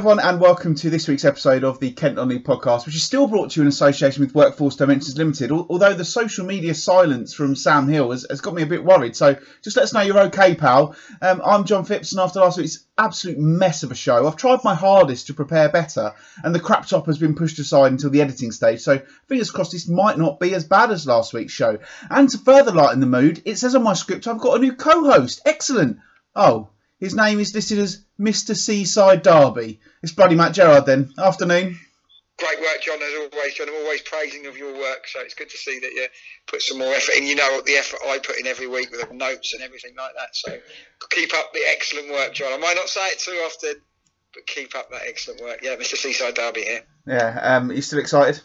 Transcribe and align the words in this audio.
Everyone, 0.00 0.18
and 0.18 0.40
welcome 0.40 0.74
to 0.76 0.88
this 0.88 1.06
week's 1.08 1.26
episode 1.26 1.62
of 1.62 1.78
the 1.78 1.90
Kent 1.90 2.14
Non-League 2.14 2.46
podcast, 2.46 2.86
which 2.86 2.94
is 2.94 3.02
still 3.02 3.26
brought 3.26 3.50
to 3.50 3.60
you 3.60 3.64
in 3.64 3.68
association 3.68 4.24
with 4.24 4.34
Workforce 4.34 4.76
Dimensions 4.76 5.18
Limited. 5.18 5.52
Although 5.52 5.92
the 5.92 6.06
social 6.06 6.46
media 6.46 6.72
silence 6.72 7.34
from 7.34 7.54
Sam 7.54 7.86
Hill 7.86 8.10
has, 8.10 8.26
has 8.30 8.40
got 8.40 8.54
me 8.54 8.62
a 8.62 8.66
bit 8.66 8.82
worried, 8.82 9.14
so 9.14 9.36
just 9.62 9.76
let 9.76 9.82
us 9.82 9.92
know 9.92 10.00
you're 10.00 10.18
okay, 10.28 10.54
pal. 10.54 10.96
Um, 11.20 11.42
I'm 11.44 11.64
John 11.64 11.84
Phipps, 11.84 12.12
and 12.12 12.20
after 12.22 12.40
last 12.40 12.56
week's 12.56 12.86
absolute 12.96 13.38
mess 13.38 13.82
of 13.82 13.90
a 13.90 13.94
show, 13.94 14.26
I've 14.26 14.36
tried 14.36 14.64
my 14.64 14.74
hardest 14.74 15.26
to 15.26 15.34
prepare 15.34 15.68
better, 15.68 16.14
and 16.42 16.54
the 16.54 16.60
crap 16.60 16.86
top 16.86 17.04
has 17.04 17.18
been 17.18 17.34
pushed 17.34 17.58
aside 17.58 17.92
until 17.92 18.08
the 18.08 18.22
editing 18.22 18.52
stage. 18.52 18.80
So 18.80 19.02
fingers 19.28 19.50
crossed, 19.50 19.72
this 19.72 19.86
might 19.86 20.16
not 20.16 20.40
be 20.40 20.54
as 20.54 20.64
bad 20.64 20.90
as 20.92 21.06
last 21.06 21.34
week's 21.34 21.52
show. 21.52 21.76
And 22.08 22.26
to 22.30 22.38
further 22.38 22.72
lighten 22.72 23.00
the 23.00 23.06
mood, 23.06 23.42
it 23.44 23.58
says 23.58 23.74
on 23.74 23.82
my 23.82 23.92
script 23.92 24.26
I've 24.26 24.40
got 24.40 24.56
a 24.56 24.62
new 24.62 24.72
co-host. 24.72 25.42
Excellent. 25.44 25.98
Oh, 26.34 26.70
his 27.00 27.14
name 27.14 27.40
is 27.40 27.54
listed 27.54 27.78
as 27.78 28.04
Mr. 28.20 28.54
Seaside 28.54 29.22
Derby. 29.22 29.80
It's 30.02 30.12
bloody 30.12 30.34
Matt 30.34 30.52
Gerard 30.52 30.84
then. 30.84 31.12
Afternoon. 31.18 31.78
Great 32.38 32.60
work, 32.60 32.80
John, 32.82 33.02
as 33.02 33.14
always, 33.14 33.54
John. 33.54 33.68
I'm 33.68 33.74
always 33.74 34.02
praising 34.02 34.46
of 34.46 34.56
your 34.56 34.72
work, 34.74 35.06
so 35.06 35.20
it's 35.20 35.34
good 35.34 35.50
to 35.50 35.56
see 35.56 35.78
that 35.80 35.92
you 35.92 36.06
put 36.46 36.62
some 36.62 36.78
more 36.78 36.92
effort 36.92 37.16
in. 37.16 37.24
You 37.24 37.36
know 37.36 37.60
the 37.64 37.76
effort 37.76 38.00
I 38.06 38.18
put 38.18 38.38
in 38.38 38.46
every 38.46 38.66
week 38.66 38.90
with 38.90 39.06
the 39.06 39.14
notes 39.14 39.52
and 39.54 39.62
everything 39.62 39.94
like 39.96 40.14
that. 40.14 40.34
So 40.36 40.58
keep 41.10 41.34
up 41.34 41.52
the 41.52 41.60
excellent 41.68 42.10
work, 42.10 42.34
John. 42.34 42.52
I 42.52 42.58
might 42.58 42.76
not 42.76 42.88
say 42.88 43.06
it 43.08 43.18
too 43.18 43.32
often, 43.32 43.82
but 44.34 44.46
keep 44.46 44.74
up 44.74 44.90
that 44.90 45.02
excellent 45.06 45.40
work. 45.40 45.60
Yeah, 45.62 45.76
Mr. 45.76 45.96
Seaside 45.96 46.34
Derby 46.34 46.62
here. 46.62 46.82
Yeah, 47.06 47.40
um, 47.42 47.72
you 47.72 47.82
still 47.82 47.98
excited? 47.98 48.40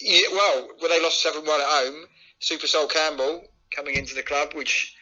Yeah, 0.00 0.28
well, 0.32 0.68
when 0.78 0.90
they 0.90 1.02
lost 1.02 1.22
7 1.22 1.44
1 1.44 1.60
at 1.60 1.66
home, 1.66 2.04
Super 2.38 2.66
Sol 2.66 2.86
Campbell 2.86 3.44
coming 3.74 3.96
into 3.96 4.14
the 4.14 4.22
club, 4.22 4.54
which 4.54 4.94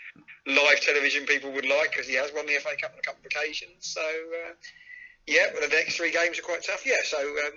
live 0.46 0.80
television 0.80 1.26
people 1.26 1.52
would 1.52 1.66
like 1.66 1.90
because 1.90 2.06
he 2.06 2.14
has 2.14 2.32
won 2.34 2.46
the 2.46 2.54
FA 2.54 2.76
Cup 2.80 2.92
on 2.92 2.98
a 2.98 3.02
couple 3.02 3.20
of 3.20 3.26
occasions. 3.26 3.80
So, 3.80 4.00
uh, 4.00 4.52
yeah, 5.26 5.46
but 5.52 5.68
the 5.68 5.76
next 5.76 5.96
three 5.96 6.12
games 6.12 6.38
are 6.38 6.42
quite 6.42 6.62
tough. 6.64 6.86
Yeah, 6.86 7.02
so 7.04 7.18
um, 7.18 7.52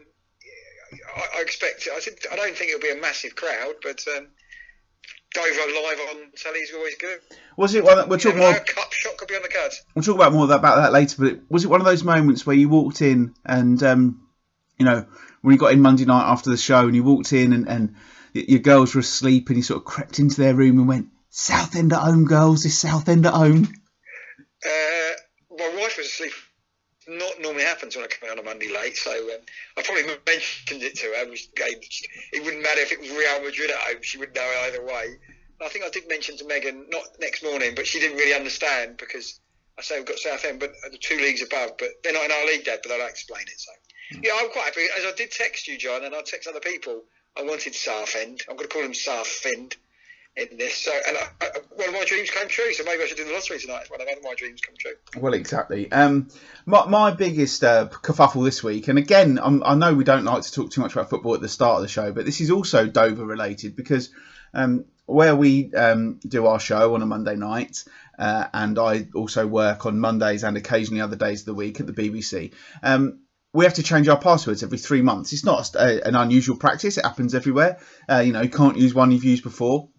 I, 1.16 1.38
I, 1.38 1.42
expect. 1.42 1.88
I, 1.96 2.00
think, 2.00 2.26
I 2.32 2.36
don't 2.36 2.56
think 2.56 2.72
it'll 2.72 2.82
be 2.82 2.98
a 2.98 3.02
massive 3.02 3.36
crowd, 3.36 3.76
but 3.84 4.04
um, 4.18 4.28
Dover 5.34 5.52
live 5.52 6.00
on 6.10 6.32
telly 6.36 6.60
is 6.60 6.72
always 6.74 6.96
good. 6.96 7.20
Was 7.56 7.76
it 7.76 7.84
one? 7.84 7.98
That, 7.98 8.10
we'll 8.10 8.18
talk 8.18 8.36
more. 8.36 8.54
Cup 8.54 8.92
shot 8.92 9.18
could 9.18 9.28
be 9.28 9.36
on 9.36 9.44
the 9.44 9.50
cards. 9.50 9.84
We'll 9.94 10.04
talk 10.04 10.16
about 10.16 10.34
more 10.34 10.46
about 10.46 10.78
that 10.78 10.92
later. 10.92 11.16
But 11.20 11.28
it, 11.28 11.42
was 11.50 11.66
it 11.66 11.70
one 11.70 11.82
of 11.82 11.86
those 11.86 12.04
moments 12.04 12.46
where 12.46 12.56
you 12.56 12.70
walked 12.70 13.02
in 13.02 13.36
and 13.46 13.82
um, 13.84 14.28
you 14.78 14.86
know 14.86 15.06
when 15.42 15.54
you 15.54 15.60
got 15.60 15.74
in 15.74 15.82
Monday 15.82 16.06
night 16.06 16.32
after 16.32 16.50
the 16.50 16.58
show 16.58 16.88
and 16.88 16.96
you 16.96 17.04
walked 17.04 17.32
in 17.32 17.54
and, 17.54 17.70
and 17.70 17.96
your 18.34 18.60
girls 18.60 18.96
were 18.96 19.02
asleep 19.02 19.50
and 19.50 19.58
you 19.58 19.64
sort 19.64 19.78
of 19.78 19.86
crept 19.86 20.20
into 20.20 20.42
their 20.42 20.56
room 20.56 20.80
and 20.80 20.88
went 20.88 21.10
Southend 21.40 21.94
at 21.94 22.00
home, 22.00 22.26
girls. 22.26 22.66
Is 22.66 22.78
Southend 22.78 23.26
at 23.26 23.34
home? 23.34 23.74
Uh, 24.62 25.12
my 25.58 25.74
wife 25.80 25.96
was 25.98 26.08
asleep. 26.08 26.34
Not 27.08 27.40
normally 27.40 27.64
happens 27.64 27.96
when 27.96 28.04
I 28.04 28.10
come 28.10 28.30
out 28.30 28.38
on 28.38 28.44
a 28.44 28.46
Monday 28.46 28.68
late, 28.68 28.98
so 28.98 29.10
um, 29.10 29.40
I 29.78 29.82
probably 29.82 30.04
mentioned 30.04 30.84
it 30.84 30.98
to 30.98 31.08
her. 31.08 31.32
It 31.32 32.44
wouldn't 32.44 32.62
matter 32.62 32.82
if 32.82 32.92
it 32.92 33.00
was 33.00 33.10
Real 33.12 33.42
Madrid 33.42 33.72
at 33.72 33.78
home; 33.78 34.02
she 34.02 34.18
would 34.18 34.36
know 34.36 34.52
either 34.66 34.84
way. 34.84 35.16
I 35.62 35.70
think 35.70 35.86
I 35.86 35.90
did 35.90 36.10
mention 36.10 36.36
to 36.38 36.46
Megan 36.46 36.88
not 36.90 37.06
next 37.22 37.42
morning, 37.42 37.74
but 37.74 37.88
she 37.88 38.02
didn't 38.02 38.18
really 38.18 38.34
understand 38.34 38.98
because 38.98 39.40
I 39.78 39.82
say 39.82 39.96
we've 39.98 40.08
got 40.08 40.20
Southend, 40.20 40.60
but 40.60 40.74
the 40.92 40.98
two 40.98 41.18
leagues 41.18 41.42
above, 41.42 41.78
but 41.80 41.88
they're 42.04 42.14
not 42.14 42.26
in 42.26 42.34
our 42.34 42.46
league, 42.48 42.66
Dad. 42.66 42.82
But 42.84 42.92
I'll 42.92 43.08
explain 43.08 43.44
it. 43.44 43.60
So 43.60 43.72
hmm. 44.12 44.20
yeah, 44.24 44.34
I'm 44.36 44.52
quite 44.52 44.66
happy. 44.66 44.88
As 45.00 45.06
I 45.06 45.14
did 45.16 45.32
text 45.32 45.70
you, 45.70 45.78
John, 45.78 46.04
and 46.04 46.14
I 46.14 46.22
text 46.22 46.50
other 46.50 46.60
people. 46.60 47.04
I 47.38 47.44
wanted 47.44 47.76
Southend. 47.76 48.44
I'm 48.50 48.58
going 48.58 48.68
to 48.68 48.74
call 48.74 48.84
them 48.84 48.94
Southend 48.94 49.78
in 50.36 50.58
this. 50.58 50.76
So, 50.76 50.92
and 51.08 51.18
I, 51.18 51.22
I, 51.42 51.48
one 51.76 51.90
of 51.90 51.94
my 51.94 52.06
dreams 52.06 52.30
came 52.30 52.48
true. 52.48 52.74
So 52.74 52.84
maybe 52.84 53.04
I 53.04 53.06
should 53.06 53.18
do 53.18 53.26
the 53.26 53.34
lottery 53.34 53.60
tonight. 53.60 53.90
One 53.90 54.02
of 54.02 54.08
my 54.24 54.34
dreams 54.36 54.62
come 54.62 54.76
true. 54.78 54.94
Well, 55.18 55.34
exactly. 55.34 55.92
Um, 55.92 56.30
my, 56.66 56.88
my 56.88 57.12
biggest 57.12 57.64
uh, 57.64 57.88
kerfuffle 57.90 58.44
this 58.44 58.64
week, 58.64 58.88
and 58.88 58.98
again, 58.98 59.40
I'm, 59.42 59.64
i 59.64 59.76
know 59.76 59.94
we 59.94 60.04
don't 60.04 60.26
like 60.26 60.44
to 60.44 60.52
talk 60.52 60.72
too 60.72 60.82
much 60.82 60.94
about 60.94 61.10
football 61.10 61.36
at 61.36 61.42
the 61.42 61.50
start 61.50 61.78
of 61.78 61.82
the 61.82 61.88
show, 61.88 62.12
but 62.12 62.26
this 62.26 62.42
is 62.42 62.52
also 62.52 62.88
Dover 62.88 63.26
related 63.26 63.76
because 63.76 64.10
um, 64.54 64.86
where 65.06 65.36
we 65.36 65.74
um, 65.74 66.20
do 66.28 66.46
our 66.46 66.60
show 66.60 66.96
on 66.96 67.02
a 67.02 67.06
Monday 67.06 67.36
night, 67.36 67.84
uh, 68.18 68.48
and 68.54 68.78
I 68.78 69.08
also 69.16 69.48
work 69.48 69.86
on 69.86 70.00
Mondays 70.00 70.44
and 70.44 70.58
occasionally 70.58 71.02
other 71.02 71.16
days 71.16 71.42
of 71.42 71.46
the 71.48 71.54
week 71.54 71.80
at 71.80 71.88
the 71.88 71.94
BBC. 71.94 72.54
Um, 72.84 73.22
we 73.52 73.66
have 73.66 73.76
to 73.76 73.84
change 73.84 74.08
our 74.08 74.20
passwords 74.20 74.62
every 74.62 74.78
three 74.78 75.02
months. 75.02 75.34
It's 75.34 75.44
not 75.44 75.74
a, 75.74 76.08
an 76.08 76.16
unusual 76.16 76.58
practice. 76.58 76.98
It 76.98 77.06
happens 77.06 77.34
everywhere. 77.34 77.80
Uh, 78.08 78.20
you 78.20 78.32
know, 78.32 78.42
you 78.42 78.50
can't 78.50 78.78
use 78.78 78.94
one 78.94 79.12
you've 79.12 79.24
used 79.24 79.44
before. 79.44 79.90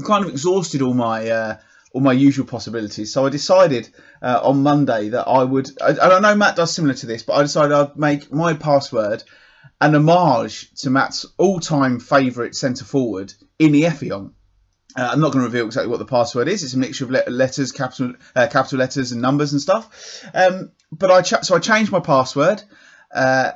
I 0.00 0.06
kind 0.06 0.24
of 0.24 0.30
exhausted 0.30 0.82
all 0.82 0.94
my 0.94 1.28
uh, 1.28 1.56
all 1.92 2.00
my 2.00 2.12
usual 2.12 2.46
possibilities. 2.46 3.12
So 3.12 3.26
I 3.26 3.30
decided 3.30 3.88
uh, 4.22 4.40
on 4.42 4.62
Monday 4.62 5.10
that 5.10 5.26
I 5.26 5.42
would, 5.42 5.68
and 5.80 5.98
I 5.98 6.20
know 6.20 6.34
Matt 6.34 6.56
does 6.56 6.72
similar 6.72 6.94
to 6.94 7.06
this, 7.06 7.22
but 7.22 7.34
I 7.34 7.42
decided 7.42 7.72
I'd 7.72 7.96
make 7.96 8.32
my 8.32 8.54
password 8.54 9.22
an 9.80 9.94
homage 9.94 10.72
to 10.82 10.90
Matt's 10.90 11.26
all-time 11.38 12.00
favourite 12.00 12.54
centre 12.54 12.84
forward 12.84 13.32
Inih 13.58 13.88
Effiong. 13.88 14.32
Uh, 14.96 15.08
I'm 15.12 15.20
not 15.20 15.32
going 15.32 15.42
to 15.42 15.48
reveal 15.48 15.66
exactly 15.66 15.90
what 15.90 16.00
the 16.00 16.04
password 16.04 16.48
is. 16.48 16.62
It's 16.64 16.74
a 16.74 16.78
mixture 16.78 17.04
of 17.04 17.10
letters, 17.28 17.72
capital 17.72 18.14
uh, 18.34 18.48
capital 18.48 18.78
letters, 18.78 19.12
and 19.12 19.22
numbers 19.22 19.52
and 19.52 19.60
stuff. 19.60 20.24
Um, 20.34 20.72
but 20.90 21.10
I 21.10 21.22
so 21.22 21.54
I 21.54 21.60
changed 21.60 21.92
my 21.92 22.00
password. 22.00 22.62
Uh, 23.14 23.52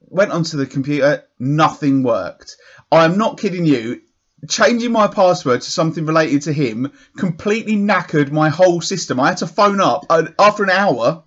went 0.00 0.32
onto 0.32 0.56
the 0.56 0.66
computer. 0.66 1.24
Nothing 1.38 2.02
worked. 2.02 2.56
I'm 2.90 3.18
not 3.18 3.38
kidding 3.38 3.66
you 3.66 4.00
changing 4.48 4.92
my 4.92 5.06
password 5.06 5.62
to 5.62 5.70
something 5.70 6.06
related 6.06 6.42
to 6.42 6.52
him 6.52 6.92
completely 7.16 7.76
knackered 7.76 8.30
my 8.30 8.48
whole 8.48 8.80
system. 8.80 9.20
I 9.20 9.28
had 9.28 9.38
to 9.38 9.46
phone 9.46 9.80
up 9.80 10.06
after 10.38 10.62
an 10.62 10.70
hour. 10.70 11.24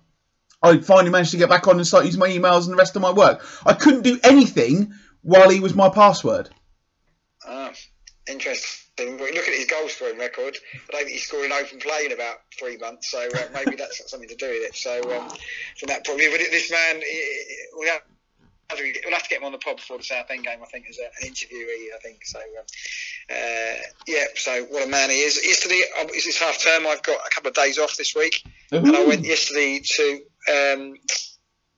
I 0.62 0.78
finally 0.78 1.10
managed 1.10 1.32
to 1.32 1.36
get 1.36 1.50
back 1.50 1.68
on 1.68 1.76
and 1.76 1.86
start 1.86 2.06
using 2.06 2.20
my 2.20 2.28
emails 2.28 2.64
and 2.64 2.72
the 2.72 2.76
rest 2.76 2.96
of 2.96 3.02
my 3.02 3.12
work. 3.12 3.44
I 3.66 3.74
couldn't 3.74 4.02
do 4.02 4.18
anything 4.24 4.94
while 5.22 5.50
he 5.50 5.60
was 5.60 5.74
my 5.74 5.90
password. 5.90 6.48
Ah, 7.46 7.72
interesting. 8.26 9.18
Look 9.18 9.20
at 9.20 9.54
his 9.54 9.66
goal 9.66 9.88
scoring 9.88 10.18
record. 10.18 10.56
I 10.74 10.92
don't 10.92 11.00
think 11.00 11.10
he's 11.10 11.26
scored 11.26 11.46
an 11.46 11.52
open 11.52 11.80
play 11.80 12.06
in 12.06 12.12
about 12.12 12.36
three 12.58 12.78
months, 12.78 13.10
so 13.10 13.18
uh, 13.18 13.48
maybe 13.52 13.76
that's 13.76 14.08
something 14.10 14.28
to 14.28 14.36
do 14.36 14.46
with 14.46 14.62
it. 14.62 14.76
So, 14.76 15.00
um, 15.16 15.28
from 15.78 15.88
that 15.88 16.06
view, 16.06 16.30
but 16.30 16.40
this 16.50 16.70
man, 16.70 17.02
we 17.78 17.88
have 17.88 18.02
we'll 18.70 19.12
have 19.12 19.22
to 19.22 19.28
get 19.28 19.38
him 19.38 19.44
on 19.44 19.52
the 19.52 19.58
pod 19.58 19.76
before 19.76 19.98
the 19.98 20.04
Southend 20.04 20.44
game. 20.44 20.58
I 20.62 20.66
think 20.66 20.86
as 20.88 20.98
an 20.98 21.28
interviewee. 21.28 21.94
I 21.94 21.98
think 22.02 22.24
so. 22.24 22.38
Um, 22.38 22.64
uh, 23.30 23.80
yeah. 24.06 24.24
So 24.36 24.64
what 24.64 24.86
a 24.86 24.90
man 24.90 25.10
he 25.10 25.16
is. 25.16 25.40
Yesterday, 25.44 25.82
um, 26.00 26.06
it's 26.10 26.38
half 26.38 26.60
term. 26.60 26.86
I've 26.86 27.02
got 27.02 27.18
a 27.26 27.30
couple 27.34 27.48
of 27.48 27.54
days 27.54 27.78
off 27.78 27.96
this 27.96 28.14
week, 28.14 28.42
Ooh. 28.72 28.78
and 28.78 28.96
I 28.96 29.04
went 29.06 29.24
yesterday 29.24 29.80
to. 29.84 30.20
Um, 30.52 30.94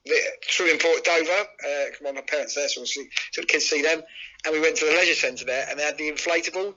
the 0.04 0.14
True 0.42 0.70
Import 0.70 1.04
Dover. 1.04 1.30
Uh, 1.32 1.84
come 1.98 2.06
on, 2.06 2.14
my 2.14 2.20
parents 2.20 2.54
there, 2.54 2.68
so, 2.68 2.80
we'll 2.80 2.86
see, 2.86 3.08
so 3.32 3.40
the 3.40 3.46
kids 3.48 3.64
see 3.64 3.82
them. 3.82 4.02
And 4.44 4.54
we 4.54 4.60
went 4.60 4.76
to 4.76 4.84
the 4.84 4.92
leisure 4.92 5.14
centre 5.14 5.44
there, 5.44 5.66
and 5.68 5.76
they 5.76 5.82
had 5.82 5.98
the 5.98 6.08
inflatables. 6.08 6.74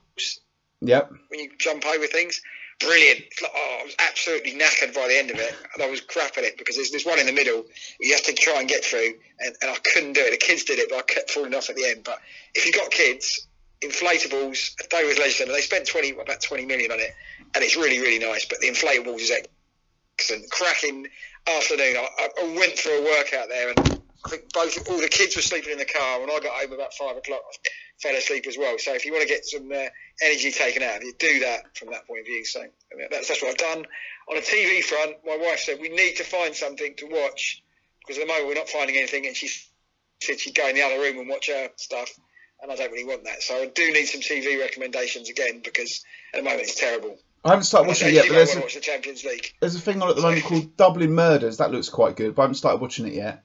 Yep. 0.81 1.11
When 1.27 1.39
you 1.39 1.51
jump 1.59 1.85
over 1.85 2.07
things 2.07 2.41
brilliant. 2.79 3.21
oh, 3.43 3.77
I 3.81 3.83
was 3.83 3.95
absolutely 3.99 4.53
knackered 4.53 4.93
by 4.93 5.07
the 5.07 5.17
end 5.17 5.31
of 5.31 5.37
it, 5.37 5.55
and 5.73 5.83
I 5.83 5.89
was 5.89 6.01
crap 6.01 6.37
at 6.37 6.43
it 6.43 6.57
because 6.57 6.75
there's, 6.75 6.91
there's 6.91 7.05
one 7.05 7.19
in 7.19 7.25
the 7.25 7.33
middle 7.33 7.65
you 7.99 8.13
have 8.13 8.23
to 8.23 8.33
try 8.33 8.59
and 8.59 8.67
get 8.67 8.83
through, 8.83 9.13
and, 9.39 9.55
and 9.61 9.71
I 9.71 9.75
couldn't 9.93 10.13
do 10.13 10.21
it. 10.21 10.31
The 10.31 10.37
kids 10.37 10.63
did 10.63 10.79
it, 10.79 10.89
but 10.89 10.99
I 10.99 11.01
kept 11.01 11.31
falling 11.31 11.53
off 11.55 11.69
at 11.69 11.75
the 11.75 11.85
end. 11.85 12.03
But 12.03 12.19
if 12.55 12.65
you've 12.65 12.75
got 12.75 12.91
kids, 12.91 13.47
inflatables, 13.81 14.75
Dover's 14.89 15.17
Leisure 15.17 15.31
Centre, 15.31 15.53
they 15.53 15.61
spent 15.61 15.87
20, 15.87 16.11
about 16.11 16.41
20 16.41 16.65
million 16.65 16.91
on 16.91 16.99
it, 16.99 17.13
and 17.55 17.63
it's 17.63 17.75
really, 17.75 17.99
really 17.99 18.19
nice. 18.19 18.45
But 18.45 18.59
the 18.59 18.67
inflatables 18.67 19.19
is 19.19 19.31
excellent. 20.17 20.49
Cracking 20.49 21.07
afternoon. 21.47 21.95
I, 21.97 22.29
I 22.41 22.55
went 22.57 22.77
for 22.77 22.91
a 22.91 23.01
workout 23.01 23.49
there, 23.49 23.69
and 23.69 23.98
I 24.25 24.29
think 24.29 24.51
both 24.53 24.89
all 24.89 24.99
the 24.99 25.07
kids 25.07 25.35
were 25.35 25.41
sleeping 25.41 25.71
in 25.71 25.77
the 25.77 25.85
car. 25.85 26.19
When 26.19 26.29
I 26.29 26.39
got 26.39 26.51
home 26.61 26.73
about 26.73 26.93
five 26.93 27.15
o'clock, 27.15 27.41
I 27.53 27.57
fell 28.01 28.15
asleep 28.15 28.45
as 28.47 28.57
well. 28.57 28.77
So 28.77 28.93
if 28.93 29.05
you 29.05 29.13
want 29.13 29.23
to 29.23 29.29
get 29.29 29.45
some 29.45 29.71
uh, 29.71 29.87
energy 30.21 30.51
taken 30.51 30.83
out 30.83 30.97
of 30.97 31.03
you, 31.03 31.13
do 31.17 31.39
that 31.41 31.77
from 31.77 31.91
that 31.91 32.05
point 32.05 32.21
of 32.21 32.25
view. 32.25 32.43
So 32.45 32.59
I 32.59 32.95
mean, 32.97 33.07
that's 33.09 33.29
that's 33.29 33.41
what 33.41 33.51
I've 33.51 33.57
done. 33.57 33.85
On 34.29 34.37
a 34.37 34.41
TV 34.41 34.83
front, 34.83 35.17
my 35.25 35.37
wife 35.37 35.59
said 35.59 35.79
we 35.79 35.89
need 35.89 36.17
to 36.17 36.23
find 36.23 36.53
something 36.53 36.95
to 36.97 37.05
watch 37.05 37.63
because 38.01 38.17
at 38.17 38.27
the 38.27 38.33
moment 38.33 38.47
we're 38.47 38.55
not 38.55 38.69
finding 38.69 38.97
anything, 38.97 39.25
and 39.25 39.35
she 39.35 39.49
said 40.21 40.39
she'd 40.39 40.55
go 40.55 40.67
in 40.67 40.75
the 40.75 40.81
other 40.81 40.99
room 40.99 41.17
and 41.19 41.29
watch 41.29 41.47
her 41.47 41.69
stuff. 41.77 42.09
And 42.61 42.69
I 42.69 42.75
don't 42.75 42.91
really 42.91 43.05
want 43.05 43.23
that, 43.23 43.41
so 43.41 43.55
I 43.55 43.67
do 43.67 43.93
need 43.93 44.05
some 44.07 44.19
TV 44.19 44.59
recommendations 44.59 45.29
again 45.29 45.61
because 45.63 46.03
at 46.33 46.39
the 46.39 46.43
moment 46.43 46.63
it's 46.63 46.75
terrible. 46.75 47.17
I 47.45 47.51
haven't 47.51 47.63
started 47.63 47.87
watching 47.87 48.09
it 48.09 48.15
yet, 48.15 48.25
but 48.27 48.33
there's 48.33 48.53
a, 48.53 48.59
the 48.59 48.81
Champions 48.81 49.23
League. 49.23 49.53
there's 49.61 49.75
a 49.75 49.79
thing 49.79 50.01
on 50.01 50.09
at 50.09 50.17
the 50.17 50.21
moment 50.21 50.43
called 50.43 50.75
Dublin 50.75 51.13
Murders. 51.13 51.57
That 51.57 51.71
looks 51.71 51.87
quite 51.87 52.17
good, 52.17 52.35
but 52.35 52.41
I 52.41 52.43
haven't 52.43 52.55
started 52.55 52.81
watching 52.81 53.07
it 53.07 53.13
yet. 53.13 53.43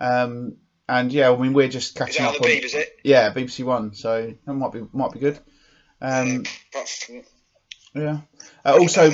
Um, 0.00 0.56
and 0.88 1.12
yeah, 1.12 1.30
I 1.30 1.36
mean 1.36 1.52
we're 1.52 1.68
just 1.68 1.94
catching 1.94 2.26
up 2.26 2.34
on. 2.34 2.40
Beeb, 2.40 2.64
is 2.64 2.74
it? 2.74 2.98
Yeah, 3.04 3.32
BBC 3.32 3.64
One. 3.64 3.94
So 3.94 4.34
that 4.44 4.54
might 4.54 4.72
be 4.72 4.82
might 4.92 5.12
be 5.12 5.20
good. 5.20 5.38
Um, 6.00 6.44
yeah. 7.94 8.18
Uh, 8.64 8.78
also, 8.78 9.10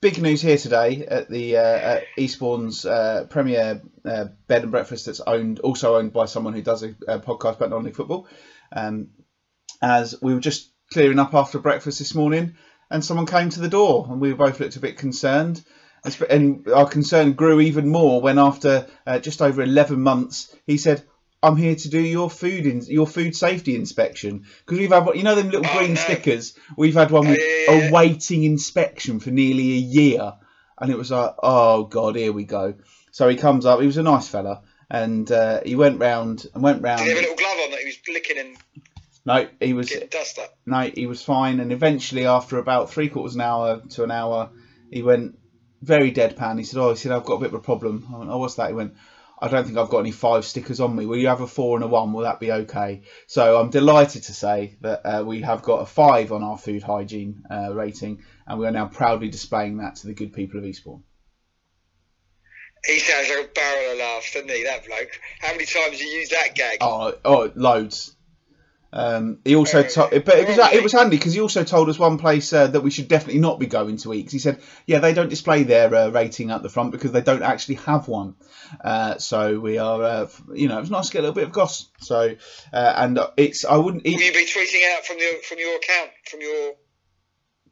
big 0.00 0.20
news 0.20 0.42
here 0.42 0.58
today 0.58 1.06
at 1.06 1.30
the 1.30 1.56
uh, 1.56 1.60
at 1.60 2.04
Eastbourne's 2.18 2.84
uh, 2.84 3.26
premier 3.30 3.82
uh, 4.04 4.26
bed 4.46 4.62
and 4.62 4.70
breakfast 4.70 5.06
that's 5.06 5.20
owned 5.20 5.60
also 5.60 5.96
owned 5.96 6.12
by 6.12 6.26
someone 6.26 6.52
who 6.52 6.62
does 6.62 6.82
a, 6.82 6.94
a 7.08 7.20
podcast 7.20 7.56
about 7.56 7.70
non-league 7.70 7.96
football. 7.96 8.28
Um, 8.72 9.08
as 9.80 10.14
we 10.20 10.34
were 10.34 10.40
just 10.40 10.72
clearing 10.92 11.18
up 11.18 11.34
after 11.34 11.58
breakfast 11.58 11.98
this 11.98 12.14
morning, 12.14 12.56
and 12.90 13.04
someone 13.04 13.26
came 13.26 13.50
to 13.50 13.60
the 13.60 13.68
door, 13.68 14.06
and 14.08 14.20
we 14.20 14.32
both 14.32 14.60
looked 14.60 14.76
a 14.76 14.80
bit 14.80 14.98
concerned. 14.98 15.64
And 16.28 16.68
our 16.68 16.86
concern 16.88 17.32
grew 17.32 17.60
even 17.60 17.88
more 17.88 18.20
when, 18.20 18.38
after 18.38 18.86
uh, 19.06 19.18
just 19.20 19.40
over 19.40 19.62
11 19.62 20.00
months, 20.00 20.54
he 20.66 20.76
said, 20.76 21.02
I'm 21.42 21.56
here 21.56 21.74
to 21.74 21.88
do 21.90 22.00
your 22.00 22.30
food 22.30 22.66
in, 22.66 22.80
your 22.82 23.06
food 23.06 23.36
safety 23.36 23.74
inspection 23.74 24.44
because 24.64 24.78
we've 24.78 24.90
had 24.90 25.06
you 25.14 25.22
know 25.22 25.34
them 25.34 25.50
little 25.50 25.66
Oh, 25.66 25.78
green 25.78 25.94
no. 25.94 26.00
stickers. 26.00 26.54
We've 26.76 26.94
had 26.94 27.10
one 27.10 27.28
with 27.28 27.38
yeah, 27.38 27.74
yeah, 27.76 27.88
awaiting 27.88 28.44
inspection 28.44 29.20
for 29.20 29.30
nearly 29.30 29.72
a 29.72 29.76
year, 29.76 30.32
and 30.80 30.90
it 30.90 30.96
was 30.96 31.10
like, 31.10 31.34
oh 31.42 31.84
god, 31.84 32.16
here 32.16 32.32
we 32.32 32.44
go. 32.44 32.74
So 33.10 33.28
he 33.28 33.36
comes 33.36 33.66
up. 33.66 33.80
He 33.80 33.86
was 33.86 33.98
a 33.98 34.02
nice 34.02 34.26
fella, 34.26 34.62
and 34.90 35.30
uh, 35.30 35.60
he 35.66 35.74
went 35.76 36.00
round 36.00 36.46
and 36.54 36.62
went 36.62 36.82
round. 36.82 37.00
Did 37.00 37.08
he 37.08 37.10
have 37.10 37.18
a 37.18 37.28
little 37.28 37.36
glove 37.36 37.58
on 37.64 37.70
that 37.72 37.80
he 37.80 37.86
was 37.86 37.98
licking 38.08 38.38
and 38.38 38.56
No, 39.26 39.46
he 39.60 39.74
was 39.74 39.90
dust 40.10 40.38
up? 40.38 40.56
no, 40.64 40.80
he 40.94 41.06
was 41.06 41.22
fine. 41.22 41.60
And 41.60 41.72
eventually, 41.72 42.24
after 42.24 42.56
about 42.56 42.90
three 42.90 43.10
quarters 43.10 43.34
of 43.34 43.40
an 43.40 43.46
hour 43.46 43.82
to 43.90 44.04
an 44.04 44.10
hour, 44.10 44.50
he 44.90 45.02
went 45.02 45.38
very 45.84 46.12
deadpan. 46.12 46.58
He 46.58 46.64
said, 46.64 46.80
"Oh, 46.80 46.90
he 46.90 46.96
said 46.96 47.12
I've 47.12 47.24
got 47.24 47.34
a 47.34 47.40
bit 47.40 47.48
of 47.48 47.54
a 47.54 47.60
problem." 47.60 48.06
I 48.12 48.18
went, 48.18 48.30
"Oh, 48.30 48.38
what's 48.38 48.54
that?" 48.56 48.68
He 48.68 48.74
went, 48.74 48.94
"I 49.40 49.48
don't 49.48 49.64
think 49.64 49.78
I've 49.78 49.90
got 49.90 50.00
any 50.00 50.12
five 50.12 50.44
stickers 50.44 50.80
on 50.80 50.96
me. 50.96 51.06
Will 51.06 51.18
you 51.18 51.28
have 51.28 51.40
a 51.40 51.46
four 51.46 51.76
and 51.76 51.84
a 51.84 51.88
one? 51.88 52.12
Will 52.12 52.22
that 52.22 52.40
be 52.40 52.50
okay?" 52.50 53.02
So 53.26 53.60
I'm 53.60 53.70
delighted 53.70 54.24
to 54.24 54.34
say 54.34 54.76
that 54.80 55.00
uh, 55.04 55.24
we 55.24 55.42
have 55.42 55.62
got 55.62 55.82
a 55.82 55.86
five 55.86 56.32
on 56.32 56.42
our 56.42 56.58
food 56.58 56.82
hygiene 56.82 57.44
uh, 57.50 57.72
rating, 57.74 58.22
and 58.46 58.58
we 58.58 58.66
are 58.66 58.72
now 58.72 58.86
proudly 58.86 59.28
displaying 59.28 59.78
that 59.78 59.96
to 59.96 60.06
the 60.06 60.14
good 60.14 60.32
people 60.32 60.58
of 60.58 60.64
Eastbourne. 60.64 61.02
He 62.86 62.98
sounds 62.98 63.28
like 63.30 63.46
a 63.46 63.48
barrel 63.54 63.92
of 63.92 63.98
laughs, 63.98 64.34
doesn't 64.34 64.50
he, 64.50 64.64
that 64.64 64.86
bloke? 64.86 65.18
How 65.40 65.52
many 65.52 65.64
times 65.64 65.92
have 65.92 66.00
you 66.00 66.06
used 66.06 66.32
that 66.32 66.54
gag? 66.54 66.78
Oh, 66.82 67.14
oh, 67.24 67.50
loads. 67.54 68.13
Um, 68.96 69.40
he 69.44 69.56
also, 69.56 69.80
Oh, 69.80 70.08
to- 70.08 70.20
but 70.20 70.38
it 70.38 70.46
was 70.46 70.56
it 70.72 70.82
was 70.84 70.92
handy 70.92 71.16
because 71.16 71.34
he 71.34 71.40
also 71.40 71.64
told 71.64 71.88
us 71.88 71.98
one 71.98 72.16
place 72.16 72.52
uh, 72.52 72.68
that 72.68 72.80
we 72.82 72.92
should 72.92 73.08
definitely 73.08 73.40
not 73.40 73.58
be 73.58 73.66
going 73.66 73.96
to 73.98 74.14
eat. 74.14 74.26
'cause 74.26 74.32
he 74.32 74.38
said, 74.38 74.60
yeah, 74.86 75.00
they 75.00 75.12
don't 75.12 75.28
display 75.28 75.64
their 75.64 75.92
uh, 75.92 76.08
rating 76.10 76.52
at 76.52 76.62
the 76.62 76.68
front 76.68 76.92
because 76.92 77.10
they 77.10 77.20
don't 77.20 77.42
actually 77.42 77.74
have 77.74 78.06
one. 78.06 78.36
Uh, 78.84 79.18
so 79.18 79.58
we 79.58 79.78
are, 79.78 80.00
uh, 80.02 80.26
you 80.54 80.68
know, 80.68 80.78
it 80.78 80.82
was 80.82 80.90
nice 80.92 81.08
to 81.08 81.12
get 81.12 81.18
a 81.18 81.22
little 81.22 81.34
bit 81.34 81.44
of 81.44 81.52
goss. 81.52 81.88
So, 82.02 82.36
uh, 82.72 82.92
and 82.96 83.18
it's 83.36 83.64
I 83.64 83.76
wouldn't 83.76 84.04
Will 84.04 84.12
you 84.12 84.32
be 84.32 84.46
tweeting 84.46 84.96
out 84.96 85.04
from 85.04 85.18
your 85.18 85.42
from 85.42 85.58
your 85.58 85.74
account, 85.76 86.10
from 86.30 86.40
your 86.40 86.74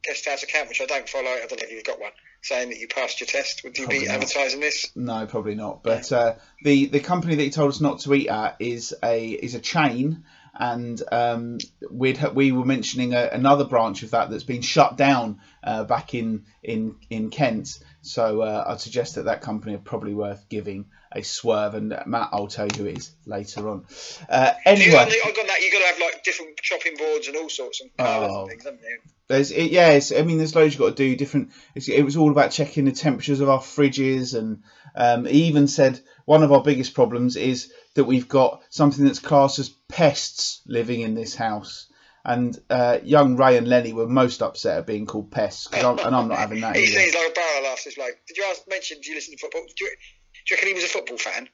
guest 0.03 0.29
house 0.29 0.43
account, 0.43 0.69
which 0.71 0.81
I 0.81 0.87
don't 0.87 1.09
follow? 1.09 1.29
I 1.31 1.47
don't 1.47 1.53
know 1.53 1.67
if 1.67 1.71
you've 1.71 1.85
got 1.85 2.01
one, 2.01 2.11
saying 2.43 2.71
that 2.71 2.79
you 2.79 2.89
passed 2.89 3.21
your 3.21 3.29
test. 3.29 3.63
Would 3.63 3.79
you 3.79 3.85
Probably 3.85 4.01
be 4.01 4.07
not. 4.07 4.15
advertising 4.17 4.59
this? 4.59 4.91
No, 4.97 5.25
probably 5.27 5.55
not. 5.55 5.85
But 5.85 6.11
uh, 6.11 6.35
the 6.65 6.87
the 6.87 6.99
company 7.01 7.37
that 7.37 7.43
he 7.45 7.51
told 7.51 7.69
us 7.69 7.81
not 7.81 8.01
to 8.01 8.13
eat 8.15 8.29
at 8.29 8.57
is 8.59 8.93
a 9.05 9.29
is 9.31 9.55
a 9.55 9.61
chain, 9.61 10.25
and 10.55 11.03
um, 11.11 11.59
we'd 11.91 12.23
we 12.35 12.53
were 12.53 12.65
mentioning 12.65 13.15
a, 13.15 13.31
another 13.33 13.65
branch 13.65 14.03
of 14.03 14.11
that 14.11 14.31
that's 14.31 14.45
been 14.45 14.63
shut 14.63 14.97
down 14.97 15.41
uh, 15.65 15.85
back 15.85 16.15
in 16.15 16.45
in 16.63 16.97
in 17.11 17.31
Kent. 17.31 17.79
So 18.03 18.43
uh, 18.43 18.65
I'd 18.67 18.81
suggest 18.81 19.15
that 19.15 19.27
that 19.27 19.43
company 19.43 19.75
are 19.75 19.79
probably 19.79 20.13
worth 20.13 20.49
giving 20.49 20.87
a 21.13 21.23
swerve. 21.23 21.75
And 21.75 21.97
Matt, 22.07 22.31
I'll 22.33 22.49
tell 22.49 22.67
you 22.67 22.77
who 22.77 22.87
it 22.87 22.99
is 22.99 23.15
later 23.27 23.69
on. 23.69 23.87
Uh, 24.29 24.53
anyway. 24.65 24.97
I 24.97 25.05
got 25.05 25.47
that. 25.47 25.61
You've 25.63 25.73
got 25.73 25.79
to 25.79 25.87
have 25.87 26.01
like 26.01 26.25
different 26.25 26.57
chopping 26.57 26.97
boards 26.97 27.29
and 27.29 27.37
all 27.37 27.49
sorts 27.49 27.81
colours 27.97 28.31
Oh. 28.33 28.47
things, 28.49 28.65
haven't 28.65 28.81
you? 28.83 28.99
There's 29.29 29.51
it, 29.53 29.71
yeah, 29.71 29.91
it's, 29.91 30.13
I 30.13 30.23
mean, 30.23 30.39
there's 30.39 30.55
loads 30.55 30.75
you've 30.75 30.81
got 30.81 30.97
to 30.97 31.09
do. 31.09 31.17
Different. 31.17 31.53
It's, 31.75 31.89
it 31.89 32.03
was 32.03 32.17
all 32.17 32.31
about 32.31 32.51
checking 32.51 32.85
the 32.85 32.93
temperatures 32.93 33.41
of 33.41 33.49
our 33.49 33.61
fridges, 33.61 34.37
and 34.37 34.65
um, 34.95 35.25
he 35.25 35.45
even 35.45 35.69
said 35.69 36.01
one 36.25 36.43
of 36.43 36.53
our 36.53 36.63
biggest 36.63 36.95
problems 36.95 37.37
is 37.37 37.73
that 37.95 38.05
we've 38.05 38.29
got 38.29 38.63
something 38.71 39.05
that's 39.05 39.19
classed 39.19 39.59
as 39.59 39.69
pests 39.89 40.63
living 40.67 41.01
in 41.01 41.15
this 41.15 41.35
house. 41.35 41.89
And 42.25 42.57
uh, 42.71 42.99
young 43.03 43.37
Ray 43.37 43.57
and 43.57 43.67
Lenny 43.67 43.93
were 43.93 44.07
most 44.07 44.43
upset 44.43 44.79
at 44.79 44.87
being 44.87 45.07
called 45.07 45.33
pests, 45.33 45.67
'cause 45.67 45.83
I'm, 45.83 45.99
and 46.07 46.15
I'm 46.15 46.29
not 46.29 46.39
having 46.39 46.61
that 46.61 46.77
He 46.77 46.83
either. 46.85 47.01
seems 47.01 47.15
like 47.15 47.31
a 47.31 47.33
barrel 47.33 47.65
laughs. 47.65 47.85
This 47.85 47.97
bloke. 47.97 48.15
Did 48.29 48.37
you 48.37 48.45
ask, 48.49 48.63
mention? 48.69 48.99
Do 49.03 49.09
you 49.11 49.17
listen 49.17 49.35
to 49.35 49.39
football? 49.41 49.63
Do 49.77 49.85
you, 49.85 49.91
do 49.91 50.55
you 50.55 50.57
reckon 50.57 50.69
he 50.69 50.75
was 50.75 50.85
a 50.85 50.89
football 50.89 51.19
fan? 51.19 51.49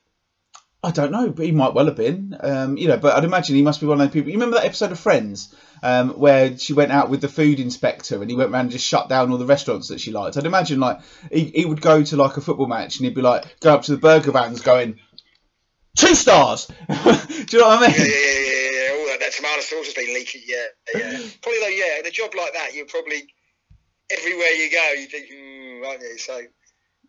I 0.82 0.92
don't 0.92 1.10
know, 1.10 1.30
but 1.30 1.44
he 1.44 1.50
might 1.50 1.74
well 1.74 1.86
have 1.86 1.96
been. 1.96 2.36
Um, 2.38 2.76
you 2.76 2.86
know, 2.86 2.98
but 2.98 3.16
I'd 3.16 3.24
imagine 3.24 3.56
he 3.56 3.62
must 3.62 3.80
be 3.80 3.86
one 3.86 4.00
of 4.00 4.06
those 4.06 4.12
people. 4.12 4.30
You 4.30 4.36
remember 4.36 4.56
that 4.56 4.66
episode 4.66 4.92
of 4.92 5.00
Friends 5.00 5.52
um, 5.82 6.10
where 6.10 6.56
she 6.56 6.72
went 6.72 6.92
out 6.92 7.10
with 7.10 7.20
the 7.20 7.28
food 7.28 7.58
inspector 7.58 8.20
and 8.20 8.30
he 8.30 8.36
went 8.36 8.52
around 8.52 8.66
and 8.66 8.70
just 8.70 8.86
shut 8.86 9.08
down 9.08 9.32
all 9.32 9.38
the 9.38 9.46
restaurants 9.46 9.88
that 9.88 10.00
she 10.00 10.12
liked. 10.12 10.36
I'd 10.36 10.46
imagine 10.46 10.78
like 10.78 11.00
he, 11.32 11.46
he 11.46 11.64
would 11.64 11.80
go 11.80 12.04
to 12.04 12.16
like 12.16 12.36
a 12.36 12.40
football 12.40 12.68
match 12.68 12.96
and 12.96 13.06
he'd 13.06 13.14
be 13.16 13.22
like 13.22 13.58
go 13.60 13.74
up 13.74 13.82
to 13.82 13.92
the 13.92 13.98
burger 13.98 14.30
vans 14.30 14.60
going 14.60 15.00
two 15.96 16.14
stars. 16.14 16.66
Do 16.86 16.94
you 16.94 17.58
know 17.58 17.68
what 17.68 17.82
I 17.82 17.88
mean? 17.88 17.96
yeah, 17.98 18.06
yeah, 18.06 18.38
yeah. 18.38 18.70
yeah. 18.70 18.98
All 18.98 19.06
that, 19.08 19.18
that 19.20 19.32
tomato 19.32 19.60
sauce 19.62 19.86
has 19.86 19.94
been 19.94 20.14
leaking. 20.14 20.42
Yeah, 20.46 20.66
yeah. 20.94 21.10
Probably 21.42 21.60
though. 21.60 21.68
Yeah, 21.68 21.98
in 21.98 22.06
a 22.06 22.10
job 22.10 22.30
like 22.36 22.52
that, 22.52 22.74
you're 22.74 22.86
probably 22.86 23.26
everywhere 24.12 24.50
you 24.50 24.70
go. 24.70 24.92
You 24.92 25.06
think, 25.06 25.26
mm, 25.28 25.86
aren't 25.88 26.02
you? 26.02 26.18
So. 26.18 26.40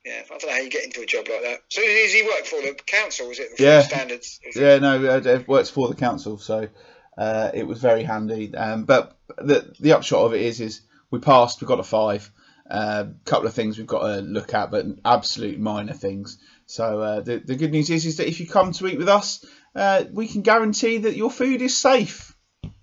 Yeah, 0.05 0.21
I 0.25 0.37
don't 0.37 0.45
know 0.45 0.53
how 0.53 0.59
you 0.61 0.69
get 0.69 0.85
into 0.85 1.01
a 1.01 1.05
job 1.05 1.27
like 1.29 1.41
that. 1.41 1.59
So, 1.69 1.81
does 1.81 2.13
he 2.13 2.23
work 2.23 2.45
for? 2.45 2.61
The 2.61 2.73
council? 2.85 3.27
Was 3.27 3.39
it 3.39 3.59
Yeah. 3.59 3.81
standards? 3.81 4.39
Yeah, 4.55 4.77
no, 4.79 5.05
uh, 5.05 5.21
it 5.23 5.47
works 5.47 5.69
for 5.69 5.89
the 5.89 5.95
council, 5.95 6.37
so 6.37 6.69
uh, 7.17 7.51
it 7.53 7.67
was 7.67 7.81
very 7.81 8.03
handy. 8.03 8.55
Um, 8.55 8.85
but 8.85 9.17
the 9.37 9.73
the 9.79 9.93
upshot 9.93 10.25
of 10.25 10.33
it 10.33 10.41
is, 10.41 10.61
is 10.61 10.81
we 11.11 11.19
passed. 11.19 11.61
We 11.61 11.67
got 11.67 11.79
a 11.79 11.83
five. 11.83 12.31
A 12.71 13.07
couple 13.25 13.47
of 13.47 13.55
things 13.55 13.79
we've 13.79 13.87
got 13.87 14.07
to 14.07 14.21
look 14.21 14.53
at, 14.53 14.69
but 14.69 14.85
absolute 15.03 15.59
minor 15.59 15.93
things. 15.93 16.37
So 16.67 17.01
uh, 17.01 17.21
the 17.21 17.39
the 17.39 17.55
good 17.55 17.71
news 17.71 17.89
is, 17.89 18.05
is 18.05 18.17
that 18.17 18.27
if 18.27 18.39
you 18.39 18.47
come 18.47 18.73
to 18.73 18.87
eat 18.87 18.99
with 18.99 19.09
us, 19.09 19.43
uh, 19.75 20.03
we 20.13 20.27
can 20.27 20.43
guarantee 20.43 20.99
that 20.99 21.15
your 21.15 21.31
food 21.31 21.63
is 21.63 21.75
safe. 21.75 22.35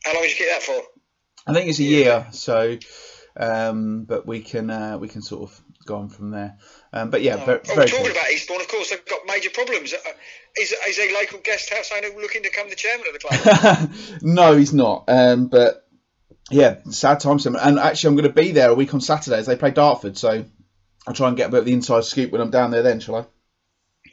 How 0.04 0.12
long 0.12 0.22
did 0.22 0.32
you 0.32 0.44
get 0.44 0.50
that 0.50 0.62
for? 0.64 0.82
I 1.46 1.52
think 1.54 1.70
it's 1.70 1.78
a 1.78 1.84
year, 1.84 2.26
so 2.32 2.78
um, 3.36 4.04
but 4.04 4.26
we 4.26 4.40
can 4.40 4.70
uh, 4.70 4.98
we 4.98 5.06
can 5.08 5.22
sort 5.22 5.48
of 5.50 5.62
go 5.86 5.96
on 5.96 6.08
from 6.08 6.30
there. 6.30 6.58
Um, 6.92 7.10
but 7.10 7.22
yeah, 7.22 7.44
very, 7.44 7.60
oh, 7.70 7.74
very 7.74 7.88
talking 7.88 8.06
good. 8.06 8.12
about 8.12 8.30
Eastbourne, 8.30 8.60
of 8.60 8.68
course, 8.68 8.90
they've 8.90 9.04
got 9.04 9.20
major 9.26 9.50
problems. 9.50 9.92
Uh, 9.94 9.98
Is, 10.58 10.74
is 10.88 10.98
a 10.98 11.12
local 11.14 11.38
guest 11.40 11.72
house 11.72 11.90
owner 11.96 12.08
looking 12.20 12.42
to 12.42 12.50
become 12.50 12.70
the 12.70 12.76
chairman 12.76 13.06
of 13.06 13.12
the 13.12 13.18
club? 13.18 13.90
no, 14.22 14.56
he's 14.56 14.72
not. 14.72 15.04
Um, 15.08 15.48
but 15.48 15.86
yeah, 16.50 16.78
sad 16.90 17.20
times. 17.20 17.46
And 17.46 17.78
actually, 17.78 18.08
I'm 18.08 18.16
going 18.16 18.28
to 18.28 18.42
be 18.42 18.52
there 18.52 18.70
a 18.70 18.74
week 18.74 18.94
on 18.94 19.00
Saturday 19.00 19.36
as 19.38 19.46
they 19.46 19.56
play 19.56 19.70
Dartford. 19.70 20.16
So 20.16 20.44
I'll 21.06 21.14
try 21.14 21.28
and 21.28 21.36
get 21.36 21.48
a 21.48 21.50
bit 21.50 21.60
of 21.60 21.64
the 21.66 21.72
inside 21.72 22.04
scoop 22.04 22.32
when 22.32 22.40
I'm 22.40 22.50
down 22.50 22.70
there. 22.70 22.82
Then, 22.82 23.00
shall 23.00 23.16
I? 23.16 23.24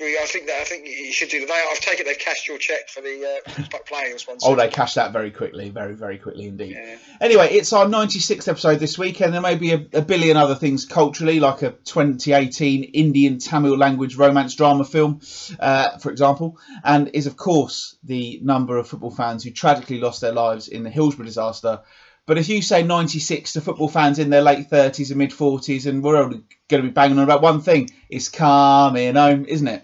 I 0.01 0.25
think 0.25 0.47
that 0.47 0.59
I 0.59 0.63
think 0.63 0.85
you 0.85 1.11
should 1.11 1.29
do 1.29 1.39
that. 1.41 1.47
They, 1.47 1.53
I've 1.71 1.79
taken 1.79 2.05
they've 2.05 2.17
cashed 2.17 2.47
your 2.47 2.57
check 2.57 2.89
for 2.89 3.01
the 3.01 3.41
uh, 3.47 4.17
sponsor. 4.17 4.47
Oh, 4.49 4.55
they 4.55 4.67
cashed 4.67 4.95
that 4.95 5.11
very 5.11 5.31
quickly, 5.31 5.69
very, 5.69 5.95
very 5.95 6.17
quickly 6.17 6.45
indeed. 6.45 6.71
Yeah. 6.71 6.97
Anyway, 7.21 7.49
it's 7.51 7.73
our 7.73 7.85
96th 7.85 8.47
episode 8.47 8.79
this 8.79 8.97
week, 8.97 9.21
and 9.21 9.33
there 9.33 9.41
may 9.41 9.55
be 9.55 9.73
a, 9.73 9.85
a 9.93 10.01
billion 10.01 10.37
other 10.37 10.55
things 10.55 10.85
culturally, 10.85 11.39
like 11.39 11.61
a 11.61 11.71
2018 11.71 12.83
Indian 12.83 13.39
Tamil 13.39 13.77
language 13.77 14.15
romance 14.15 14.55
drama 14.55 14.85
film, 14.85 15.21
uh, 15.59 15.97
for 15.97 16.11
example, 16.11 16.57
and 16.83 17.11
is, 17.13 17.27
of 17.27 17.37
course, 17.37 17.95
the 18.03 18.39
number 18.43 18.77
of 18.77 18.87
football 18.87 19.11
fans 19.11 19.43
who 19.43 19.51
tragically 19.51 19.99
lost 19.99 20.21
their 20.21 20.33
lives 20.33 20.67
in 20.67 20.83
the 20.83 20.89
Hillsborough 20.89 21.25
disaster. 21.25 21.81
But 22.25 22.37
if 22.37 22.47
you 22.47 22.61
say 22.61 22.83
96 22.83 23.53
to 23.53 23.61
football 23.61 23.89
fans 23.89 24.17
in 24.17 24.29
their 24.29 24.41
late 24.41 24.69
30s 24.69 25.09
and 25.09 25.17
mid 25.17 25.31
40s, 25.31 25.85
and 25.85 26.01
we're 26.01 26.15
only 26.15 26.43
going 26.69 26.83
to 26.83 26.87
be 26.87 26.93
banging 26.93 27.17
on 27.17 27.25
about 27.25 27.41
one 27.41 27.61
thing, 27.61 27.89
it's 28.09 28.29
coming 28.29 29.15
home, 29.15 29.45
isn't 29.45 29.67
it? 29.67 29.83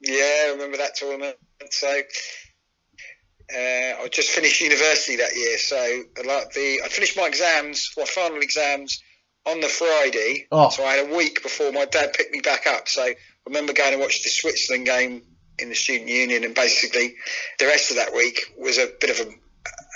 Yeah, 0.00 0.46
I 0.46 0.52
remember 0.52 0.78
that 0.78 0.96
tournament. 0.96 1.36
So 1.70 1.88
uh, 1.88 4.02
I 4.02 4.08
just 4.10 4.30
finished 4.30 4.60
university 4.60 5.16
that 5.16 5.36
year, 5.36 5.58
so 5.58 5.76
I 5.76 6.26
like 6.26 6.52
the 6.52 6.80
I 6.84 6.88
finished 6.88 7.16
my 7.16 7.26
exams, 7.26 7.92
my 7.96 8.04
final 8.04 8.38
exams, 8.38 9.02
on 9.46 9.60
the 9.60 9.68
Friday. 9.68 10.46
Oh. 10.50 10.70
So 10.70 10.84
I 10.84 10.94
had 10.94 11.10
a 11.10 11.16
week 11.16 11.42
before 11.42 11.72
my 11.72 11.84
dad 11.84 12.14
picked 12.14 12.32
me 12.32 12.40
back 12.40 12.66
up. 12.66 12.88
So 12.88 13.02
I 13.02 13.16
remember 13.46 13.72
going 13.72 13.92
and 13.92 14.00
watch 14.00 14.22
the 14.22 14.30
Switzerland 14.30 14.86
game 14.86 15.22
in 15.58 15.68
the 15.68 15.74
student 15.74 16.08
union, 16.08 16.44
and 16.44 16.54
basically 16.54 17.14
the 17.58 17.66
rest 17.66 17.90
of 17.90 17.98
that 17.98 18.14
week 18.14 18.40
was 18.58 18.78
a 18.78 18.90
bit 19.00 19.10
of 19.10 19.28
a, 19.28 19.30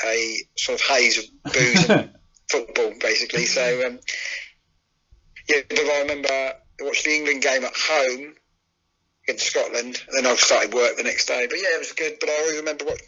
a 0.05 0.39
sort 0.57 0.81
of 0.81 0.87
haze 0.87 1.19
of 1.19 1.53
booze 1.53 1.91
and 1.91 2.11
football, 2.51 2.93
basically. 3.01 3.47
So 3.47 3.87
um, 3.87 3.99
yeah, 5.49 5.61
but 5.69 5.79
I 5.79 6.01
remember 6.03 6.29
I 6.31 6.55
watched 6.81 7.05
the 7.05 7.15
England 7.15 7.43
game 7.43 7.65
at 7.65 7.73
home 7.75 8.35
against 9.25 9.47
Scotland, 9.47 10.03
and 10.09 10.17
then 10.17 10.27
I 10.27 10.35
started 10.37 10.75
work 10.75 10.97
the 10.97 11.03
next 11.03 11.27
day. 11.27 11.47
But 11.49 11.59
yeah, 11.59 11.75
it 11.75 11.79
was 11.79 11.93
good. 11.93 12.17
But 12.21 12.29
I 12.29 12.41
always 12.41 12.57
remember 12.57 12.85
what. 12.85 13.01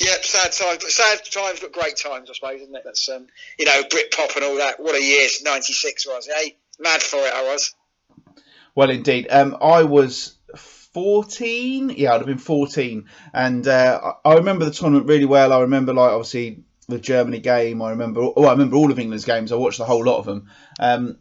Yeah, 0.00 0.16
sad 0.22 0.52
times, 0.52 0.78
but 0.82 0.90
sad 0.90 1.20
times, 1.30 1.60
but 1.60 1.72
great 1.72 1.96
times, 1.96 2.30
I 2.30 2.34
suppose, 2.34 2.60
isn't 2.62 2.74
it? 2.74 2.82
That's 2.84 3.08
um, 3.08 3.26
you 3.58 3.66
know, 3.66 3.82
Britpop 3.82 4.36
and 4.36 4.44
all 4.44 4.56
that. 4.56 4.80
What 4.80 4.94
a 4.94 5.02
year 5.02 5.28
'96 5.42 6.06
was. 6.06 6.26
Hey, 6.26 6.56
mad 6.78 7.02
for 7.02 7.18
it, 7.18 7.32
I 7.32 7.42
was. 7.44 7.74
Well, 8.74 8.90
indeed. 8.90 9.26
Um, 9.30 9.56
I 9.60 9.82
was 9.82 10.36
14. 10.92 11.90
Yeah, 11.90 12.12
I'd 12.12 12.18
have 12.18 12.26
been 12.26 12.38
14. 12.38 13.06
And 13.32 13.66
uh, 13.66 14.14
I 14.24 14.34
remember 14.34 14.64
the 14.64 14.70
tournament 14.70 15.08
really 15.08 15.26
well. 15.26 15.52
I 15.52 15.60
remember, 15.60 15.94
like, 15.94 16.10
obviously 16.10 16.64
the 16.88 16.98
Germany 16.98 17.40
game. 17.40 17.80
I 17.82 17.90
remember, 17.90 18.20
oh, 18.20 18.44
I 18.44 18.52
remember 18.52 18.76
all 18.76 18.90
of 18.90 18.98
England's 18.98 19.24
games. 19.24 19.52
I 19.52 19.56
watched 19.56 19.80
a 19.80 19.84
whole 19.84 20.04
lot 20.04 20.18
of 20.18 20.26
them. 20.26 20.50
Um, 20.78 21.18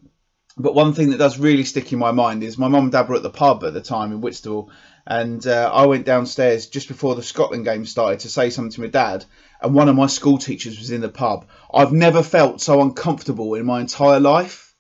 but 0.60 0.76
one 0.76 0.94
thing 0.94 1.12
that 1.12 1.18
does 1.18 1.40
really 1.40 1.64
stick 1.64 1.94
in 1.94 2.00
my 2.00 2.12
mind 2.12 2.44
is 2.44 2.58
my 2.58 2.68
mum 2.68 2.84
and 2.84 2.92
dad 2.92 3.08
were 3.08 3.16
at 3.16 3.24
the 3.24 3.30
pub 3.30 3.64
at 3.64 3.74
the 3.74 3.82
time 3.82 4.12
in 4.12 4.20
Whitstable, 4.20 4.72
and 5.08 5.46
uh, 5.48 5.72
I 5.74 5.86
went 5.86 6.06
downstairs 6.06 6.68
just 6.68 6.90
before 6.90 7.16
the 7.16 7.24
Scotland 7.24 7.64
game 7.64 7.86
started 7.86 8.20
to 8.22 8.30
say 8.30 8.50
something 8.50 8.74
to 8.74 8.82
my 8.82 8.88
dad, 8.88 9.24
and 9.62 9.74
one 9.74 9.88
of 9.88 9.96
my 9.96 10.08
school 10.08 10.38
teachers 10.38 10.78
was 10.78 10.92
in 10.92 11.00
the 11.00 11.08
pub. 11.08 11.48
I've 11.74 11.94
never 11.94 12.22
felt 12.22 12.60
so 12.60 12.82
uncomfortable 12.82 13.56
in 13.56 13.66
my 13.66 13.80
entire 13.80 14.20
life. 14.20 14.76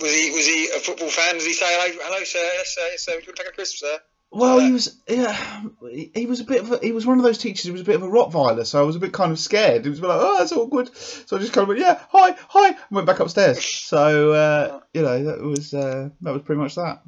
Was 0.00 0.12
he 0.14 0.30
was 0.32 0.46
he 0.46 0.68
a 0.76 0.80
football 0.80 1.08
fan? 1.08 1.34
Did 1.34 1.42
he 1.46 1.52
say 1.52 1.66
hello, 1.68 1.98
hello 2.02 2.24
sir? 2.24 2.38
Yes, 2.38 2.74
sir. 2.74 2.80
Yes, 2.90 3.04
sir. 3.04 3.12
Would 3.16 3.26
you 3.26 3.32
take 3.32 3.48
a 3.48 3.52
crisp, 3.52 3.76
sir? 3.78 3.98
Well, 4.30 4.58
he 4.58 4.72
was 4.72 5.00
yeah, 5.08 5.62
he- 5.90 6.10
he 6.14 6.26
was 6.26 6.40
a 6.40 6.44
bit 6.44 6.60
of 6.60 6.72
a, 6.72 6.78
he 6.78 6.92
was 6.92 7.06
one 7.06 7.16
of 7.18 7.24
those 7.24 7.38
teachers 7.38 7.64
who 7.64 7.72
was 7.72 7.80
a 7.80 7.84
bit 7.84 7.94
of 7.96 8.02
a 8.02 8.08
Rottweiler, 8.08 8.66
so 8.66 8.80
I 8.80 8.82
was 8.82 8.96
a 8.96 9.00
bit 9.00 9.12
kind 9.12 9.32
of 9.32 9.38
scared. 9.38 9.86
It 9.86 9.90
was 9.90 10.00
like, 10.02 10.18
oh, 10.20 10.36
that's 10.38 10.52
awkward. 10.52 10.94
So 10.96 11.36
I 11.36 11.40
just 11.40 11.52
kind 11.52 11.62
of 11.62 11.68
went, 11.68 11.80
yeah, 11.80 12.00
hi, 12.10 12.32
hi, 12.48 12.68
and 12.68 12.76
went 12.90 13.06
back 13.06 13.20
upstairs. 13.20 13.64
So 13.64 14.32
uh, 14.32 14.80
you 14.92 15.02
know, 15.02 15.24
that 15.24 15.40
was 15.40 15.72
uh, 15.72 16.10
that 16.20 16.32
was 16.32 16.42
pretty 16.42 16.60
much 16.60 16.74
that. 16.74 17.02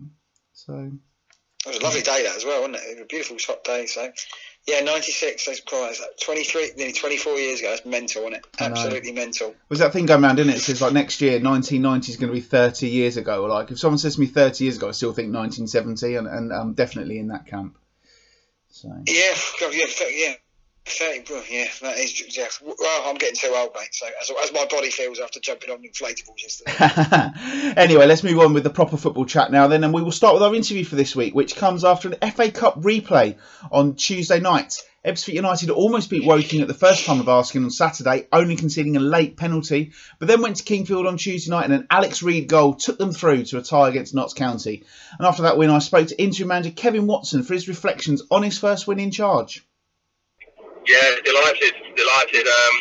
So 0.54 0.92
It 1.69 1.75
was 1.75 1.83
a 1.83 1.85
lovely 1.85 2.03
day 2.03 2.23
that 2.25 2.37
as 2.37 2.45
well, 2.45 2.61
wasn't 2.61 2.77
it? 2.77 2.83
It 2.83 2.95
was 2.97 3.03
a 3.03 3.07
beautiful 3.07 3.37
hot 3.47 3.65
day. 3.65 3.87
So, 3.87 4.11
yeah, 4.67 4.81
96. 4.81 5.47
That's 5.47 5.61
quite 5.61 5.97
that's 5.99 6.25
23, 6.25 6.73
nearly 6.77 6.93
24 6.93 7.35
years 7.35 7.61
ago. 7.61 7.71
That's 7.71 7.87
mental, 7.87 8.23
wasn't 8.23 8.45
it? 8.45 8.47
Absolutely 8.61 9.13
mental. 9.13 9.55
was 9.69 9.79
that 9.81 9.93
thing 9.93 10.07
going 10.07 10.25
around, 10.25 10.37
didn't 10.37 10.53
it? 10.53 10.57
It 10.57 10.61
says 10.61 10.81
like 10.81 10.93
next 10.93 11.21
year, 11.21 11.41
1990 11.41 12.11
is 12.11 12.17
going 12.17 12.29
to 12.29 12.35
be 12.35 12.41
30 12.41 12.89
years 12.89 13.17
ago. 13.17 13.45
Like 13.45 13.71
if 13.71 13.79
someone 13.79 13.99
says 13.99 14.15
to 14.15 14.21
me 14.21 14.27
30 14.27 14.65
years 14.65 14.77
ago, 14.77 14.89
I 14.89 14.93
still 14.93 15.13
think 15.13 15.35
1970, 15.35 16.17
and, 16.17 16.27
and 16.27 16.53
I'm 16.53 16.75
definitely 16.75 17.19
in 17.19 17.29
that 17.29 17.47
camp. 17.47 17.79
So. 18.71 18.89
Yeah, 19.07 19.35
God, 19.61 19.75
yeah, 19.75 19.87
yeah. 20.11 20.35
30, 20.88 21.21
bro, 21.21 21.42
yeah, 21.50 21.66
that 21.83 21.99
is, 21.99 22.37
yeah. 22.37 22.47
Well, 22.62 23.02
I'm 23.09 23.16
getting 23.16 23.37
too 23.37 23.54
old, 23.54 23.71
mate. 23.75 23.88
So, 23.92 24.07
as, 24.21 24.30
as 24.42 24.52
my 24.52 24.66
body 24.66 24.90
feels 24.90 25.21
after 25.21 25.40
jumping 25.40 25.71
on 25.71 25.83
inflatables 25.83 26.42
yesterday. 26.42 27.75
anyway, 27.80 28.07
let's 28.07 28.23
move 28.23 28.38
on 28.38 28.52
with 28.52 28.64
the 28.64 28.71
proper 28.71 28.97
football 28.97 29.25
chat 29.25 29.50
now, 29.50 29.66
then, 29.66 29.85
and 29.85 29.92
we 29.92 30.02
will 30.02 30.12
start 30.12 30.35
with 30.35 30.42
our 30.42 30.54
interview 30.54 30.85
for 30.85 30.97
this 30.97 31.14
week, 31.14 31.35
which 31.35 31.57
comes 31.57 31.85
after 31.85 32.09
an 32.09 32.30
FA 32.30 32.50
Cup 32.50 32.80
replay 32.80 33.37
on 33.71 33.95
Tuesday 33.95 34.40
night. 34.40 34.83
Ebbsfleet 35.04 35.35
United 35.35 35.71
almost 35.71 36.11
beat 36.11 36.26
Woking 36.26 36.61
at 36.61 36.66
the 36.66 36.75
first 36.75 37.07
time 37.07 37.21
of 37.21 37.28
asking 37.28 37.62
on 37.62 37.71
Saturday, 37.71 38.26
only 38.33 38.57
conceding 38.57 38.97
a 38.97 39.00
late 39.00 39.37
penalty, 39.37 39.92
but 40.18 40.26
then 40.26 40.42
went 40.42 40.57
to 40.57 40.64
Kingfield 40.64 41.07
on 41.07 41.16
Tuesday 41.16 41.50
night 41.50 41.64
and 41.64 41.73
an 41.73 41.87
Alex 41.88 42.21
Reid 42.21 42.49
goal 42.49 42.75
took 42.75 42.99
them 42.99 43.12
through 43.12 43.45
to 43.45 43.59
a 43.59 43.62
tie 43.62 43.88
against 43.88 44.14
Notts 44.14 44.35
County. 44.35 44.85
And 45.16 45.26
after 45.26 45.42
that 45.42 45.57
win, 45.57 45.71
I 45.71 45.78
spoke 45.78 46.09
to 46.09 46.21
interim 46.21 46.49
manager 46.49 46.73
Kevin 46.73 47.07
Watson 47.07 47.45
for 47.45 47.54
his 47.54 47.68
reflections 47.68 48.23
on 48.28 48.42
his 48.42 48.59
first 48.59 48.88
win 48.88 48.99
in 48.99 49.12
charge. 49.12 49.64
Yeah, 50.88 51.21
delighted, 51.21 51.76
delighted. 51.92 52.49
Um, 52.49 52.75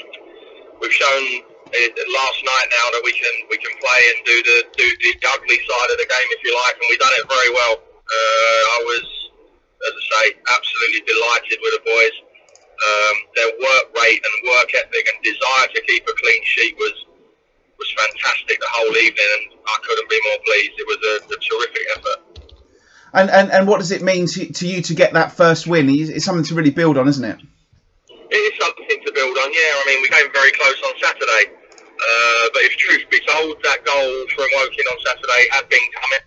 we've 0.79 0.95
shown 0.95 1.23
it 1.75 1.91
last 1.91 2.39
night 2.39 2.67
now 2.71 2.87
that 2.95 3.03
we 3.03 3.11
can 3.11 3.35
we 3.51 3.59
can 3.59 3.75
play 3.83 4.01
and 4.15 4.17
do 4.23 4.37
the 4.47 4.57
do 4.79 4.87
the 4.87 5.11
ugly 5.27 5.59
side 5.59 5.89
of 5.91 5.97
the 5.99 6.07
game 6.07 6.29
if 6.31 6.39
you 6.39 6.55
like, 6.55 6.79
and 6.79 6.87
we've 6.87 7.03
done 7.03 7.11
it 7.19 7.27
very 7.27 7.51
well. 7.51 7.75
Uh, 7.83 8.61
I 8.63 8.79
was, 8.87 9.05
as 9.83 9.91
I 9.91 10.03
say, 10.07 10.25
absolutely 10.39 11.03
delighted 11.03 11.59
with 11.59 11.73
the 11.75 11.83
boys. 11.83 12.15
Um, 12.77 13.15
their 13.35 13.51
work 13.59 13.85
rate 13.99 14.23
and 14.23 14.35
work 14.55 14.71
ethic 14.71 15.03
and 15.03 15.17
desire 15.19 15.67
to 15.75 15.79
keep 15.83 16.07
a 16.07 16.15
clean 16.15 16.43
sheet 16.47 16.79
was 16.79 16.95
was 17.75 17.91
fantastic 17.91 18.55
the 18.55 18.71
whole 18.71 18.95
evening, 19.03 19.31
and 19.35 19.43
I 19.67 19.77
couldn't 19.83 20.07
be 20.07 20.19
more 20.31 20.39
pleased. 20.47 20.75
It 20.79 20.87
was 20.87 21.01
a, 21.03 21.15
a 21.27 21.37
terrific 21.43 21.85
effort. 21.99 22.19
And, 23.13 23.29
and, 23.29 23.51
and 23.51 23.67
what 23.67 23.79
does 23.79 23.91
it 23.91 24.01
mean 24.01 24.27
to, 24.27 24.51
to 24.51 24.67
you 24.67 24.81
to 24.83 24.93
get 24.93 25.13
that 25.13 25.31
first 25.31 25.65
win? 25.65 25.89
It's 25.89 26.25
something 26.25 26.43
to 26.45 26.55
really 26.55 26.71
build 26.71 26.97
on, 26.97 27.07
isn't 27.07 27.23
it? 27.23 27.39
It 28.29 28.43
is 28.43 28.55
something 28.59 28.99
to 29.07 29.11
build 29.15 29.37
on, 29.39 29.49
yeah. 29.55 29.71
I 29.79 29.83
mean, 29.87 30.01
we 30.03 30.09
came 30.11 30.27
very 30.33 30.51
close 30.51 30.79
on 30.83 30.93
Saturday. 30.99 31.47
Uh, 31.97 32.45
but 32.53 32.61
if 32.67 32.77
truth 32.77 33.07
be 33.09 33.19
told, 33.25 33.57
that 33.63 33.81
goal 33.87 34.11
from 34.35 34.47
Woking 34.59 34.87
on 34.91 34.97
Saturday 35.05 35.43
had 35.51 35.65
been 35.69 35.87
coming. 35.95 36.23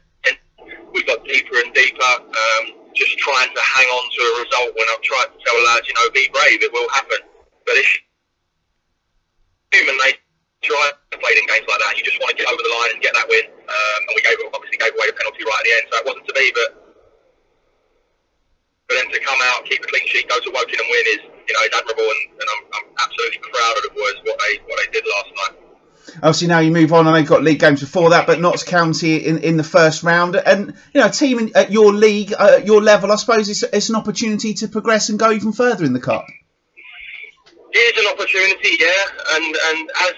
We 0.91 1.05
got 1.05 1.23
deeper 1.23 1.55
and 1.63 1.71
deeper, 1.73 2.03
um, 2.03 2.65
just 2.99 3.15
trying 3.19 3.47
to 3.55 3.63
hang 3.63 3.87
on 3.87 4.05
to 4.11 4.21
a 4.27 4.33
result 4.43 4.71
when 4.75 4.87
I've 4.91 5.05
tried 5.07 5.31
to 5.31 5.39
tell 5.39 5.55
lads, 5.71 5.87
you 5.87 5.95
know, 5.95 6.11
be 6.11 6.27
brave, 6.35 6.63
it 6.67 6.73
will 6.73 6.89
happen. 6.91 7.23
But 7.63 7.79
it's 7.79 7.95
human 9.71 9.95
nature. 10.03 10.19
Try 10.63 10.93
played 11.17 11.39
in 11.39 11.47
games 11.49 11.65
like 11.69 11.81
that. 11.81 11.97
You 11.97 12.05
just 12.05 12.21
want 12.21 12.37
to 12.37 12.37
get 12.37 12.45
over 12.53 12.61
the 12.61 12.69
line 12.69 12.91
and 12.93 13.01
get 13.01 13.15
that 13.17 13.25
win. 13.29 13.49
Um, 13.49 14.01
and 14.09 14.13
we 14.13 14.21
gave 14.21 14.37
obviously 14.53 14.77
gave 14.77 14.93
away 14.93 15.09
the 15.09 15.17
penalty 15.17 15.41
right 15.41 15.57
at 15.57 15.65
the 15.65 15.73
end, 15.73 15.85
so 15.89 15.95
it 16.01 16.05
wasn't 16.05 16.27
to 16.29 16.35
be. 16.37 16.53
But 16.53 16.69
keep 19.65 19.83
a 19.83 19.87
clean 19.87 20.07
sheet, 20.07 20.29
go 20.29 20.39
to 20.39 20.51
Woking 20.51 20.79
and 20.79 20.89
win 20.89 21.05
is, 21.09 21.21
you 21.49 21.55
know, 21.55 21.63
is 21.63 21.71
admirable, 21.75 22.05
and, 22.05 22.41
and 22.41 22.49
I'm, 22.51 22.63
I'm 22.75 22.87
absolutely 22.99 23.39
proud 23.39 23.77
of 23.77 23.83
the 23.83 23.91
boys 23.95 24.17
what 24.25 24.39
they 24.39 24.59
what 24.67 24.79
they 24.85 24.91
did 24.93 25.05
last 25.17 25.31
night. 25.37 25.57
Obviously, 26.17 26.49
now 26.49 26.59
you 26.59 26.73
move 26.73 26.93
on, 26.93 27.07
and 27.07 27.15
they've 27.15 27.27
got 27.27 27.43
league 27.43 27.61
games 27.61 27.81
before 27.81 28.11
that, 28.11 28.27
but 28.27 28.41
Notts 28.41 28.65
County 28.65 29.17
in, 29.17 29.39
in 29.39 29.57
the 29.57 29.63
first 29.63 30.03
round, 30.03 30.35
and 30.37 30.75
you 30.93 31.01
know, 31.01 31.07
a 31.07 31.11
team 31.11 31.39
in, 31.39 31.57
at 31.57 31.71
your 31.71 31.93
league, 31.93 32.35
uh, 32.37 32.61
your 32.65 32.83
level, 32.83 33.13
I 33.13 33.17
suppose 33.17 33.49
it's, 33.49 33.63
it's 33.63 33.89
an 33.89 33.97
opportunity 33.97 34.55
to 34.55 34.69
progress 34.69 35.09
and 35.09 35.19
go 35.19 35.31
even 35.31 35.53
further 35.53 35.85
in 35.85 35.93
the 35.93 36.01
cup. 36.01 36.27
It 37.73 37.97
is 37.97 38.05
an 38.05 38.11
opportunity, 38.11 38.77
yeah, 38.81 39.37
and 39.37 39.45
and 39.45 39.91
as 40.03 40.13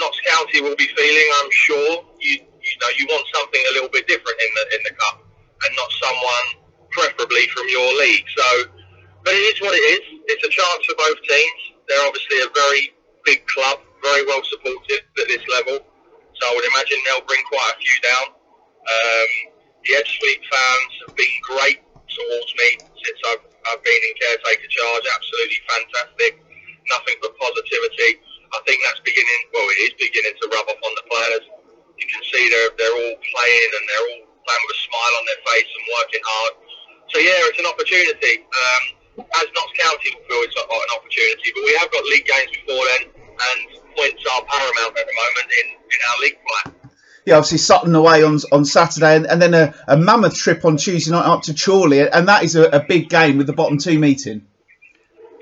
Notts 0.00 0.20
County 0.26 0.60
will 0.60 0.76
be 0.76 0.88
feeling, 0.96 1.28
I'm 1.42 1.50
sure 1.52 2.04
you 2.20 2.32
you 2.32 2.74
know 2.80 2.88
you 2.98 3.06
want 3.08 3.26
something 3.34 3.60
a 3.70 3.74
little 3.74 3.88
bit 3.90 4.08
different 4.08 4.38
in 4.40 4.50
the 4.54 4.76
in 4.76 4.82
the 4.84 4.94
cup, 4.98 5.24
and 5.64 5.76
not 5.76 5.90
someone 6.02 6.68
preferably 6.90 7.46
from 7.48 7.68
your 7.68 7.94
league. 7.98 8.24
So, 8.36 8.64
but 9.28 9.36
it 9.36 9.44
is 9.52 9.60
what 9.60 9.76
it 9.76 9.84
is. 10.00 10.04
It's 10.32 10.40
a 10.40 10.48
chance 10.48 10.80
for 10.88 10.96
both 10.96 11.20
teams. 11.20 11.60
They're 11.84 12.00
obviously 12.08 12.48
a 12.48 12.48
very 12.48 12.96
big 13.28 13.44
club, 13.44 13.76
very 14.00 14.24
well 14.24 14.40
supported 14.40 15.04
at 15.04 15.28
this 15.28 15.44
level. 15.52 15.84
So 15.84 16.42
I 16.48 16.52
would 16.56 16.64
imagine 16.72 16.96
they'll 17.04 17.28
bring 17.28 17.44
quite 17.52 17.68
a 17.68 17.76
few 17.76 17.96
down. 18.00 18.26
Um, 18.32 19.30
the 19.84 20.00
Ebbsfleet 20.00 20.40
fans 20.48 20.92
have 21.04 21.12
been 21.12 21.36
great 21.44 21.84
towards 22.08 22.50
me 22.56 22.80
since 23.04 23.20
I've, 23.28 23.44
I've 23.68 23.84
been 23.84 24.00
in 24.00 24.12
caretaker 24.16 24.64
charge. 24.64 25.04
Absolutely 25.04 25.60
fantastic. 25.76 26.32
Nothing 26.88 27.20
but 27.20 27.36
positivity. 27.36 28.24
I 28.24 28.64
think 28.64 28.80
that's 28.80 29.04
beginning, 29.04 29.40
well, 29.52 29.68
it 29.76 29.92
is 29.92 29.94
beginning 30.00 30.40
to 30.40 30.44
rub 30.56 30.72
off 30.72 30.80
on 30.80 30.92
the 30.96 31.04
players. 31.04 31.44
You 32.00 32.08
can 32.08 32.24
see 32.32 32.48
they're, 32.48 32.72
they're 32.80 32.96
all 32.96 33.16
playing 33.28 33.70
and 33.76 33.84
they're 33.92 34.08
all 34.08 34.24
playing 34.24 34.64
with 34.64 34.72
a 34.72 34.80
smile 34.88 35.14
on 35.20 35.24
their 35.28 35.42
face 35.52 35.68
and 35.68 35.84
working 36.00 36.24
hard. 36.24 36.54
So, 37.12 37.16
yeah, 37.20 37.44
it's 37.52 37.60
an 37.60 37.68
opportunity. 37.68 38.48
Um, 38.48 38.97
as 39.18 39.46
Notts 39.54 39.74
County 39.82 40.08
will 40.14 40.24
feel 40.28 40.42
it's 40.46 40.56
a- 40.56 40.68
an 40.68 40.90
opportunity, 40.96 41.48
but 41.54 41.62
we 41.64 41.74
have 41.76 41.90
got 41.90 42.04
league 42.04 42.26
games 42.26 42.50
before 42.54 42.84
then, 42.86 43.02
and 43.10 43.60
points 43.96 44.22
are 44.32 44.42
paramount 44.44 44.98
at 44.98 45.06
the 45.06 45.14
moment 45.14 45.48
in, 45.62 45.66
in 45.74 46.00
our 46.10 46.18
league 46.22 46.38
play. 46.46 46.90
Yeah, 47.26 47.36
obviously 47.36 47.58
Sutton 47.58 47.94
away 47.94 48.22
on 48.22 48.38
on 48.52 48.64
Saturday, 48.64 49.16
and, 49.16 49.26
and 49.26 49.42
then 49.42 49.52
a, 49.54 49.74
a 49.86 49.96
mammoth 49.96 50.34
trip 50.36 50.64
on 50.64 50.76
Tuesday 50.78 51.10
night 51.10 51.26
up 51.26 51.42
to 51.42 51.54
Chorley, 51.54 52.00
and 52.00 52.26
that 52.28 52.42
is 52.42 52.56
a, 52.56 52.64
a 52.70 52.80
big 52.80 53.10
game 53.10 53.36
with 53.36 53.46
the 53.46 53.52
bottom 53.52 53.76
two 53.76 53.98
meeting. 53.98 54.46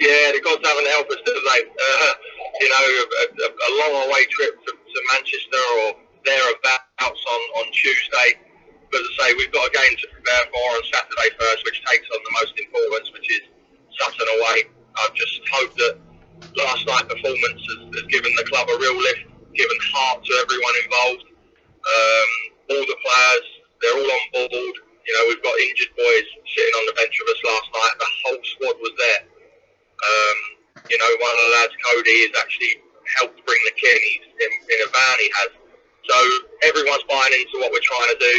Yeah, 0.01 0.33
the 0.33 0.41
gods 0.45 0.67
haven't 0.67 0.89
helped 0.89 1.11
us, 1.13 1.23
have 1.25 1.35
they? 1.47 1.63
Uh, 1.63 2.13
you 2.61 2.69
know, 2.69 2.85
a, 2.85 3.25
a, 3.45 3.49
a 3.49 3.71
long 3.81 4.09
away 4.09 4.25
trip 4.29 4.53
to, 4.67 4.73
to 4.73 4.99
Manchester 5.13 5.63
or 5.85 5.89
thereabouts 6.25 7.23
on, 7.33 7.41
on 7.63 7.67
Tuesday. 7.73 8.41
But 8.91 9.01
as 9.01 9.07
I 9.21 9.29
say, 9.29 9.35
we've 9.39 9.53
got 9.53 9.69
a 9.69 9.73
game 9.73 9.95
to 9.97 10.07
prepare 10.13 10.45
for 10.53 10.67
on 10.77 10.83
Saturday 10.91 11.31
first, 11.39 11.65
which 11.65 11.81
takes 11.87 12.07
on 12.13 12.21
the 12.25 12.33
most 12.41 12.55
importance, 12.59 13.13
which 13.13 13.29
is 13.31 13.43
Sutton 13.99 14.29
away. 14.41 14.59
I 14.97 15.09
just 15.15 15.41
hope 15.53 15.73
that 15.77 15.95
last 16.57 16.83
night's 16.87 17.09
performance 17.09 17.61
has, 17.61 17.81
has 18.01 18.07
given 18.09 18.33
the 18.37 18.45
club 18.49 18.69
a 18.69 18.77
real 18.81 18.97
lift, 18.97 19.25
given 19.55 19.79
heart 19.93 20.25
to 20.25 20.33
everyone 20.41 20.75
involved. 20.85 21.25
Um, 21.87 22.31
all 22.77 22.85
the 22.85 22.99
players, 22.99 23.47
they're 23.81 23.97
all 23.97 24.11
on 24.11 24.25
board. 24.33 24.75
You 25.07 25.13
know, 25.15 25.25
we've 25.31 25.45
got 25.45 25.55
injured 25.55 25.95
boys 25.95 26.27
sitting 26.51 26.75
on 26.83 26.85
the 26.91 26.97
bench 26.99 27.15
with 27.15 27.31
us 27.31 27.41
last 27.47 27.69
night. 27.71 27.95
The 28.01 28.11
whole 28.27 28.43
squad 28.43 28.77
was 28.83 28.95
there. 28.99 29.23
Um, 29.97 30.39
you 30.91 30.99
know, 30.99 31.11
one 31.23 31.31
of 31.31 31.41
the 31.47 31.51
lads, 31.63 31.75
Cody, 31.79 32.17
has 32.27 32.35
actually 32.43 32.75
helped 33.23 33.39
bring 33.47 33.61
the 33.71 33.75
kit 33.79 33.97
in, 33.97 34.51
in 34.51 34.79
a 34.83 34.89
van 34.91 35.17
he 35.23 35.29
has. 35.41 35.51
So 36.11 36.17
everyone's 36.67 37.07
buying 37.07 37.35
into 37.39 37.63
what 37.63 37.71
we're 37.71 37.87
trying 37.87 38.11
to 38.11 38.19
do, 38.19 38.37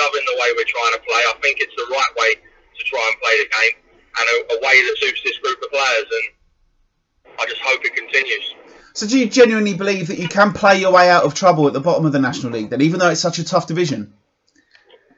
loving 0.00 0.24
the 0.24 0.36
way 0.40 0.48
we're 0.56 0.68
trying 0.68 0.94
to 0.96 1.02
play. 1.04 1.22
I 1.28 1.36
think 1.44 1.60
it's 1.60 1.76
the 1.76 1.88
right 1.92 2.12
way 2.16 2.30
to 2.40 2.82
try 2.88 3.04
and 3.04 3.16
play 3.20 3.34
the 3.44 3.48
game 3.52 3.87
and 4.18 4.26
a, 4.28 4.54
a 4.54 4.58
way 4.60 4.76
that 4.82 4.96
suits 4.98 5.20
this 5.24 5.38
group 5.38 5.58
of 5.62 5.70
players. 5.70 6.08
And 6.10 7.36
I 7.40 7.46
just 7.46 7.60
hope 7.62 7.84
it 7.84 7.94
continues. 7.94 8.54
So, 8.94 9.06
do 9.06 9.18
you 9.18 9.28
genuinely 9.30 9.74
believe 9.74 10.08
that 10.08 10.18
you 10.18 10.26
can 10.26 10.52
play 10.52 10.80
your 10.80 10.92
way 10.92 11.08
out 11.08 11.24
of 11.24 11.34
trouble 11.34 11.66
at 11.68 11.72
the 11.72 11.80
bottom 11.80 12.04
of 12.04 12.12
the 12.12 12.18
National 12.18 12.52
League, 12.52 12.70
then, 12.70 12.82
even 12.82 12.98
though 12.98 13.10
it's 13.10 13.20
such 13.20 13.38
a 13.38 13.44
tough 13.44 13.66
division? 13.66 14.12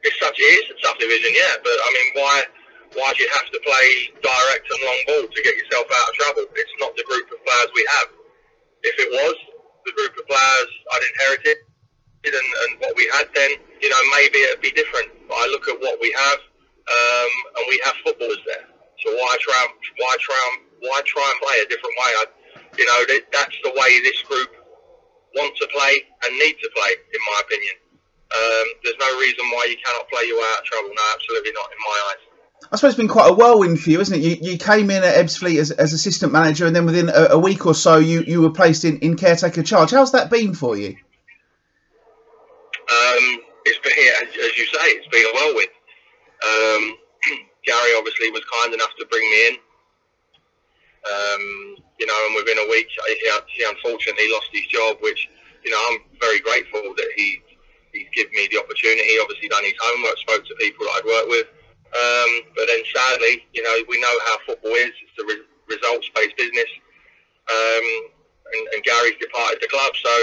It's 0.02 0.18
such 0.20 0.36
it 0.36 0.52
is 0.60 0.64
a 0.68 0.76
tough 0.84 0.98
division, 0.98 1.32
yeah. 1.32 1.54
But 1.64 1.76
I 1.80 1.88
mean, 1.92 2.08
why 2.24 2.36
why 2.92 3.12
do 3.16 3.22
you 3.22 3.30
have 3.32 3.48
to 3.52 3.60
play 3.64 3.88
direct 4.20 4.66
and 4.68 4.80
long 4.84 5.00
ball 5.06 5.24
to 5.32 5.40
get 5.42 5.56
yourself 5.56 5.86
out 5.86 6.08
of 6.08 6.14
trouble? 6.16 6.44
It's 6.56 6.76
not 6.80 6.96
the 6.96 7.04
group 7.04 7.30
of 7.30 7.38
players 7.44 7.70
we 7.74 7.84
have. 7.96 8.08
If 8.82 8.96
it 9.00 9.10
was 9.12 9.36
the 9.84 9.92
group 9.92 10.12
of 10.12 10.24
players 10.28 10.70
I'd 10.92 11.04
inherited 11.16 11.56
and, 12.26 12.34
and 12.36 12.70
what 12.80 12.96
we 12.96 13.08
had, 13.12 13.28
then 13.34 13.50
you 13.80 13.88
know 13.88 14.00
maybe 14.16 14.38
it'd 14.44 14.60
be 14.60 14.72
different. 14.72 15.08
But 15.28 15.36
I 15.40 15.46
look 15.52 15.68
at 15.68 15.80
what 15.80 16.00
we 16.00 16.12
have, 16.12 16.40
um, 16.40 17.32
and 17.56 17.64
we 17.68 17.80
have 17.84 17.94
footballers 18.04 18.44
there. 18.44 18.69
So 19.04 19.14
why 19.16 19.36
try 19.40 19.58
and 19.64 19.72
why 19.98 20.16
try 20.20 20.40
and 20.52 20.56
why 20.80 21.00
try 21.04 21.24
and 21.24 21.38
play 21.40 21.56
a 21.64 21.68
different 21.68 21.96
way? 21.96 22.10
I, 22.20 22.24
you 22.76 22.86
know 22.86 23.00
that, 23.08 23.20
that's 23.32 23.56
the 23.64 23.70
way 23.70 24.00
this 24.00 24.22
group 24.22 24.50
want 25.34 25.56
to 25.56 25.66
play 25.68 25.94
and 26.24 26.38
need 26.38 26.56
to 26.60 26.70
play, 26.74 26.90
in 27.12 27.20
my 27.26 27.40
opinion. 27.44 27.74
Um, 28.30 28.66
there's 28.84 29.00
no 29.00 29.18
reason 29.18 29.44
why 29.50 29.66
you 29.68 29.76
cannot 29.84 30.08
play 30.08 30.24
your 30.26 30.38
way 30.38 30.48
out 30.52 30.60
of 30.60 30.64
trouble. 30.64 30.90
No, 30.90 31.02
absolutely 31.14 31.52
not, 31.52 31.68
in 31.72 31.78
my 31.82 31.98
eyes. 32.10 32.22
I 32.72 32.76
suppose 32.76 32.92
it's 32.92 32.98
been 32.98 33.08
quite 33.08 33.30
a 33.30 33.32
whirlwind 33.34 33.80
for 33.80 33.90
you, 33.90 34.00
isn't 34.00 34.14
it? 34.14 34.22
You, 34.22 34.52
you 34.52 34.58
came 34.58 34.90
in 34.90 35.02
at 35.02 35.16
Ebbsfleet 35.16 35.58
as, 35.58 35.70
as 35.72 35.92
assistant 35.92 36.32
manager, 36.32 36.66
and 36.66 36.76
then 36.76 36.86
within 36.86 37.08
a, 37.08 37.28
a 37.30 37.38
week 37.38 37.66
or 37.66 37.74
so, 37.74 37.98
you, 37.98 38.22
you 38.22 38.42
were 38.42 38.50
placed 38.50 38.84
in, 38.84 38.98
in 38.98 39.16
caretaker 39.16 39.62
charge. 39.62 39.90
How's 39.90 40.12
that 40.12 40.30
been 40.30 40.54
for 40.54 40.76
you? 40.76 40.90
Um, 42.90 43.40
it's 43.64 43.78
been, 43.80 43.92
as, 44.22 44.28
as 44.28 44.58
you 44.58 44.66
say, 44.66 44.86
it's 44.94 45.08
been 45.08 45.24
a 45.24 45.34
whirlwind. 45.34 45.68
Um, 46.42 46.96
Gary 47.66 47.92
obviously 47.96 48.30
was 48.30 48.42
kind 48.62 48.74
enough 48.74 48.94
to 48.98 49.06
bring 49.06 49.24
me 49.30 49.48
in. 49.48 49.54
Um, 51.00 51.76
you 51.98 52.06
know, 52.06 52.18
and 52.28 52.36
within 52.36 52.58
a 52.58 52.68
week, 52.68 52.88
he, 52.88 53.30
he 53.48 53.64
unfortunately 53.64 54.28
lost 54.32 54.48
his 54.52 54.66
job, 54.68 54.98
which, 55.00 55.28
you 55.64 55.70
know, 55.70 55.80
I'm 55.90 56.00
very 56.20 56.40
grateful 56.40 56.94
that 56.96 57.10
he 57.16 57.40
he's 57.92 58.08
given 58.14 58.32
me 58.32 58.48
the 58.50 58.60
opportunity. 58.60 59.16
Obviously, 59.20 59.48
done 59.48 59.64
his 59.64 59.76
homework, 59.80 60.16
spoke 60.18 60.44
to 60.46 60.54
people 60.60 60.86
that 60.86 61.00
I'd 61.00 61.08
worked 61.08 61.30
with. 61.30 61.48
Um, 61.90 62.30
but 62.54 62.66
then, 62.68 62.82
sadly, 62.94 63.44
you 63.52 63.62
know, 63.62 63.76
we 63.88 64.00
know 64.00 64.14
how 64.26 64.38
football 64.46 64.72
is. 64.72 64.92
It's 65.02 65.18
a 65.18 65.26
re- 65.26 65.48
results-based 65.66 66.36
business. 66.36 66.70
Um, 67.50 67.86
and, 68.52 68.62
and 68.74 68.82
Gary's 68.84 69.18
departed 69.20 69.58
the 69.60 69.68
club, 69.68 69.92
so 69.98 70.14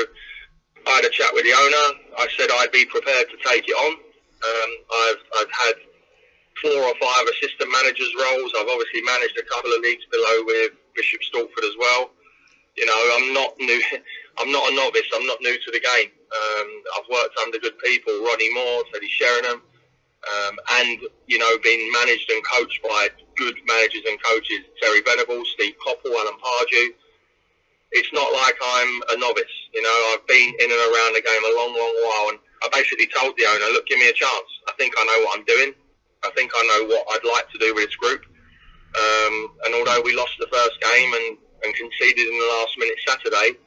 I 0.88 0.92
had 0.96 1.06
a 1.06 1.10
chat 1.10 1.32
with 1.34 1.44
the 1.44 1.52
owner. 1.52 1.86
I 2.18 2.28
said 2.38 2.50
I'd 2.54 2.72
be 2.72 2.86
prepared 2.86 3.28
to 3.30 3.38
take 3.50 3.68
it 3.68 3.76
on. 3.76 3.94
Um, 3.94 4.72
I've, 4.94 5.24
I've 5.42 5.52
had 5.52 5.76
four 6.62 6.82
or 6.84 6.96
five 7.02 7.26
assistant 7.28 7.70
managers 7.72 8.12
roles. 8.18 8.52
I've 8.58 8.68
obviously 8.68 9.02
managed 9.02 9.38
a 9.38 9.46
couple 9.46 9.74
of 9.74 9.82
leagues 9.82 10.06
below 10.12 10.44
with 10.46 10.72
Bishop 10.96 11.22
Stortford 11.22 11.66
as 11.66 11.76
well. 11.80 12.12
You 12.76 12.86
know, 12.86 13.00
I'm 13.18 13.34
not 13.34 13.54
new. 13.60 13.82
I'm 14.40 14.52
not 14.52 14.72
a 14.72 14.76
novice. 14.76 15.10
I'm 15.16 15.26
not 15.26 15.42
new 15.42 15.58
to 15.58 15.72
the 15.72 15.80
game. 15.80 16.12
Um, 16.30 16.70
I've 16.98 17.10
worked 17.10 17.38
under 17.40 17.58
good 17.58 17.78
people, 17.80 18.14
Ronnie 18.24 18.54
Moore, 18.54 18.84
Teddy 18.94 19.10
Sheringham, 19.10 19.64
um, 19.64 20.56
and 20.78 21.00
you 21.26 21.40
know, 21.40 21.58
been 21.64 21.92
managed 21.92 22.30
and 22.30 22.44
coached 22.46 22.80
by 22.84 23.10
good 23.36 23.56
managers 23.66 24.04
and 24.08 24.22
coaches, 24.22 24.62
Terry 24.82 25.02
Venables, 25.02 25.50
Steve 25.54 25.74
Coppell, 25.82 26.14
Alan 26.14 26.38
Pardew. 26.38 26.90
It's 27.94 28.12
not 28.14 28.32
like 28.34 28.56
I'm 28.62 29.02
a 29.10 29.18
novice. 29.18 29.56
You 29.74 29.82
know, 29.82 30.14
I've 30.14 30.28
been 30.28 30.54
in 30.60 30.70
and 30.70 30.84
around 30.94 31.16
the 31.16 31.24
game 31.24 31.44
a 31.46 31.56
long, 31.56 31.74
long 31.74 31.96
while, 32.04 32.30
and 32.30 32.40
I 32.62 32.70
basically 32.74 33.08
told 33.08 33.34
the 33.38 33.46
owner, 33.46 33.74
look, 33.74 33.88
give 33.88 33.98
me 33.98 34.10
a 34.10 34.14
chance. 34.14 34.50
I 34.68 34.74
think 34.78 34.94
I 34.98 35.06
know 35.06 35.26
what 35.26 35.40
I'm 35.40 35.46
doing. 35.46 35.74
I 36.24 36.32
think 36.36 36.52
I 36.56 36.62
know 36.72 36.88
what 36.88 37.06
I'd 37.12 37.28
like 37.32 37.50
to 37.52 37.60
do 37.60 37.76
with 37.76 37.86
this 37.86 37.96
group. 37.96 38.26
Um, 38.96 39.36
and 39.66 39.76
although 39.76 40.02
we 40.02 40.16
lost 40.16 40.34
the 40.40 40.48
first 40.52 40.78
game 40.82 41.14
and, 41.14 41.38
and 41.64 41.76
conceded 41.76 42.28
in 42.28 42.38
the 42.40 42.50
last 42.60 42.74
minute 42.78 42.98
Saturday, 43.08 43.58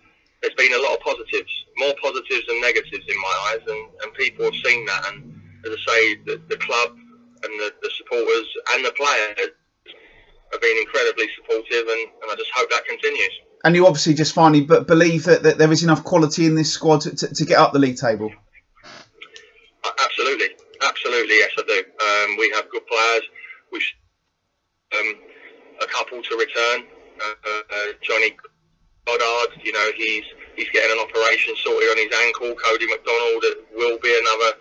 there's 0.42 0.54
been 0.54 0.72
a 0.72 0.82
lot 0.82 0.94
of 0.94 1.00
positives, 1.00 1.52
more 1.76 1.94
positives 2.02 2.46
than 2.48 2.60
negatives 2.60 3.04
in 3.06 3.18
my 3.20 3.34
eyes, 3.52 3.60
and, 3.68 3.88
and 4.02 4.14
people 4.14 4.44
have 4.46 4.56
seen 4.64 4.86
that. 4.86 5.12
And 5.12 5.40
as 5.66 5.72
I 5.72 5.92
say, 5.92 6.16
the, 6.26 6.42
the 6.48 6.56
club 6.56 6.96
and 7.44 7.52
the, 7.60 7.72
the 7.82 7.90
supporters 7.96 8.48
and 8.72 8.84
the 8.84 8.92
players 8.92 9.50
have 10.52 10.60
been 10.60 10.78
incredibly 10.78 11.28
supportive, 11.36 11.86
and, 11.86 12.02
and 12.22 12.30
I 12.30 12.34
just 12.36 12.50
hope 12.54 12.70
that 12.70 12.84
continues. 12.86 13.34
And 13.62 13.76
you 13.76 13.86
obviously 13.86 14.14
just 14.14 14.32
finally 14.32 14.62
but 14.62 14.86
believe 14.86 15.24
that, 15.24 15.42
that 15.42 15.58
there 15.58 15.70
is 15.70 15.84
enough 15.84 16.02
quality 16.02 16.46
in 16.46 16.54
this 16.54 16.72
squad 16.72 17.02
to, 17.02 17.14
to, 17.14 17.34
to 17.34 17.44
get 17.44 17.58
up 17.58 17.72
the 17.72 17.78
league 17.78 17.98
table. 17.98 18.32
Absolutely, 20.02 20.48
absolutely, 20.82 21.36
yes, 21.38 21.50
I 21.58 21.62
do. 21.62 21.78
Um, 21.78 22.36
we 22.38 22.50
have 22.54 22.70
good 22.70 22.86
players. 22.86 23.22
We've 23.72 23.82
um, 24.98 25.14
a 25.80 25.86
couple 25.86 26.22
to 26.22 26.36
return. 26.36 26.86
Uh, 27.20 27.34
uh, 27.46 27.92
Johnny 28.02 28.36
Goddard, 29.06 29.60
you 29.62 29.72
know, 29.72 29.90
he's 29.96 30.24
he's 30.56 30.68
getting 30.70 30.92
an 30.92 30.98
operation 30.98 31.54
sorted 31.62 31.90
on 31.90 31.98
his 31.98 32.12
ankle. 32.26 32.54
Cody 32.54 32.86
McDonald 32.86 33.44
it 33.44 33.66
will 33.74 33.98
be 33.98 34.12
another 34.12 34.58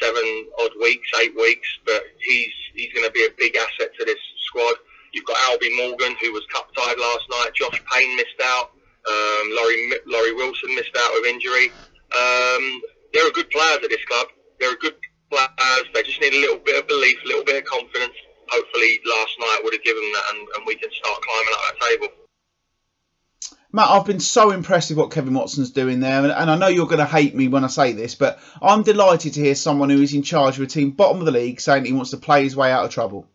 seven 0.00 0.46
odd 0.60 0.72
weeks, 0.80 1.08
eight 1.20 1.34
weeks, 1.36 1.68
but 1.86 2.02
he's 2.18 2.52
he's 2.74 2.92
going 2.92 3.06
to 3.06 3.12
be 3.12 3.24
a 3.24 3.32
big 3.38 3.56
asset 3.56 3.90
to 3.98 4.04
this 4.04 4.18
squad. 4.46 4.74
You've 5.12 5.26
got 5.26 5.36
Albie 5.50 5.76
Morgan, 5.76 6.16
who 6.22 6.32
was 6.32 6.44
cup 6.52 6.68
tied 6.74 6.98
last 6.98 7.26
night. 7.30 7.50
Josh 7.54 7.82
Payne 7.92 8.16
missed 8.16 8.40
out. 8.44 8.70
Um, 9.08 9.50
Laurie 9.56 9.92
Laurie 10.06 10.34
Wilson 10.34 10.74
missed 10.74 10.96
out 10.96 11.10
with 11.14 11.26
injury. 11.26 11.70
Um, 12.16 12.82
there 13.12 13.26
are 13.26 13.32
good 13.32 13.50
players 13.50 13.80
at 13.82 13.90
this 13.90 14.04
club. 14.06 14.28
There 14.60 14.72
are 14.72 14.76
good 14.76 14.94
players. 15.32 15.88
They 15.94 16.02
just 16.02 16.20
need 16.20 16.34
a 16.34 16.40
little 16.40 16.58
bit 16.58 16.78
of 16.78 16.86
belief, 16.86 17.16
a 17.24 17.28
little 17.28 17.44
bit 17.44 17.56
of 17.56 17.64
confidence. 17.64 18.14
Hopefully, 18.48 19.00
last 19.06 19.32
night 19.40 19.60
would 19.64 19.72
have 19.72 19.82
given 19.82 20.02
them 20.02 20.12
that, 20.12 20.24
and, 20.34 20.48
and 20.56 20.66
we 20.66 20.76
can 20.76 20.90
start 20.92 21.20
climbing 21.22 21.54
up 21.54 21.60
that 21.72 21.86
table. 21.86 22.08
Matt, 23.74 23.88
I've 23.88 24.04
been 24.04 24.20
so 24.20 24.50
impressed 24.50 24.90
with 24.90 24.98
what 24.98 25.12
Kevin 25.12 25.32
Watson's 25.32 25.70
doing 25.70 26.00
there, 26.00 26.22
and, 26.22 26.30
and 26.30 26.50
I 26.50 26.56
know 26.56 26.66
you're 26.66 26.86
going 26.86 26.98
to 26.98 27.06
hate 27.06 27.34
me 27.34 27.48
when 27.48 27.64
I 27.64 27.68
say 27.68 27.92
this, 27.92 28.14
but 28.14 28.38
I'm 28.60 28.82
delighted 28.82 29.32
to 29.34 29.40
hear 29.40 29.54
someone 29.54 29.88
who 29.88 30.02
is 30.02 30.12
in 30.12 30.22
charge 30.22 30.58
of 30.58 30.62
a 30.62 30.66
team 30.66 30.90
bottom 30.90 31.20
of 31.20 31.24
the 31.24 31.32
league 31.32 31.58
saying 31.58 31.86
he 31.86 31.94
wants 31.94 32.10
to 32.10 32.18
play 32.18 32.44
his 32.44 32.54
way 32.54 32.70
out 32.70 32.84
of 32.84 32.90
trouble. 32.90 33.26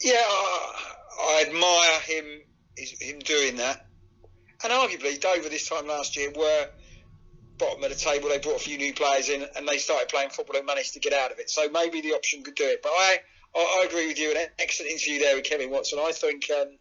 Yeah, 0.00 0.14
I, 0.16 0.94
I 1.20 1.44
admire 1.46 2.00
him 2.00 2.40
him 2.76 3.18
doing 3.20 3.56
that, 3.58 3.86
and 4.64 4.72
arguably 4.72 5.20
Dover 5.20 5.48
this 5.48 5.68
time 5.68 5.86
last 5.86 6.16
year 6.16 6.32
were 6.34 6.68
bottom 7.62 7.82
of 7.84 7.90
the 7.90 7.96
table. 7.96 8.28
They 8.28 8.38
brought 8.38 8.56
a 8.56 8.64
few 8.64 8.76
new 8.76 8.92
players 8.92 9.28
in, 9.28 9.46
and 9.56 9.68
they 9.68 9.78
started 9.78 10.08
playing 10.08 10.30
football 10.30 10.56
and 10.56 10.66
managed 10.66 10.94
to 10.94 11.00
get 11.00 11.12
out 11.12 11.30
of 11.30 11.38
it. 11.38 11.48
So 11.48 11.68
maybe 11.70 12.00
the 12.00 12.12
option 12.12 12.42
could 12.42 12.56
do 12.56 12.64
it. 12.64 12.82
But 12.82 12.90
I, 12.90 13.20
I, 13.54 13.82
I 13.82 13.86
agree 13.86 14.08
with 14.08 14.18
you. 14.18 14.32
An 14.32 14.46
excellent 14.58 14.92
interview 14.92 15.20
there 15.20 15.36
with 15.36 15.44
Kevin 15.44 15.70
Watson. 15.70 15.98
I 16.00 16.12
think. 16.12 16.50
Um, 16.50 16.78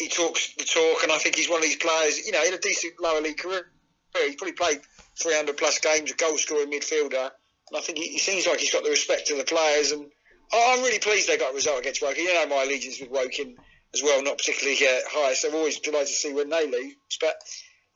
he 0.00 0.08
talks 0.08 0.54
the 0.54 0.64
talk, 0.64 1.02
and 1.02 1.12
I 1.12 1.18
think 1.18 1.36
he's 1.36 1.50
one 1.50 1.58
of 1.58 1.64
these 1.64 1.76
players. 1.76 2.24
You 2.24 2.32
know, 2.32 2.42
in 2.42 2.54
a 2.54 2.58
decent 2.58 2.94
lower 3.00 3.20
league 3.20 3.36
career, 3.36 3.70
he's 4.16 4.34
probably 4.36 4.54
played 4.54 4.80
300 5.20 5.56
plus 5.58 5.78
games, 5.78 6.10
a 6.10 6.14
goal 6.14 6.38
scoring 6.38 6.72
midfielder, 6.72 7.30
and 7.68 7.76
I 7.76 7.80
think 7.80 7.98
he, 7.98 8.08
he, 8.08 8.18
seems 8.18 8.46
like 8.46 8.60
he's 8.60 8.72
got 8.72 8.82
the 8.82 8.90
respect 8.90 9.30
of 9.30 9.36
the 9.36 9.44
players. 9.44 9.92
And 9.92 10.06
I'm 10.52 10.80
really 10.80 10.98
pleased 10.98 11.28
they 11.28 11.36
got 11.36 11.52
a 11.52 11.54
result 11.54 11.80
against 11.80 12.00
Woking. 12.00 12.24
You 12.24 12.32
know, 12.32 12.46
my 12.46 12.62
allegiance 12.62 12.98
with 12.98 13.10
Woking 13.10 13.56
as 13.92 14.02
well, 14.02 14.22
not 14.22 14.38
particularly 14.38 14.78
uh, 14.82 15.00
high, 15.06 15.34
so 15.34 15.48
I'm 15.48 15.54
always 15.54 15.78
delighted 15.78 16.08
to 16.08 16.12
see 16.14 16.32
when 16.32 16.48
they 16.48 16.66
lose. 16.66 16.94
But 17.20 17.34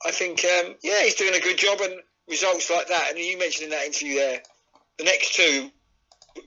I 0.03 0.11
think, 0.11 0.43
um, 0.43 0.75
yeah, 0.83 1.03
he's 1.03 1.15
doing 1.15 1.35
a 1.35 1.39
good 1.39 1.57
job, 1.57 1.79
and 1.81 1.95
results 2.27 2.69
like 2.69 2.87
that. 2.87 3.11
And 3.11 3.19
you 3.19 3.37
mentioned 3.37 3.65
in 3.65 3.69
that 3.71 3.85
interview 3.85 4.15
there, 4.15 4.41
the 4.97 5.03
next 5.03 5.35
two 5.35 5.69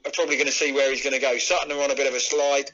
are 0.05 0.13
probably 0.13 0.37
going 0.37 0.47
to 0.47 0.53
see 0.53 0.73
where 0.73 0.91
he's 0.91 1.03
going 1.03 1.15
to 1.15 1.21
go. 1.21 1.39
Sutton 1.39 1.73
are 1.73 1.83
on 1.83 1.91
a 1.91 1.97
bit 1.97 2.07
of 2.07 2.15
a 2.15 2.21
slide. 2.21 2.71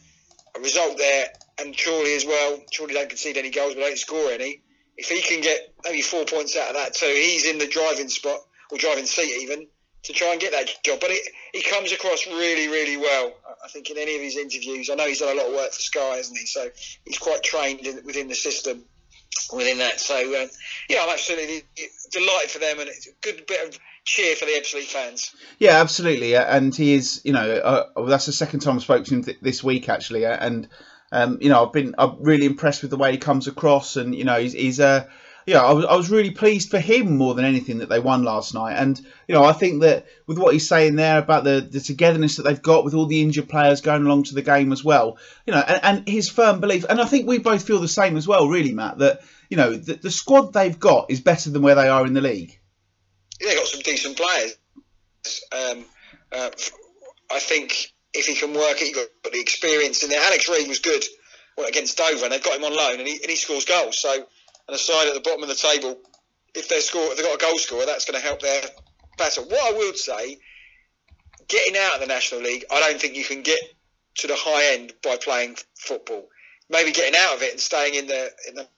A 0.56 0.60
result 0.60 0.98
there 0.98 1.26
and 1.58 1.76
Chorley 1.76 2.14
as 2.14 2.24
well. 2.24 2.60
Chorley 2.76 2.94
don't 2.94 3.08
concede 3.08 3.36
any 3.36 3.50
goals, 3.50 3.74
but 3.74 3.80
don't 3.80 3.98
score 3.98 4.30
any. 4.30 4.62
If 4.96 5.08
he 5.08 5.20
can 5.20 5.40
get 5.40 5.74
maybe 5.84 6.00
four 6.00 6.24
points 6.24 6.56
out 6.56 6.70
of 6.70 6.76
that 6.76 6.94
too, 6.94 7.06
he's 7.06 7.44
in 7.44 7.58
the 7.58 7.66
driving 7.66 8.08
spot 8.08 8.38
or 8.70 8.78
driving 8.78 9.06
seat 9.06 9.42
even 9.42 9.66
to 10.04 10.12
try 10.12 10.32
and 10.32 10.40
get 10.40 10.52
that 10.52 10.68
job. 10.84 11.00
But 11.00 11.10
it, 11.10 11.28
he 11.52 11.62
comes 11.62 11.90
across 11.90 12.26
really, 12.26 12.68
really 12.68 12.96
well. 12.96 13.32
I 13.64 13.68
think 13.68 13.90
in 13.90 13.98
any 13.98 14.14
of 14.14 14.22
his 14.22 14.36
interviews, 14.36 14.90
I 14.90 14.94
know 14.94 15.06
he's 15.06 15.18
done 15.18 15.36
a 15.36 15.40
lot 15.40 15.48
of 15.48 15.54
work 15.54 15.72
for 15.72 15.80
Sky, 15.80 16.16
hasn't 16.16 16.38
he? 16.38 16.46
So 16.46 16.68
he's 17.04 17.18
quite 17.18 17.42
trained 17.42 17.84
in, 17.86 18.04
within 18.04 18.28
the 18.28 18.34
system 18.36 18.84
within 19.52 19.78
that. 19.78 20.00
So 20.00 20.14
uh, 20.16 20.46
yeah, 20.88 21.02
I'm 21.02 21.10
absolutely 21.10 21.64
delighted 22.10 22.50
for 22.50 22.58
them, 22.58 22.80
and 22.80 22.88
it's 22.88 23.06
a 23.06 23.12
good 23.20 23.46
bit 23.46 23.68
of 23.68 23.78
cheer 24.04 24.36
for 24.36 24.44
the 24.44 24.52
Ebbsfleet 24.52 24.84
fans. 24.86 25.34
Yeah, 25.58 25.80
absolutely, 25.80 26.36
and 26.36 26.74
he 26.74 26.94
is. 26.94 27.20
You 27.24 27.32
know, 27.32 27.50
uh, 27.96 28.04
that's 28.06 28.26
the 28.26 28.32
second 28.32 28.60
time 28.60 28.76
I 28.76 28.80
spoke 28.80 29.04
to 29.04 29.14
him 29.14 29.24
th- 29.24 29.40
this 29.40 29.64
week 29.64 29.88
actually, 29.88 30.24
and 30.24 30.68
um, 31.12 31.38
you 31.40 31.48
know, 31.48 31.64
I've 31.64 31.72
been 31.72 31.94
I'm 31.98 32.22
really 32.22 32.46
impressed 32.46 32.82
with 32.82 32.90
the 32.90 32.96
way 32.96 33.12
he 33.12 33.18
comes 33.18 33.46
across, 33.46 33.96
and 33.96 34.14
you 34.14 34.24
know, 34.24 34.38
he's, 34.38 34.52
he's 34.52 34.80
uh, 34.80 35.06
yeah, 35.46 35.62
I 35.62 35.72
was, 35.72 35.84
I 35.84 35.94
was 35.96 36.10
really 36.10 36.30
pleased 36.30 36.70
for 36.70 36.78
him 36.78 37.16
more 37.16 37.34
than 37.34 37.44
anything 37.44 37.78
that 37.78 37.88
they 37.88 38.00
won 38.00 38.22
last 38.22 38.54
night. 38.54 38.74
And, 38.74 38.98
you 39.28 39.34
know, 39.34 39.44
I 39.44 39.52
think 39.52 39.82
that 39.82 40.06
with 40.26 40.38
what 40.38 40.52
he's 40.52 40.68
saying 40.68 40.96
there 40.96 41.18
about 41.18 41.44
the, 41.44 41.60
the 41.60 41.80
togetherness 41.80 42.36
that 42.36 42.44
they've 42.44 42.62
got 42.62 42.84
with 42.84 42.94
all 42.94 43.06
the 43.06 43.22
injured 43.22 43.48
players 43.48 43.80
going 43.80 44.04
along 44.04 44.24
to 44.24 44.34
the 44.34 44.42
game 44.42 44.72
as 44.72 44.82
well, 44.82 45.18
you 45.46 45.52
know, 45.52 45.60
and, 45.60 45.80
and 45.82 46.08
his 46.08 46.28
firm 46.28 46.60
belief, 46.60 46.84
and 46.88 47.00
I 47.00 47.04
think 47.04 47.28
we 47.28 47.38
both 47.38 47.66
feel 47.66 47.80
the 47.80 47.88
same 47.88 48.16
as 48.16 48.26
well, 48.26 48.48
really, 48.48 48.72
Matt, 48.72 48.98
that, 48.98 49.20
you 49.50 49.56
know, 49.56 49.74
the, 49.74 49.94
the 49.94 50.10
squad 50.10 50.52
they've 50.52 50.78
got 50.78 51.10
is 51.10 51.20
better 51.20 51.50
than 51.50 51.62
where 51.62 51.74
they 51.74 51.88
are 51.88 52.06
in 52.06 52.14
the 52.14 52.20
league. 52.20 52.58
Yeah, 53.40 53.48
they've 53.48 53.58
got 53.58 53.66
some 53.66 53.80
decent 53.82 54.16
players. 54.16 54.56
Um, 55.52 55.84
uh, 56.32 56.50
I 57.30 57.38
think 57.38 57.92
if 58.12 58.26
he 58.26 58.34
can 58.34 58.54
work 58.54 58.80
it, 58.80 58.86
he's 58.86 58.96
got 58.96 59.32
the 59.32 59.40
experience 59.40 60.02
in 60.02 60.10
there. 60.10 60.20
Alex 60.20 60.48
Reid 60.48 60.68
was 60.68 60.78
good 60.78 61.04
against 61.68 61.98
Dover, 61.98 62.24
and 62.24 62.32
they've 62.32 62.42
got 62.42 62.56
him 62.56 62.64
on 62.64 62.76
loan, 62.76 62.98
and 62.98 63.08
he, 63.08 63.16
and 63.16 63.30
he 63.30 63.36
scores 63.36 63.64
goals. 63.64 63.98
So, 63.98 64.26
and 64.68 64.74
aside 64.74 65.08
at 65.08 65.14
the 65.14 65.20
bottom 65.20 65.42
of 65.42 65.48
the 65.48 65.54
table, 65.54 65.98
if 66.54 66.68
they 66.68 66.80
score, 66.80 67.02
if 67.10 67.16
they've 67.16 67.26
got 67.26 67.36
a 67.36 67.44
goal 67.44 67.58
scorer, 67.58 67.86
that's 67.86 68.04
going 68.04 68.20
to 68.20 68.26
help 68.26 68.40
their 68.40 68.62
battle. 69.18 69.44
What 69.44 69.74
I 69.74 69.76
would 69.76 69.96
say, 69.96 70.38
getting 71.48 71.76
out 71.76 71.94
of 71.94 72.00
the 72.00 72.06
National 72.06 72.40
League, 72.42 72.64
I 72.72 72.80
don't 72.80 73.00
think 73.00 73.16
you 73.16 73.24
can 73.24 73.42
get 73.42 73.58
to 74.16 74.26
the 74.26 74.36
high 74.36 74.74
end 74.74 74.92
by 75.02 75.16
playing 75.16 75.56
football. 75.74 76.28
Maybe 76.70 76.92
getting 76.92 77.18
out 77.18 77.36
of 77.36 77.42
it 77.42 77.52
and 77.52 77.60
staying 77.60 77.94
in 77.94 78.06
the 78.06 78.30
in 78.48 78.54
the 78.54 78.68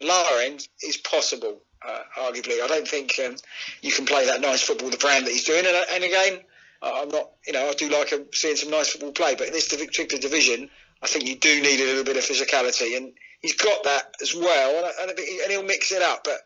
lower 0.00 0.40
end 0.42 0.66
is 0.82 0.96
possible. 0.96 1.60
Uh, 1.86 2.00
arguably, 2.18 2.62
I 2.62 2.66
don't 2.66 2.88
think 2.88 3.12
um, 3.24 3.36
you 3.82 3.92
can 3.92 4.06
play 4.06 4.26
that 4.26 4.40
nice 4.40 4.62
football 4.62 4.88
the 4.88 4.96
brand 4.96 5.26
that 5.26 5.32
he's 5.32 5.44
doing. 5.44 5.66
And, 5.66 5.76
and 5.92 6.02
again, 6.02 6.40
I'm 6.82 7.08
not, 7.08 7.30
you 7.46 7.52
know, 7.52 7.68
I 7.68 7.72
do 7.74 7.88
like 7.88 8.12
seeing 8.32 8.56
some 8.56 8.70
nice 8.70 8.90
football 8.90 9.12
play, 9.12 9.34
but 9.34 9.46
in 9.46 9.52
this 9.52 9.68
particular 9.68 10.20
division, 10.20 10.70
I 11.02 11.06
think 11.06 11.26
you 11.26 11.36
do 11.36 11.60
need 11.60 11.80
a 11.80 11.84
little 11.84 12.04
bit 12.04 12.16
of 12.16 12.24
physicality, 12.24 12.96
and 12.96 13.12
he's 13.40 13.56
got 13.56 13.84
that 13.84 14.14
as 14.22 14.34
well, 14.34 14.90
and, 15.02 15.10
and 15.10 15.50
he'll 15.50 15.62
mix 15.62 15.92
it 15.92 16.02
up. 16.02 16.24
But 16.24 16.38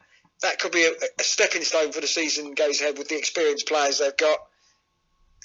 that 0.42 0.58
could 0.58 0.72
be 0.72 0.84
a, 0.84 0.90
a, 1.18 1.22
stepping 1.22 1.62
stone 1.62 1.92
for 1.92 2.00
the 2.00 2.06
season 2.06 2.54
goes 2.54 2.80
ahead 2.80 2.98
with 2.98 3.08
the 3.08 3.18
experienced 3.18 3.68
players 3.68 3.98
they've 3.98 4.16
got. 4.16 4.38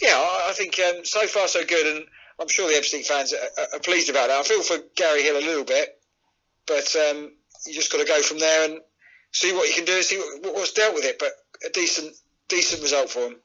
Yeah, 0.01 0.15
I, 0.15 0.47
I 0.49 0.53
think 0.53 0.79
um, 0.79 1.05
so 1.05 1.25
far 1.27 1.47
so 1.47 1.63
good, 1.65 1.95
and 1.95 2.05
I'm 2.39 2.47
sure 2.47 2.67
the 2.67 2.75
Ebbsfleet 2.75 3.05
fans 3.05 3.33
are, 3.33 3.75
are, 3.75 3.79
pleased 3.79 4.09
about 4.09 4.27
that. 4.27 4.39
I 4.39 4.43
feel 4.43 4.61
for 4.61 4.77
Gary 4.95 5.21
Hill 5.21 5.37
a 5.37 5.45
little 5.45 5.63
bit, 5.63 5.99
but 6.67 6.95
um, 6.95 7.31
you 7.65 7.73
just 7.73 7.91
got 7.91 7.99
to 7.99 8.07
go 8.07 8.21
from 8.21 8.39
there 8.39 8.69
and 8.69 8.79
see 9.31 9.53
what 9.53 9.67
you 9.67 9.75
can 9.75 9.85
do 9.85 9.95
and 9.95 10.03
see 10.03 10.17
what, 10.17 10.53
what's 10.55 10.73
dealt 10.73 10.95
with 10.95 11.05
it. 11.05 11.19
But 11.19 11.31
a 11.65 11.69
decent 11.71 12.13
decent 12.49 12.81
result 12.81 13.09
for 13.09 13.27
him. 13.27 13.35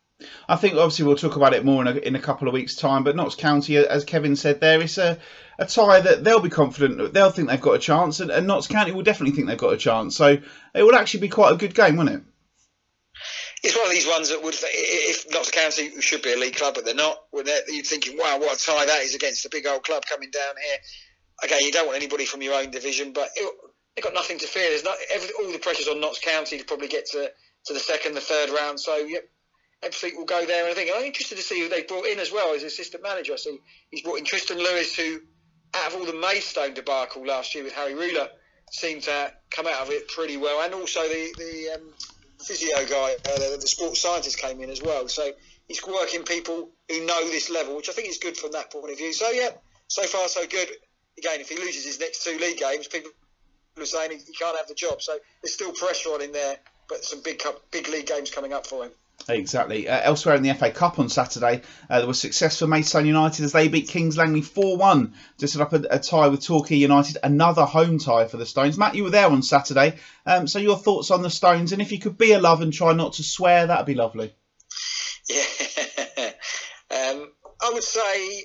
I 0.48 0.56
think 0.56 0.74
obviously 0.74 1.04
we'll 1.04 1.16
talk 1.16 1.36
about 1.36 1.54
it 1.54 1.64
more 1.64 1.80
in 1.82 1.88
a, 1.88 2.00
in 2.00 2.16
a 2.16 2.20
couple 2.20 2.48
of 2.48 2.54
weeks' 2.54 2.74
time. 2.74 3.04
But 3.04 3.14
Notts 3.14 3.36
County, 3.36 3.76
as 3.76 4.04
Kevin 4.04 4.34
said, 4.34 4.60
there 4.60 4.80
it's 4.80 4.98
a, 4.98 5.18
a 5.58 5.66
tie 5.66 6.00
that 6.00 6.22
they'll 6.22 6.40
be 6.40 6.50
confident, 6.50 7.12
they'll 7.12 7.30
think 7.30 7.48
they've 7.48 7.60
got 7.60 7.74
a 7.74 7.78
chance, 7.80 8.20
and, 8.20 8.30
and 8.30 8.46
Notts 8.46 8.68
County 8.68 8.92
will 8.92 9.02
definitely 9.02 9.34
think 9.34 9.48
they've 9.48 9.58
got 9.58 9.72
a 9.72 9.78
chance. 9.78 10.16
So 10.16 10.38
it 10.74 10.82
will 10.82 10.94
actually 10.94 11.20
be 11.20 11.28
quite 11.28 11.52
a 11.52 11.56
good 11.56 11.74
game, 11.74 11.96
won't 11.96 12.10
it? 12.10 12.22
It's 13.64 13.76
one 13.76 13.86
of 13.86 13.92
these 13.92 14.06
ones 14.06 14.28
that 14.28 14.42
would, 14.42 14.54
if 14.54 15.26
Notts 15.32 15.50
County 15.50 16.00
should 16.00 16.22
be 16.22 16.32
a 16.32 16.36
league 16.36 16.54
club, 16.54 16.74
but 16.74 16.84
they're 16.84 16.94
not. 16.94 17.18
You're 17.32 17.82
thinking, 17.82 18.16
wow, 18.16 18.38
what 18.38 18.56
a 18.56 18.64
tie 18.64 18.86
that 18.86 19.02
is 19.02 19.16
against 19.16 19.44
a 19.46 19.50
big 19.50 19.66
old 19.66 19.82
club 19.82 20.04
coming 20.08 20.30
down 20.30 20.54
here. 20.64 20.78
Again, 21.42 21.60
you 21.62 21.72
don't 21.72 21.86
want 21.86 21.96
anybody 21.96 22.24
from 22.24 22.42
your 22.42 22.54
own 22.54 22.70
division, 22.70 23.12
but 23.12 23.28
it, 23.34 23.52
they've 23.96 24.04
got 24.04 24.14
nothing 24.14 24.38
to 24.38 24.46
fear. 24.46 24.70
There's 24.70 24.84
not 24.84 24.96
every, 25.12 25.28
all 25.40 25.50
the 25.50 25.58
pressure's 25.58 25.88
on 25.88 26.00
Notts 26.00 26.20
County 26.20 26.58
to 26.58 26.64
probably 26.64 26.86
get 26.86 27.06
to, 27.06 27.32
to 27.66 27.72
the 27.72 27.80
second, 27.80 28.14
the 28.14 28.20
third 28.20 28.50
round. 28.50 28.78
So, 28.78 28.96
yep, 28.96 29.24
Ebbsfleet 29.84 30.16
will 30.16 30.24
go 30.24 30.46
there. 30.46 30.62
And 30.62 30.70
I 30.70 30.74
think 30.74 30.90
I'm 30.94 31.02
interested 31.02 31.36
to 31.36 31.42
see 31.42 31.60
who 31.60 31.68
they 31.68 31.82
brought 31.82 32.06
in 32.06 32.20
as 32.20 32.30
well 32.30 32.54
as 32.54 32.62
assistant 32.62 33.02
manager. 33.02 33.32
I 33.32 33.36
see 33.36 33.58
he's 33.90 34.02
brought 34.02 34.18
in 34.18 34.24
Tristan 34.24 34.58
Lewis, 34.58 34.94
who, 34.94 35.20
out 35.74 35.92
of 35.92 36.00
all 36.00 36.06
the 36.06 36.14
Maidstone 36.14 36.74
debacle 36.74 37.26
last 37.26 37.54
year 37.54 37.64
with 37.64 37.72
Harry 37.74 37.94
Ruler, 37.94 38.28
seemed 38.70 39.02
to 39.04 39.32
come 39.50 39.66
out 39.66 39.82
of 39.82 39.90
it 39.90 40.08
pretty 40.08 40.36
well. 40.36 40.62
And 40.62 40.74
also 40.74 41.00
the 41.02 41.34
the 41.38 41.74
um, 41.76 41.92
physio 42.40 42.76
guy, 42.86 43.14
uh, 43.14 43.38
the, 43.38 43.58
the, 43.60 43.66
sports 43.66 44.00
scientist 44.00 44.38
came 44.38 44.60
in 44.60 44.70
as 44.70 44.82
well. 44.82 45.08
So 45.08 45.30
he's 45.66 45.84
working 45.86 46.22
people 46.24 46.70
who 46.88 47.06
know 47.06 47.28
this 47.28 47.50
level, 47.50 47.76
which 47.76 47.88
I 47.88 47.92
think 47.92 48.08
is 48.08 48.18
good 48.18 48.36
from 48.36 48.52
that 48.52 48.70
point 48.70 48.90
of 48.90 48.98
view. 48.98 49.12
So 49.12 49.30
yeah, 49.30 49.50
so 49.88 50.02
far 50.04 50.28
so 50.28 50.46
good. 50.46 50.68
Again, 51.18 51.40
if 51.40 51.48
he 51.48 51.56
loses 51.56 51.84
his 51.84 51.98
next 51.98 52.22
two 52.24 52.38
league 52.38 52.58
games, 52.58 52.86
people 52.86 53.10
are 53.78 53.84
saying 53.84 54.12
he, 54.12 54.18
he 54.18 54.32
can't 54.32 54.56
have 54.56 54.68
the 54.68 54.74
job. 54.74 55.02
So 55.02 55.18
there's 55.42 55.54
still 55.54 55.72
pressure 55.72 56.10
on 56.10 56.20
him 56.20 56.32
there, 56.32 56.58
but 56.88 57.04
some 57.04 57.22
big 57.22 57.42
big 57.70 57.88
league 57.88 58.06
games 58.06 58.30
coming 58.30 58.52
up 58.52 58.66
for 58.66 58.84
him. 58.84 58.92
Exactly. 59.28 59.88
Uh, 59.88 60.00
elsewhere 60.02 60.36
in 60.36 60.42
the 60.42 60.54
FA 60.54 60.70
Cup 60.70 60.98
on 60.98 61.08
Saturday, 61.08 61.62
uh, 61.90 61.98
there 61.98 62.06
was 62.06 62.20
success 62.20 62.58
for 62.58 62.66
Maidstone 62.66 63.06
United 63.06 63.44
as 63.44 63.52
they 63.52 63.68
beat 63.68 63.88
Kings 63.88 64.16
Langley 64.16 64.40
4 64.40 64.76
1 64.76 65.14
to 65.38 65.48
set 65.48 65.60
up 65.60 65.72
a, 65.72 65.82
a, 65.90 65.98
tie 65.98 66.28
with 66.28 66.44
Torquay 66.44 66.76
United, 66.76 67.18
another 67.22 67.64
home 67.64 67.98
tie 67.98 68.26
for 68.26 68.38
the 68.38 68.46
Stones. 68.46 68.78
Matt, 68.78 68.94
you 68.94 69.04
were 69.04 69.10
there 69.10 69.26
on 69.26 69.42
Saturday, 69.42 69.98
um, 70.24 70.46
so 70.46 70.58
your 70.58 70.78
thoughts 70.78 71.10
on 71.10 71.22
the 71.22 71.30
Stones, 71.30 71.72
and 71.72 71.82
if 71.82 71.92
you 71.92 71.98
could 71.98 72.16
be 72.16 72.32
a 72.32 72.40
love 72.40 72.62
and 72.62 72.72
try 72.72 72.92
not 72.94 73.14
to 73.14 73.22
swear, 73.22 73.66
that'd 73.66 73.86
be 73.86 73.94
lovely. 73.94 74.34
Yeah. 75.28 75.42
um, 76.90 77.32
I 77.60 77.70
would 77.72 77.84
say 77.84 78.44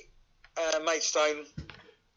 uh, 0.56 0.80
Maidstone 0.84 1.44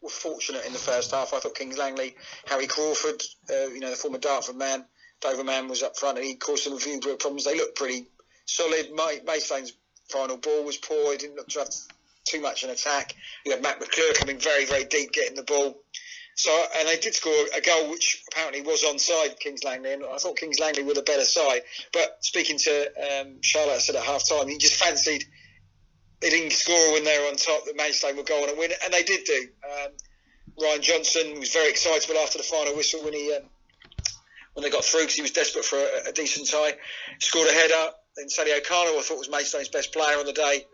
were 0.02 0.10
fortunate 0.10 0.66
in 0.66 0.72
the 0.72 0.78
first 0.78 1.12
half. 1.12 1.32
I 1.32 1.38
thought 1.38 1.54
Kings 1.54 1.78
Langley, 1.78 2.16
Harry 2.46 2.66
Crawford, 2.66 3.22
uh, 3.50 3.68
you 3.68 3.80
know, 3.80 3.90
the 3.90 3.96
former 3.96 4.18
Dartford 4.18 4.56
man, 4.56 4.84
Dover 5.20 5.44
man 5.44 5.68
was 5.68 5.82
up 5.82 5.96
front 5.96 6.18
and 6.18 6.26
he 6.26 6.36
caused 6.36 6.64
some 6.64 6.74
a 6.74 6.78
few 6.78 7.00
problems. 7.00 7.44
They 7.44 7.56
looked 7.56 7.76
pretty 7.76 8.06
solid. 8.48 8.90
Maidstone's 9.26 9.74
final 10.10 10.36
ball 10.36 10.64
was 10.64 10.76
poor. 10.76 11.12
He 11.12 11.18
didn't 11.18 11.36
look 11.36 11.48
to 11.48 11.60
have 11.60 11.70
too 12.24 12.40
much 12.40 12.64
an 12.64 12.70
attack. 12.70 13.14
You 13.44 13.52
had 13.52 13.62
Matt 13.62 13.80
McClure 13.80 14.12
coming 14.14 14.38
very, 14.38 14.64
very 14.66 14.84
deep, 14.84 15.12
getting 15.12 15.36
the 15.36 15.42
ball. 15.42 15.78
So, 16.34 16.66
and 16.78 16.88
they 16.88 16.96
did 16.96 17.14
score 17.14 17.32
a 17.56 17.60
goal 17.60 17.90
which 17.90 18.22
apparently 18.30 18.62
was 18.62 18.84
onside 18.84 19.40
Kings 19.40 19.64
Langley, 19.64 19.92
and 19.92 20.04
I 20.04 20.18
thought 20.18 20.36
Kings 20.36 20.60
Langley 20.60 20.84
were 20.84 20.94
the 20.94 21.02
better 21.02 21.24
side. 21.24 21.62
But 21.92 22.18
speaking 22.20 22.58
to 22.58 23.20
um, 23.20 23.38
Charlotte, 23.42 23.74
I 23.74 23.78
said 23.78 23.96
at 23.96 24.04
half 24.04 24.28
time, 24.28 24.48
he 24.48 24.56
just 24.58 24.74
fancied 24.74 25.24
they 26.20 26.30
didn't 26.30 26.52
score 26.52 26.92
when 26.92 27.04
they 27.04 27.18
were 27.18 27.28
on 27.28 27.36
top 27.36 27.64
that 27.64 27.76
Maidstone 27.76 28.16
would 28.16 28.26
go 28.26 28.42
on 28.42 28.48
and 28.50 28.58
win, 28.58 28.70
and 28.84 28.92
they 28.92 29.02
did 29.02 29.24
do. 29.24 29.48
Um, 29.64 29.92
Ryan 30.60 30.82
Johnson 30.82 31.40
was 31.40 31.52
very 31.52 31.70
excitable 31.70 32.20
after 32.20 32.38
the 32.38 32.44
final 32.44 32.74
whistle 32.74 33.02
when 33.02 33.14
he 33.14 33.34
um, 33.34 33.42
when 34.54 34.62
they 34.62 34.70
got 34.70 34.84
through 34.84 35.02
because 35.02 35.14
he 35.14 35.22
was 35.22 35.30
desperate 35.30 35.64
for 35.64 35.76
a, 35.76 36.10
a 36.10 36.12
decent 36.12 36.48
tie. 36.48 36.74
Scored 37.20 37.48
a 37.48 37.52
header. 37.52 37.92
Then 38.18 38.28
Sally 38.28 38.52
O'Connor, 38.52 38.98
I 38.98 39.00
thought 39.00 39.18
was 39.18 39.30
Maidstone's 39.30 39.68
best 39.68 39.92
player 39.92 40.18
on 40.18 40.26
the 40.26 40.32
day. 40.32 40.66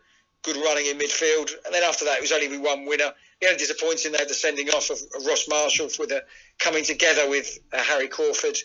Good 0.42 0.57
running 0.57 0.87
in 0.87 0.98
midfield. 0.98 1.52
And 1.64 1.74
then 1.74 1.83
after 1.83 2.07
that, 2.07 2.16
it 2.16 2.22
was 2.22 2.33
only 2.33 2.48
with 2.48 2.61
one 2.61 2.87
winner. 2.87 3.12
The 3.40 3.48
only 3.48 3.59
disappointing, 3.59 4.12
they 4.12 4.18
had 4.18 4.30
the 4.30 4.35
sending 4.35 4.70
off 4.70 4.88
of, 4.88 4.98
of 5.14 5.26
Ross 5.26 5.46
Marshall 5.46 5.88
a 5.88 6.22
coming 6.59 6.85
together 6.85 7.28
with 7.28 7.59
uh, 7.72 7.83
Harry 7.83 8.09
Crawford. 8.09 8.57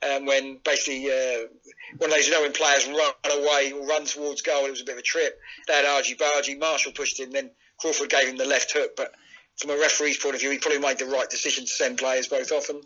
Um, 0.00 0.26
when 0.26 0.58
basically 0.62 1.06
uh, 1.06 1.48
one 1.96 2.10
of 2.10 2.16
those, 2.16 2.28
you 2.28 2.32
know, 2.32 2.42
when 2.42 2.52
players 2.52 2.86
run 2.86 3.12
away 3.32 3.72
or 3.72 3.84
run 3.84 4.04
towards 4.04 4.42
goal, 4.42 4.66
it 4.66 4.70
was 4.70 4.82
a 4.82 4.84
bit 4.84 4.92
of 4.92 4.98
a 4.98 5.02
trip. 5.02 5.40
They 5.66 5.72
had 5.72 5.86
Argy 5.86 6.14
Bargy, 6.14 6.56
Marshall 6.56 6.92
pushed 6.92 7.18
in, 7.18 7.30
then 7.30 7.50
Crawford 7.78 8.10
gave 8.10 8.28
him 8.28 8.36
the 8.36 8.44
left 8.44 8.72
hook. 8.72 8.92
But 8.96 9.12
from 9.56 9.70
a 9.70 9.76
referee's 9.76 10.18
point 10.18 10.34
of 10.34 10.40
view, 10.40 10.50
he 10.50 10.58
probably 10.58 10.78
made 10.78 10.98
the 10.98 11.06
right 11.06 11.28
decision 11.28 11.64
to 11.64 11.70
send 11.70 11.98
players 11.98 12.28
both 12.28 12.52
off. 12.52 12.68
And 12.68 12.84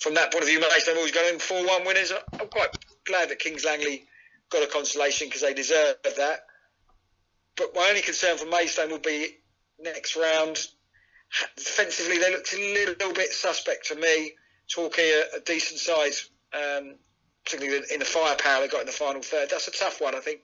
from 0.00 0.14
that 0.14 0.32
point 0.32 0.42
of 0.42 0.48
view, 0.50 0.60
Maidstone 0.60 0.96
always 0.96 1.12
going 1.12 1.38
4 1.38 1.66
1 1.66 1.86
winners. 1.86 2.12
I'm 2.38 2.48
quite 2.48 2.76
glad 3.06 3.30
that 3.30 3.38
Kings 3.38 3.64
Langley 3.64 4.04
got 4.50 4.62
a 4.62 4.66
consolation 4.66 5.28
because 5.28 5.42
they 5.42 5.54
deserve 5.54 5.96
that. 6.16 6.40
But 7.56 7.74
my 7.74 7.88
only 7.88 8.02
concern 8.02 8.36
for 8.38 8.46
Maidstone 8.46 8.90
will 8.90 8.98
be 8.98 9.36
next 9.78 10.16
round. 10.16 10.58
Defensively, 11.56 12.18
they 12.18 12.30
looked 12.30 12.52
a 12.52 12.56
little 12.56 13.12
bit 13.12 13.32
suspect 13.32 13.86
to 13.88 13.94
me. 13.94 14.32
Torquay 14.68 15.10
a, 15.10 15.36
a 15.36 15.40
decent 15.40 15.80
size, 15.80 16.30
um, 16.52 16.94
particularly 17.44 17.84
in 17.92 17.98
the 17.98 18.04
firepower 18.04 18.62
they 18.62 18.68
got 18.68 18.80
in 18.80 18.86
the 18.86 18.92
final 18.92 19.22
third. 19.22 19.50
That's 19.50 19.68
a 19.68 19.72
tough 19.72 20.00
one, 20.00 20.14
I 20.14 20.20
think. 20.20 20.40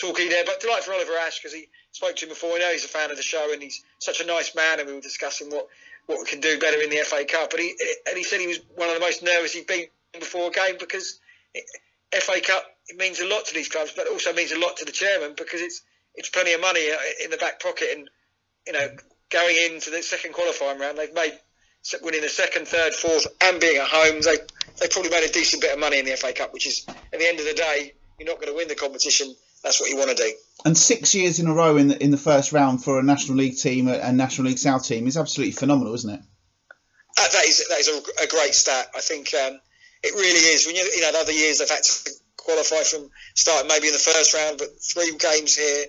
Torquay 0.00 0.28
there, 0.28 0.44
but 0.44 0.60
delight 0.60 0.84
for 0.84 0.92
Oliver 0.92 1.16
Ash 1.18 1.38
because 1.38 1.54
he 1.54 1.68
spoke 1.92 2.16
to 2.16 2.26
him 2.26 2.30
before. 2.30 2.54
I 2.54 2.58
know 2.58 2.72
he's 2.72 2.84
a 2.84 2.88
fan 2.88 3.10
of 3.10 3.16
the 3.16 3.22
show 3.22 3.52
and 3.52 3.62
he's 3.62 3.82
such 3.98 4.20
a 4.20 4.26
nice 4.26 4.54
man, 4.54 4.78
and 4.78 4.88
we 4.88 4.94
were 4.94 5.00
discussing 5.00 5.48
what, 5.48 5.68
what 6.06 6.18
we 6.18 6.26
can 6.26 6.40
do 6.40 6.58
better 6.58 6.80
in 6.80 6.90
the 6.90 6.98
FA 6.98 7.24
Cup. 7.24 7.50
But 7.50 7.60
he 7.60 7.74
and 8.06 8.16
he 8.16 8.22
said 8.22 8.40
he 8.40 8.46
was 8.46 8.60
one 8.74 8.88
of 8.88 8.94
the 8.94 9.00
most 9.00 9.22
nervous 9.22 9.54
he'd 9.54 9.66
been 9.66 9.86
before 10.12 10.48
a 10.48 10.50
game 10.50 10.76
because 10.78 11.18
it, 11.54 11.64
FA 12.12 12.40
Cup 12.40 12.64
it 12.88 12.96
means 12.96 13.20
a 13.20 13.26
lot 13.26 13.44
to 13.46 13.54
these 13.54 13.68
clubs, 13.68 13.92
but 13.96 14.06
it 14.06 14.12
also 14.12 14.32
means 14.32 14.52
a 14.52 14.58
lot 14.58 14.76
to 14.76 14.84
the 14.84 14.92
chairman 14.92 15.34
because 15.36 15.60
it's 15.60 15.82
it's 16.14 16.30
plenty 16.30 16.52
of 16.52 16.60
money 16.60 16.90
uh, 16.90 16.96
in 17.24 17.30
the 17.30 17.36
back 17.36 17.60
pocket. 17.60 17.88
And 17.94 18.08
you 18.66 18.72
know, 18.72 18.88
going 19.30 19.56
into 19.70 19.90
the 19.90 20.02
second 20.02 20.32
qualifying 20.32 20.78
round, 20.78 20.98
they've 20.98 21.12
made 21.12 21.32
winning 22.02 22.22
the 22.22 22.28
second, 22.28 22.66
third, 22.66 22.94
fourth, 22.94 23.26
and 23.42 23.60
being 23.60 23.76
at 23.76 23.88
home, 23.88 24.20
they 24.22 24.38
they 24.80 24.88
probably 24.88 25.10
made 25.10 25.28
a 25.28 25.32
decent 25.32 25.62
bit 25.62 25.72
of 25.72 25.78
money 25.78 25.98
in 25.98 26.04
the 26.04 26.16
FA 26.16 26.32
Cup, 26.32 26.52
which 26.52 26.66
is 26.66 26.84
at 26.88 27.18
the 27.18 27.26
end 27.26 27.40
of 27.40 27.46
the 27.46 27.54
day, 27.54 27.92
you're 28.18 28.28
not 28.28 28.40
going 28.40 28.52
to 28.52 28.56
win 28.56 28.68
the 28.68 28.74
competition. 28.74 29.34
That's 29.62 29.80
what 29.80 29.90
you 29.90 29.96
want 29.96 30.10
to 30.10 30.16
do. 30.16 30.32
And 30.64 30.76
six 30.78 31.14
years 31.14 31.40
in 31.40 31.48
a 31.48 31.54
row 31.54 31.76
in 31.76 31.88
the, 31.88 32.00
in 32.00 32.10
the 32.12 32.18
first 32.18 32.52
round 32.52 32.84
for 32.84 33.00
a 33.00 33.02
National 33.02 33.38
League 33.38 33.56
team 33.56 33.88
and 33.88 34.16
National 34.16 34.48
League 34.48 34.58
South 34.58 34.86
team 34.86 35.08
is 35.08 35.16
absolutely 35.16 35.52
phenomenal, 35.52 35.94
isn't 35.94 36.10
it? 36.10 36.20
Uh, 37.18 37.28
that 37.32 37.44
is 37.46 37.66
that 37.68 37.78
is 37.80 37.88
a, 37.88 38.24
a 38.24 38.26
great 38.28 38.54
stat. 38.54 38.88
I 38.94 39.00
think 39.00 39.32
um, 39.34 39.58
it 40.06 40.14
really 40.14 40.44
is. 40.54 40.66
When 40.66 40.76
you 40.76 40.82
you 40.94 41.02
know 41.02 41.12
the 41.12 41.18
other 41.18 41.32
years 41.32 41.58
they've 41.58 41.68
had 41.68 41.82
to 41.82 42.10
qualify 42.36 42.82
from 42.82 43.10
starting 43.34 43.68
maybe 43.68 43.88
in 43.88 43.92
the 43.92 43.98
first 43.98 44.34
round, 44.34 44.58
but 44.58 44.68
three 44.80 45.10
games 45.18 45.56
here. 45.56 45.86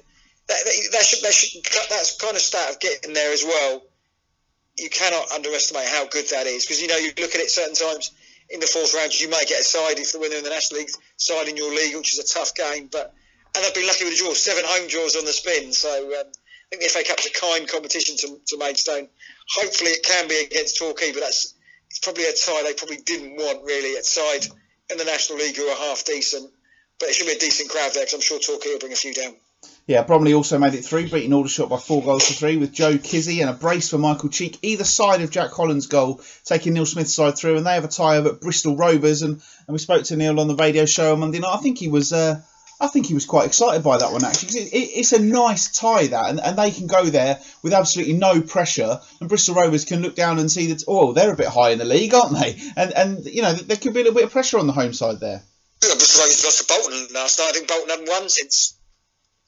That, 0.48 0.58
that, 0.94 1.04
should, 1.04 1.24
that 1.24 1.34
should, 1.34 1.62
that's 1.90 2.16
kind 2.16 2.36
of 2.36 2.42
start 2.42 2.72
of 2.72 2.80
getting 2.80 3.14
there 3.14 3.34
as 3.34 3.44
well. 3.44 3.84
You 4.78 4.90
cannot 4.90 5.32
underestimate 5.32 5.88
how 5.88 6.08
good 6.08 6.30
that 6.30 6.48
is 6.48 6.66
because 6.66 6.82
you 6.82 6.88
know 6.88 6.98
you 6.98 7.12
look 7.20 7.36
at 7.36 7.42
it 7.42 7.52
certain 7.52 7.76
times 7.76 8.12
in 8.50 8.60
the 8.60 8.66
fourth 8.66 8.94
round 8.96 9.12
you 9.20 9.30
may 9.30 9.44
get 9.46 9.60
a 9.60 9.64
side 9.64 10.00
if 10.00 10.14
the 10.14 10.20
winner 10.20 10.38
in 10.38 10.44
the 10.44 10.50
National 10.50 10.80
League 10.80 10.90
side 11.18 11.48
in 11.48 11.58
your 11.58 11.70
league, 11.74 11.96
which 11.96 12.14
is 12.14 12.20
a 12.20 12.34
tough 12.34 12.56
game. 12.56 12.88
But 12.92 13.14
and 13.56 13.64
they've 13.64 13.74
been 13.74 13.88
lucky 13.88 14.06
with 14.06 14.14
the 14.18 14.24
draw, 14.24 14.34
seven 14.34 14.64
home 14.66 14.88
draws 14.88 15.16
on 15.16 15.26
the 15.26 15.34
spin. 15.34 15.74
So 15.74 15.90
um, 15.90 16.28
I 16.32 16.76
think 16.76 16.84
the 16.84 16.90
FA 16.90 17.04
Cup's 17.04 17.26
a 17.26 17.32
kind 17.32 17.68
competition 17.68 18.16
to, 18.18 18.40
to 18.48 18.58
Maidstone. 18.58 19.10
Hopefully 19.56 19.92
it 19.92 20.04
can 20.04 20.28
be 20.28 20.38
against 20.46 20.78
Torquay, 20.78 21.12
but 21.12 21.22
that's 21.22 21.54
it's 21.90 22.00
probably 22.00 22.26
a 22.26 22.34
tie 22.34 22.64
they 22.64 22.74
probably 22.74 22.98
didn't 22.98 23.36
want 23.36 23.66
really 23.66 23.98
at 23.98 24.06
side 24.06 24.46
in 24.90 24.98
the 24.98 25.06
National 25.06 25.40
League 25.40 25.56
who 25.56 25.68
are 25.68 25.76
half 25.76 26.06
decent. 26.06 26.52
But 27.00 27.10
it 27.10 27.16
should 27.16 27.28
be 27.28 27.34
a 27.34 27.40
decent 27.40 27.70
crowd 27.70 27.94
there 27.94 28.04
because 28.04 28.16
I'm 28.16 28.22
sure 28.22 28.40
Torquay 28.40 28.72
will 28.72 28.80
bring 28.80 28.94
a 28.94 28.96
few 28.96 29.14
down. 29.14 29.36
Yeah, 29.86 30.04
Bromley 30.04 30.34
also 30.34 30.58
made 30.58 30.74
it 30.74 30.84
through, 30.84 31.10
beating 31.10 31.32
Aldershot 31.32 31.70
by 31.70 31.78
four 31.78 32.04
goals 32.04 32.28
to 32.28 32.34
three 32.34 32.58
with 32.58 32.74
Joe 32.74 32.94
Kizzi 32.94 33.40
and 33.40 33.50
a 33.50 33.54
brace 33.54 33.90
for 33.90 33.98
Michael 33.98 34.30
Cheek 34.30 34.58
either 34.62 34.84
side 34.84 35.22
of 35.22 35.32
Jack 35.32 35.52
Holland's 35.52 35.88
goal, 35.88 36.22
taking 36.44 36.74
Neil 36.74 36.86
Smith's 36.86 37.14
side 37.14 37.38
through. 37.38 37.56
And 37.56 37.66
they 37.66 37.76
have 37.76 37.86
a 37.86 37.88
tie 37.88 38.18
over 38.18 38.30
at 38.30 38.42
Bristol 38.42 38.76
Rovers. 38.76 39.22
And, 39.22 39.34
and 39.34 39.74
we 39.74 39.78
spoke 39.78 40.04
to 40.06 40.18
Neil 40.18 40.40
on 40.40 40.48
the 40.48 40.56
radio 40.56 40.86
show 40.86 41.14
on 41.14 41.22
Monday 41.22 41.40
night. 41.40 41.56
I 41.56 41.60
think 41.60 41.78
he 41.78 41.88
was. 41.88 42.12
Uh, 42.12 42.42
I 42.80 42.88
think 42.88 43.08
he 43.08 43.16
was 43.16 43.26
quite 43.26 43.48
excited 43.48 43.84
by 43.84 43.98
that 43.98 44.12
one 44.12 44.24
actually. 44.24 44.60
It, 44.60 44.74
it, 44.74 44.90
it's 45.00 45.14
a 45.14 45.20
nice 45.20 45.72
tie 45.72 46.08
that, 46.08 46.30
and, 46.30 46.40
and 46.40 46.58
they 46.58 46.70
can 46.72 46.86
go 46.86 47.06
there 47.06 47.40
with 47.64 47.74
absolutely 47.74 48.14
no 48.14 48.42
pressure, 48.42 49.00
and 49.20 49.30
Bristol 49.30 49.56
Rovers 49.56 49.86
can 49.86 50.02
look 50.02 50.16
down 50.16 50.38
and 50.38 50.52
see 50.52 50.68
that 50.68 50.84
oh 50.88 51.14
they're 51.14 51.34
a 51.34 51.36
bit 51.36 51.48
high 51.48 51.72
in 51.72 51.80
the 51.80 51.86
league, 51.86 52.14
aren't 52.14 52.40
they? 52.40 52.56
And 52.76 52.94
and 52.94 53.26
you 53.26 53.42
know 53.42 53.54
there 53.54 53.78
could 53.78 53.94
be 53.94 54.02
a 54.02 54.04
little 54.04 54.16
bit 54.16 54.26
of 54.26 54.32
pressure 54.32 54.60
on 54.60 54.68
the 54.68 54.74
home 54.74 54.94
side 54.94 55.20
there. 55.20 55.42
Yeah, 55.84 55.96
Bristol 55.96 56.22
Rovers 56.22 56.44
lost 56.46 56.60
to 56.60 56.68
Bolton 56.68 57.08
last 57.14 57.40
night. 57.40 57.50
I 57.50 57.52
think 57.54 57.68
Bolton 57.68 57.90
haven't 57.90 58.10
won 58.10 58.30
since 58.30 58.78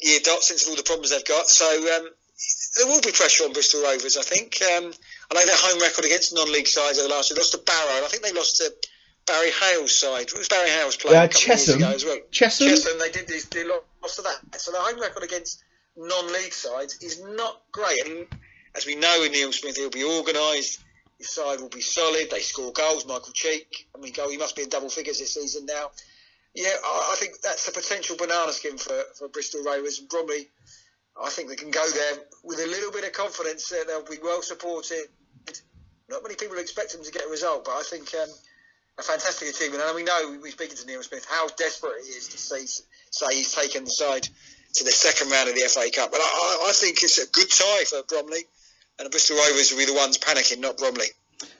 year 0.01 0.19
dot 0.23 0.43
since 0.43 0.67
all 0.67 0.75
the 0.75 0.83
problems 0.83 1.11
they've 1.11 1.25
got. 1.25 1.47
So 1.47 1.65
um, 1.67 2.09
there 2.77 2.87
will 2.87 3.01
be 3.01 3.11
pressure 3.11 3.43
on 3.43 3.53
Bristol 3.53 3.83
Rovers. 3.83 4.17
I 4.17 4.23
think. 4.23 4.57
Um, 4.61 4.91
I 5.29 5.35
know 5.35 5.45
their 5.45 5.55
home 5.55 5.81
record 5.81 6.05
against 6.05 6.33
non-league 6.33 6.67
sides 6.67 6.97
over 6.97 7.07
the 7.07 7.13
last 7.13 7.29
year. 7.29 7.35
They 7.35 7.41
lost 7.41 7.51
to 7.53 7.59
Barrow. 7.59 8.05
I 8.05 8.07
think 8.09 8.23
they 8.23 8.33
lost 8.33 8.57
to 8.57 8.73
Barry 9.29 9.51
Hayles' 9.51 9.91
side. 9.91 10.27
It 10.27 10.37
was 10.37 10.47
Barry 10.47 10.69
Hayles' 10.69 10.99
playing 10.99 11.15
yeah, 11.15 11.23
a 11.23 11.27
couple 11.27 11.41
Chesham. 11.41 11.75
of 11.75 11.79
years 11.79 11.81
ago 11.81 11.91
as 11.93 12.05
well. 12.05 12.17
Chesham. 12.31 12.67
Chesham. 12.67 12.99
They 12.99 13.11
did 13.11 13.27
this. 13.27 13.45
They 13.45 13.63
lost 13.63 14.15
to 14.15 14.21
that. 14.23 14.59
So 14.59 14.71
the 14.71 14.79
home 14.79 14.99
record 14.99 15.23
against 15.23 15.63
non-league 15.95 16.53
sides 16.53 16.97
is 17.01 17.21
not 17.23 17.61
great. 17.71 18.05
And 18.07 18.27
as 18.75 18.85
we 18.85 18.95
know, 18.95 19.23
in 19.23 19.31
Neil 19.31 19.51
Smith, 19.51 19.77
he'll 19.77 19.89
be 19.91 20.03
organised. 20.03 20.81
His 21.19 21.29
side 21.29 21.59
will 21.59 21.69
be 21.69 21.81
solid. 21.81 22.31
They 22.31 22.39
score 22.39 22.71
goals. 22.71 23.05
Michael 23.05 23.33
Cheek. 23.33 23.87
I 23.95 23.99
mean, 23.99 24.13
goal. 24.13 24.29
He 24.29 24.37
must 24.37 24.55
be 24.55 24.63
in 24.63 24.69
double 24.69 24.89
figures 24.89 25.19
this 25.19 25.35
season 25.35 25.65
now. 25.65 25.91
Yeah, 26.55 26.73
I, 26.83 27.09
I 27.13 27.15
think 27.19 27.41
that's 27.41 27.67
a 27.67 27.71
potential 27.71 28.15
banana 28.17 28.51
skin 28.51 28.77
for, 28.77 29.03
for 29.17 29.27
Bristol 29.27 29.63
Rovers 29.63 29.99
and 29.99 30.09
Bromley. 30.09 30.49
I 31.21 31.29
think 31.29 31.49
they 31.49 31.55
can 31.55 31.69
go 31.69 31.85
there 31.89 32.23
with 32.43 32.59
a 32.59 32.67
little 32.67 32.91
bit 32.91 33.03
of 33.03 33.11
confidence 33.11 33.69
that 33.69 33.85
they'll 33.87 34.05
be 34.05 34.23
well 34.23 34.41
supported. 34.41 35.05
Not 36.09 36.23
many 36.23 36.35
people 36.35 36.57
expect 36.57 36.93
them 36.93 37.03
to 37.03 37.11
get 37.11 37.25
a 37.27 37.29
result, 37.29 37.65
but 37.65 37.71
I 37.71 37.83
think 37.83 38.11
um, 38.15 38.29
a 38.99 39.03
fantastic 39.03 39.49
achievement. 39.49 39.83
And 39.85 39.95
we 39.95 40.03
know, 40.03 40.37
we're 40.41 40.51
speaking 40.51 40.75
to 40.75 40.85
Neil 40.85 41.01
Smith, 41.01 41.25
how 41.29 41.47
desperate 41.57 42.03
he 42.03 42.11
is 42.11 42.27
to 42.29 42.37
see, 42.37 42.83
say 43.11 43.35
he's 43.35 43.53
taken 43.53 43.85
the 43.85 43.89
side 43.89 44.27
to 44.73 44.83
the 44.83 44.91
second 44.91 45.31
round 45.31 45.49
of 45.49 45.55
the 45.55 45.61
FA 45.61 45.89
Cup. 45.93 46.11
But 46.11 46.19
I, 46.21 46.67
I 46.69 46.71
think 46.73 47.01
it's 47.01 47.17
a 47.17 47.29
good 47.31 47.49
tie 47.49 47.85
for 47.85 48.03
Bromley, 48.07 48.43
and 48.99 49.05
the 49.05 49.09
Bristol 49.09 49.37
Rovers 49.37 49.71
will 49.71 49.79
be 49.79 49.85
the 49.85 49.93
ones 49.93 50.17
panicking, 50.17 50.59
not 50.59 50.77
Bromley. 50.77 51.07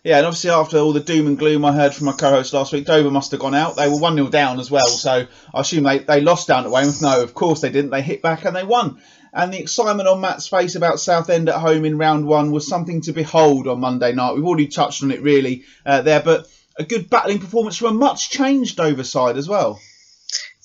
Yeah, 0.03 0.17
and 0.17 0.25
obviously 0.25 0.49
after 0.49 0.77
all 0.77 0.91
the 0.91 0.99
doom 0.99 1.27
and 1.27 1.39
gloom 1.39 1.63
I 1.63 1.71
heard 1.71 1.93
from 1.93 2.05
my 2.05 2.11
co-host 2.11 2.51
last 2.53 2.73
week, 2.73 2.85
Dover 2.85 3.09
must 3.09 3.31
have 3.31 3.39
gone 3.39 3.55
out. 3.55 3.77
They 3.77 3.87
were 3.87 3.97
one 3.97 4.15
0 4.15 4.27
down 4.27 4.59
as 4.59 4.69
well, 4.69 4.87
so 4.87 5.25
I 5.53 5.61
assume 5.61 5.85
they, 5.85 5.99
they 5.99 6.19
lost 6.19 6.49
down 6.49 6.65
at 6.65 6.71
Weymouth. 6.71 7.01
No, 7.01 7.23
of 7.23 7.33
course 7.33 7.61
they 7.61 7.69
didn't. 7.69 7.91
They 7.91 8.01
hit 8.01 8.21
back 8.21 8.43
and 8.43 8.55
they 8.55 8.65
won. 8.65 9.01
And 9.31 9.53
the 9.53 9.59
excitement 9.59 10.09
on 10.09 10.19
Matt's 10.19 10.47
face 10.47 10.75
about 10.75 10.99
Southend 10.99 11.47
at 11.47 11.55
home 11.55 11.85
in 11.85 11.97
round 11.97 12.25
one 12.25 12.51
was 12.51 12.67
something 12.67 13.01
to 13.01 13.13
behold 13.13 13.67
on 13.67 13.79
Monday 13.79 14.11
night. 14.11 14.35
We've 14.35 14.45
already 14.45 14.67
touched 14.67 15.03
on 15.03 15.11
it 15.11 15.21
really 15.21 15.63
uh, 15.85 16.01
there, 16.01 16.21
but 16.21 16.47
a 16.79 16.83
good 16.83 17.09
battling 17.09 17.39
performance 17.39 17.77
from 17.77 17.95
a 17.95 17.99
much 17.99 18.31
changed 18.31 18.77
Dover 18.77 19.03
side 19.03 19.37
as 19.37 19.47
well. 19.47 19.79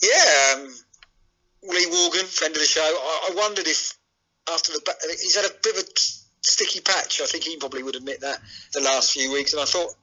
Yeah, 0.00 0.54
um, 0.54 0.74
Lee 1.64 1.90
Morgan, 1.90 2.26
friend 2.26 2.54
of 2.54 2.60
the 2.60 2.66
show. 2.66 2.80
I, 2.80 3.30
I 3.30 3.34
wondered 3.34 3.66
if 3.66 3.98
after 4.52 4.72
the 4.72 4.94
he's 5.20 5.36
had 5.36 5.44
a 5.44 5.54
bit 5.62 5.76
of 5.76 5.82
a 5.82 5.86
sticky 6.42 6.80
patch. 6.80 7.20
I 7.20 7.26
think 7.26 7.44
he 7.44 7.56
probably 7.56 7.82
would 7.82 7.96
admit 7.96 8.20
that 8.20 8.38
the 8.72 8.80
last 8.80 9.12
few 9.12 9.32
weeks. 9.32 9.52
And 9.52 9.62
I 9.62 9.64
thought 9.64 9.94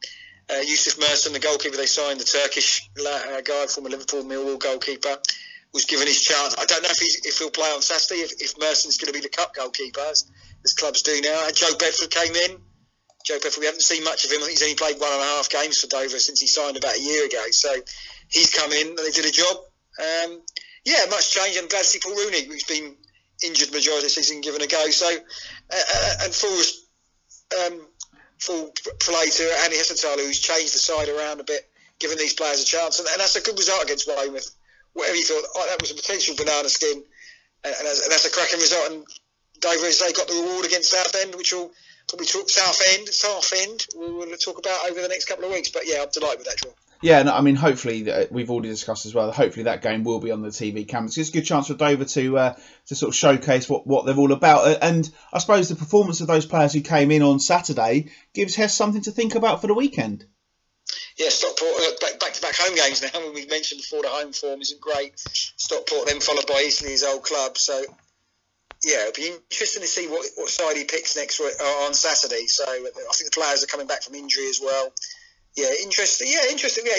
uh, 0.49 0.61
Yusuf 0.61 0.99
Mersin, 0.99 1.33
the 1.33 1.39
goalkeeper 1.39 1.77
they 1.77 1.85
signed, 1.85 2.19
the 2.19 2.25
Turkish 2.25 2.89
uh, 2.99 3.41
guy, 3.41 3.65
former 3.67 3.89
Liverpool 3.89 4.23
Millwall 4.23 4.59
goalkeeper, 4.59 5.17
was 5.73 5.85
given 5.85 6.07
his 6.07 6.21
chance. 6.21 6.55
I 6.57 6.65
don't 6.65 6.83
know 6.83 6.89
if, 6.89 6.97
he's, 6.97 7.25
if 7.25 7.37
he'll 7.37 7.51
play 7.51 7.69
on 7.69 7.81
Saturday, 7.81 8.21
if, 8.21 8.33
if 8.41 8.59
Mersin's 8.59 8.97
going 8.97 9.13
to 9.13 9.17
be 9.17 9.21
the 9.21 9.29
cup 9.29 9.53
goalkeeper, 9.55 10.01
as, 10.01 10.29
as 10.65 10.73
clubs 10.73 11.03
do 11.03 11.21
now. 11.21 11.45
And 11.47 11.55
Joe 11.55 11.75
Bedford 11.77 12.09
came 12.09 12.35
in. 12.35 12.57
Joe 13.23 13.39
Bedford, 13.41 13.59
we 13.59 13.65
haven't 13.65 13.81
seen 13.81 14.03
much 14.03 14.25
of 14.25 14.31
him. 14.31 14.41
I 14.41 14.45
think 14.45 14.59
he's 14.59 14.63
only 14.63 14.75
played 14.75 14.99
one 14.99 15.11
and 15.11 15.21
a 15.21 15.25
half 15.25 15.49
games 15.49 15.79
for 15.79 15.87
Dover 15.87 16.19
since 16.19 16.39
he 16.39 16.47
signed 16.47 16.77
about 16.77 16.95
a 16.95 17.01
year 17.01 17.25
ago. 17.25 17.43
So 17.51 17.69
he's 18.29 18.53
come 18.53 18.71
in 18.71 18.87
and 18.87 18.97
they 18.97 19.11
did 19.11 19.25
a 19.25 19.31
job. 19.31 19.57
Um, 19.99 20.41
yeah, 20.85 21.05
much 21.09 21.31
change. 21.31 21.57
I'm 21.57 21.67
glad 21.67 21.83
to 21.83 21.85
see 21.85 21.99
Paul 21.99 22.15
Rooney, 22.15 22.45
who's 22.45 22.63
been 22.63 22.95
injured 23.43 23.71
majority 23.71 24.05
of 24.05 24.13
the 24.13 24.21
season, 24.21 24.41
given 24.41 24.61
a 24.61 24.67
go. 24.67 24.89
So, 24.89 25.07
uh, 25.07 25.75
uh 25.75 26.13
and 26.23 26.33
full 26.33 26.61
um, 27.65 27.87
full 28.39 28.71
play 28.99 29.29
to 29.29 29.43
Andy 29.63 29.77
Hessenthaler, 29.77 30.25
who's 30.25 30.39
changed 30.39 30.73
the 30.73 30.79
side 30.79 31.09
around 31.09 31.39
a 31.39 31.43
bit, 31.43 31.69
giving 31.99 32.17
these 32.17 32.33
players 32.33 32.61
a 32.61 32.65
chance, 32.65 32.99
and, 32.99 33.07
and 33.07 33.19
that's 33.19 33.35
a 33.35 33.41
good 33.41 33.57
result 33.57 33.83
against 33.83 34.07
Weymouth. 34.07 34.49
Whatever 34.93 35.15
you 35.15 35.23
thought, 35.23 35.43
oh, 35.55 35.67
that 35.69 35.81
was 35.81 35.91
a 35.91 35.95
potential 35.95 36.35
banana 36.35 36.67
skin, 36.67 37.03
and, 37.63 37.75
and, 37.77 37.87
that's, 37.87 38.03
and 38.03 38.11
that's, 38.11 38.25
a 38.25 38.31
cracking 38.31 38.59
result. 38.59 38.91
And 38.91 39.05
Dover, 39.59 39.85
as 39.85 39.99
they 39.99 40.11
got 40.11 40.27
the 40.27 40.33
reward 40.33 40.65
against 40.65 40.91
Southend, 40.91 41.35
which 41.35 41.53
will 41.53 41.71
probably 42.11 42.27
talk 42.27 42.49
South 42.49 42.81
End, 42.93 43.07
South 43.07 43.53
End, 43.55 43.87
we'll 43.95 44.35
talk 44.37 44.59
about 44.59 44.89
over 44.89 45.01
the 45.01 45.07
next 45.07 45.25
couple 45.25 45.45
of 45.45 45.51
weeks. 45.51 45.69
But 45.69 45.83
yeah, 45.85 46.01
I'm 46.03 46.09
delighted 46.11 46.39
with 46.39 46.47
that 46.47 46.57
draw. 46.57 46.71
Yeah, 47.01 47.23
no, 47.23 47.33
I 47.33 47.41
mean, 47.41 47.55
hopefully 47.55 48.11
uh, 48.11 48.25
we've 48.29 48.51
already 48.51 48.69
discussed 48.69 49.07
as 49.07 49.15
well. 49.15 49.31
Hopefully 49.31 49.63
that 49.63 49.81
game 49.81 50.03
will 50.03 50.19
be 50.19 50.29
on 50.29 50.41
the 50.43 50.49
TV 50.49 50.87
cameras. 50.87 51.17
It's 51.17 51.29
a 51.29 51.31
good 51.31 51.45
chance 51.45 51.67
for 51.67 51.73
Dover 51.73 52.05
to 52.05 52.37
uh, 52.37 52.55
to 52.87 52.95
sort 52.95 53.09
of 53.09 53.15
showcase 53.15 53.67
what, 53.67 53.87
what 53.87 54.05
they're 54.05 54.17
all 54.17 54.31
about. 54.31 54.67
Uh, 54.67 54.77
and 54.81 55.09
I 55.33 55.39
suppose 55.39 55.69
the 55.69 55.75
performance 55.75 56.21
of 56.21 56.27
those 56.27 56.45
players 56.45 56.73
who 56.73 56.81
came 56.81 57.09
in 57.09 57.23
on 57.23 57.39
Saturday 57.39 58.11
gives 58.33 58.55
Hess 58.55 58.75
something 58.75 59.01
to 59.03 59.11
think 59.11 59.33
about 59.33 59.61
for 59.61 59.67
the 59.67 59.73
weekend. 59.73 60.25
Yeah, 61.17 61.29
Stockport 61.29 61.73
uh, 61.73 62.17
back, 62.19 62.33
to 62.33 62.41
back 62.41 62.55
home 62.55 62.75
games 62.75 63.01
now. 63.01 63.31
We 63.33 63.45
mentioned 63.47 63.81
before 63.81 64.03
the 64.03 64.09
home 64.09 64.33
form 64.33 64.61
isn't 64.61 64.81
great. 64.81 65.13
Stockport 65.15 66.07
then 66.07 66.19
followed 66.19 66.47
by 66.47 66.65
Eastleigh, 66.67 66.91
his 66.91 67.03
old 67.03 67.23
club. 67.23 67.57
So 67.57 67.83
yeah, 68.83 69.07
it'll 69.07 69.13
be 69.13 69.31
interesting 69.49 69.81
to 69.81 69.87
see 69.87 70.07
what, 70.07 70.25
what 70.35 70.49
side 70.49 70.77
he 70.77 70.85
picks 70.85 71.15
next 71.15 71.39
uh, 71.39 71.63
on 71.85 71.93
Saturday. 71.93 72.47
So 72.47 72.63
I 72.67 72.79
think 73.13 73.31
the 73.31 73.39
players 73.39 73.63
are 73.63 73.67
coming 73.67 73.87
back 73.87 74.03
from 74.03 74.15
injury 74.15 74.49
as 74.49 74.59
well 74.61 74.91
yeah, 75.55 75.71
interesting. 75.83 76.27
Yeah, 76.29 76.49
interesting. 76.49 76.85
Yeah, 76.87 76.97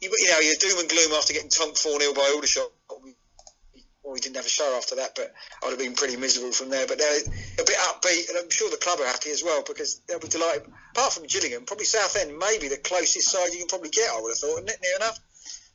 you, 0.00 0.10
you 0.18 0.30
know, 0.30 0.38
you're 0.38 0.54
doom 0.56 0.78
and 0.78 0.88
gloom 0.88 1.12
after 1.12 1.32
getting 1.32 1.50
tonked 1.50 1.78
4 1.78 2.00
0 2.00 2.14
by 2.14 2.30
Aldershot. 2.34 2.70
Well, 2.88 4.14
we 4.14 4.20
didn't 4.20 4.36
have 4.36 4.46
a 4.46 4.48
show 4.48 4.76
after 4.78 4.96
that, 4.96 5.14
but 5.14 5.32
I 5.62 5.66
would 5.66 5.72
have 5.72 5.78
been 5.78 5.94
pretty 5.94 6.16
miserable 6.16 6.52
from 6.52 6.70
there. 6.70 6.86
But 6.86 6.98
they're 6.98 7.20
a 7.20 7.64
bit 7.64 7.76
upbeat, 7.76 8.28
and 8.30 8.38
I'm 8.38 8.50
sure 8.50 8.70
the 8.70 8.76
club 8.76 9.00
are 9.00 9.06
happy 9.06 9.30
as 9.30 9.42
well 9.44 9.62
because 9.66 10.00
they'll 10.08 10.20
be 10.20 10.28
delighted. 10.28 10.62
Apart 10.94 11.12
from 11.12 11.26
Gillingham, 11.26 11.66
probably 11.66 11.84
Southend, 11.84 12.38
maybe 12.38 12.68
the 12.68 12.78
closest 12.78 13.28
side 13.28 13.52
you 13.52 13.58
can 13.58 13.68
probably 13.68 13.90
get, 13.90 14.10
I 14.10 14.20
would 14.20 14.30
have 14.30 14.38
thought, 14.38 14.64
isn't 14.64 14.70
it? 14.70 14.80
Near 14.82 14.96
enough. 14.96 15.18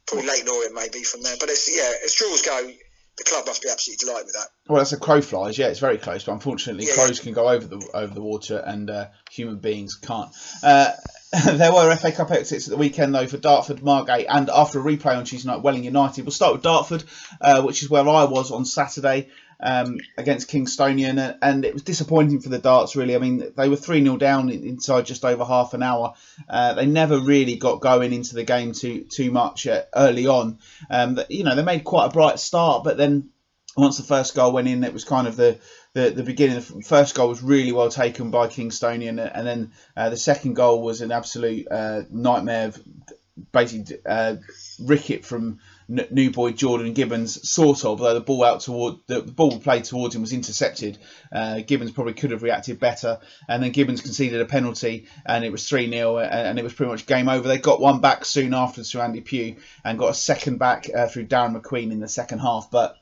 Probably 0.07 0.27
Leyton 0.27 0.49
Orient 0.49 0.73
maybe 0.73 1.03
from 1.03 1.21
there. 1.23 1.35
But 1.39 1.49
it's, 1.49 1.69
yeah, 1.75 1.91
as 2.03 2.13
draws 2.15 2.41
go, 2.41 2.71
the 3.17 3.23
club 3.23 3.45
must 3.45 3.61
be 3.61 3.69
absolutely 3.69 4.05
delighted 4.05 4.25
with 4.25 4.35
that. 4.35 4.47
Well, 4.67 4.79
that's 4.79 4.93
a 4.93 4.97
crow 4.97 5.21
flies. 5.21 5.57
Yeah, 5.57 5.67
it's 5.67 5.79
very 5.79 5.97
close, 5.97 6.23
but 6.23 6.33
unfortunately, 6.33 6.85
yeah, 6.85 6.95
crows 6.95 7.19
yeah. 7.19 7.23
can 7.23 7.33
go 7.33 7.49
over 7.49 7.65
the 7.65 7.89
over 7.93 8.13
the 8.13 8.21
water, 8.21 8.57
and 8.57 8.89
uh, 8.89 9.07
human 9.31 9.57
beings 9.57 9.95
can't. 9.95 10.31
Uh, 10.61 10.91
there 11.45 11.73
were 11.73 11.95
FA 11.95 12.11
Cup 12.11 12.31
exits 12.31 12.67
at 12.67 12.71
the 12.71 12.77
weekend 12.77 13.13
though 13.13 13.27
for 13.27 13.37
Dartford, 13.37 13.83
Margate, 13.83 14.27
and 14.29 14.49
after 14.49 14.79
a 14.79 14.83
replay 14.83 15.17
on 15.17 15.25
Tuesday 15.25 15.49
night, 15.49 15.61
Welling 15.61 15.83
United. 15.83 16.23
We'll 16.23 16.31
start 16.31 16.53
with 16.53 16.61
Dartford, 16.61 17.03
uh, 17.41 17.61
which 17.61 17.83
is 17.83 17.89
where 17.89 18.07
I 18.07 18.25
was 18.25 18.51
on 18.51 18.65
Saturday 18.65 19.29
um, 19.59 19.99
against 20.17 20.49
Kingstonian, 20.49 21.37
and 21.41 21.65
it 21.65 21.73
was 21.73 21.83
disappointing 21.83 22.41
for 22.41 22.49
the 22.49 22.59
Darts. 22.59 22.95
Really, 22.95 23.15
I 23.15 23.19
mean, 23.19 23.51
they 23.55 23.69
were 23.69 23.75
three 23.75 24.03
0 24.03 24.17
down 24.17 24.49
inside 24.49 25.05
just 25.05 25.25
over 25.25 25.45
half 25.45 25.73
an 25.73 25.83
hour. 25.83 26.13
Uh, 26.49 26.73
they 26.73 26.85
never 26.85 27.19
really 27.19 27.55
got 27.55 27.81
going 27.81 28.13
into 28.13 28.35
the 28.35 28.43
game 28.43 28.73
too 28.73 29.03
too 29.03 29.31
much 29.31 29.67
uh, 29.67 29.83
early 29.95 30.27
on. 30.27 30.59
Um, 30.89 31.19
you 31.29 31.43
know, 31.43 31.55
they 31.55 31.63
made 31.63 31.83
quite 31.83 32.05
a 32.05 32.09
bright 32.09 32.39
start, 32.39 32.83
but 32.83 32.97
then 32.97 33.29
once 33.77 33.97
the 33.97 34.03
first 34.03 34.35
goal 34.35 34.53
went 34.53 34.67
in, 34.67 34.83
it 34.83 34.93
was 34.93 35.03
kind 35.03 35.27
of 35.27 35.35
the 35.35 35.59
the, 35.93 36.09
the 36.09 36.23
beginning. 36.23 36.55
The 36.55 36.81
first 36.83 37.15
goal 37.15 37.29
was 37.29 37.41
really 37.41 37.71
well 37.71 37.89
taken 37.89 38.31
by 38.31 38.47
Kingstonian, 38.47 39.19
and 39.33 39.47
then 39.47 39.71
uh, 39.95 40.09
the 40.09 40.17
second 40.17 40.55
goal 40.55 40.81
was 40.81 41.01
an 41.01 41.11
absolute 41.11 41.67
uh, 41.69 42.03
nightmare. 42.09 42.67
Of 42.67 42.81
basically, 43.51 43.97
uh, 44.05 44.35
Rickett 44.79 45.25
from 45.25 45.59
new 45.87 46.31
boy 46.31 46.51
Jordan 46.51 46.93
Gibbons, 46.93 47.47
sort 47.47 47.85
of, 47.85 47.99
though 47.99 48.13
the 48.13 48.19
ball 48.19 48.43
out 48.43 48.61
toward 48.61 48.95
the, 49.07 49.21
ball 49.21 49.59
played 49.59 49.83
towards 49.83 50.15
him 50.15 50.21
was 50.21 50.33
intercepted. 50.33 50.97
Uh, 51.31 51.61
Gibbons 51.61 51.91
probably 51.91 52.13
could 52.13 52.31
have 52.31 52.43
reacted 52.43 52.79
better, 52.79 53.19
and 53.47 53.61
then 53.61 53.71
Gibbons 53.71 54.01
conceded 54.01 54.41
a 54.41 54.45
penalty, 54.45 55.07
and 55.25 55.43
it 55.43 55.51
was 55.51 55.67
three 55.67 55.89
0 55.89 56.17
and 56.19 56.57
it 56.57 56.63
was 56.63 56.73
pretty 56.73 56.91
much 56.91 57.05
game 57.05 57.29
over. 57.29 57.47
They 57.47 57.57
got 57.57 57.79
one 57.79 58.01
back 58.01 58.25
soon 58.25 58.53
after 58.53 58.83
through 58.83 59.01
Andy 59.01 59.21
Pugh, 59.21 59.57
and 59.83 59.99
got 59.99 60.09
a 60.09 60.15
second 60.15 60.57
back 60.57 60.89
uh, 60.93 61.07
through 61.07 61.27
Darren 61.27 61.59
McQueen 61.59 61.91
in 61.91 61.99
the 61.99 62.07
second 62.07 62.39
half, 62.39 62.69
but. 62.71 62.97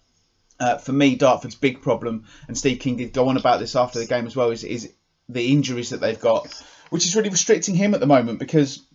Uh, 0.59 0.77
for 0.77 0.93
me, 0.93 1.15
Dartford's 1.15 1.55
big 1.55 1.81
problem, 1.81 2.25
and 2.47 2.55
Steve 2.55 2.79
King 2.79 2.95
did 2.95 3.11
go 3.11 3.27
on 3.27 3.37
about 3.37 3.59
this 3.59 3.75
after 3.75 3.97
the 3.97 4.05
game 4.05 4.27
as 4.27 4.35
well, 4.35 4.51
is, 4.51 4.63
is 4.63 4.93
the 5.27 5.51
injuries 5.51 5.89
that 5.89 5.99
they've 5.99 6.19
got, 6.19 6.47
which 6.91 7.05
is 7.05 7.15
really 7.15 7.29
restricting 7.29 7.75
him 7.75 7.95
at 7.95 7.99
the 7.99 8.05
moment 8.05 8.37
because 8.37 8.85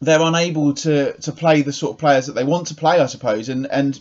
they're 0.00 0.22
unable 0.22 0.74
to 0.74 1.12
to 1.20 1.32
play 1.32 1.62
the 1.62 1.72
sort 1.72 1.94
of 1.94 1.98
players 1.98 2.26
that 2.26 2.34
they 2.34 2.44
want 2.44 2.68
to 2.68 2.74
play, 2.74 3.00
I 3.00 3.06
suppose. 3.06 3.48
And 3.48 3.66
and 3.66 4.00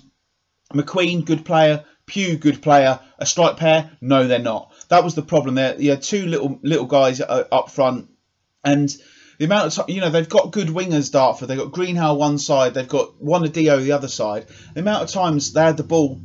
McQueen, 0.74 1.26
good 1.26 1.46
player. 1.46 1.84
Pugh, 2.06 2.38
good 2.38 2.62
player. 2.62 3.00
A 3.20 3.26
strike 3.26 3.58
pair? 3.58 3.92
No, 4.02 4.28
they're 4.28 4.40
not. 4.40 4.72
That 4.90 5.04
was 5.04 5.14
the 5.14 5.22
problem. 5.22 5.56
There, 5.56 5.76
yeah, 5.78 5.96
two 5.96 6.26
little 6.26 6.60
little 6.64 6.86
guys 6.86 7.22
uh, 7.22 7.48
up 7.52 7.70
front, 7.70 8.10
and 8.64 8.90
the 9.38 9.46
amount 9.46 9.68
of 9.68 9.74
time, 9.74 9.86
you 9.88 10.02
know, 10.02 10.10
they've 10.10 10.28
got 10.28 10.52
good 10.52 10.68
wingers, 10.68 11.12
Dartford. 11.12 11.48
They've 11.48 11.58
got 11.58 11.72
Greenhalgh 11.72 12.18
one 12.18 12.38
side, 12.38 12.74
they've 12.74 12.88
got 12.88 13.22
one 13.22 13.44
Dio 13.50 13.80
the 13.80 13.94
other 13.94 14.08
side. 14.08 14.48
The 14.74 14.82
amount 14.82 15.04
of 15.04 15.10
times 15.10 15.54
they 15.54 15.62
had 15.62 15.78
the 15.78 15.84
ball 15.84 16.22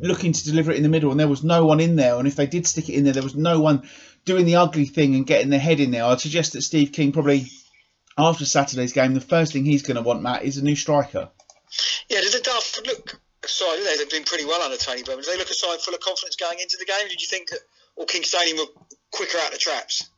looking 0.00 0.32
to 0.32 0.44
deliver 0.44 0.72
it 0.72 0.76
in 0.76 0.82
the 0.82 0.88
middle 0.88 1.12
and 1.12 1.20
there 1.20 1.28
was 1.28 1.44
no 1.44 1.64
one 1.64 1.80
in 1.80 1.96
there, 1.96 2.16
and 2.16 2.28
if 2.28 2.36
they 2.36 2.46
did 2.46 2.66
stick 2.66 2.88
it 2.88 2.94
in 2.94 3.04
there, 3.04 3.12
there 3.12 3.22
was 3.22 3.34
no 3.34 3.60
one 3.60 3.88
doing 4.24 4.44
the 4.44 4.56
ugly 4.56 4.86
thing 4.86 5.14
and 5.14 5.26
getting 5.26 5.50
their 5.50 5.58
head 5.58 5.80
in 5.80 5.90
there. 5.90 6.04
I'd 6.04 6.20
suggest 6.20 6.52
that 6.52 6.62
Steve 6.62 6.92
King 6.92 7.12
probably 7.12 7.50
after 8.18 8.44
Saturday's 8.44 8.92
game, 8.92 9.14
the 9.14 9.20
first 9.20 9.52
thing 9.52 9.64
he's 9.64 9.82
going 9.82 9.96
to 9.96 10.02
want, 10.02 10.22
Matt, 10.22 10.42
is 10.42 10.58
a 10.58 10.64
new 10.64 10.76
striker. 10.76 11.30
Yeah, 12.08 12.20
did 12.20 12.32
the 12.32 12.40
Dartford 12.40 12.86
look 12.86 13.20
aside? 13.44 13.78
They've 13.98 14.10
been 14.10 14.24
pretty 14.24 14.44
well 14.44 14.62
under 14.62 14.76
Tony 14.76 15.02
Burman. 15.02 15.24
Did 15.24 15.34
they 15.34 15.38
look 15.38 15.50
aside 15.50 15.80
full 15.80 15.94
of 15.94 16.00
confidence 16.00 16.36
going 16.36 16.58
into 16.60 16.76
the 16.78 16.86
game? 16.86 17.08
Did 17.08 17.20
you 17.20 17.28
think 17.28 17.50
that, 17.50 17.60
or 17.96 18.06
Kingstonian 18.06 18.58
were 18.58 18.82
quicker 19.12 19.38
out 19.38 19.52
the 19.52 19.58
traps? 19.58 20.10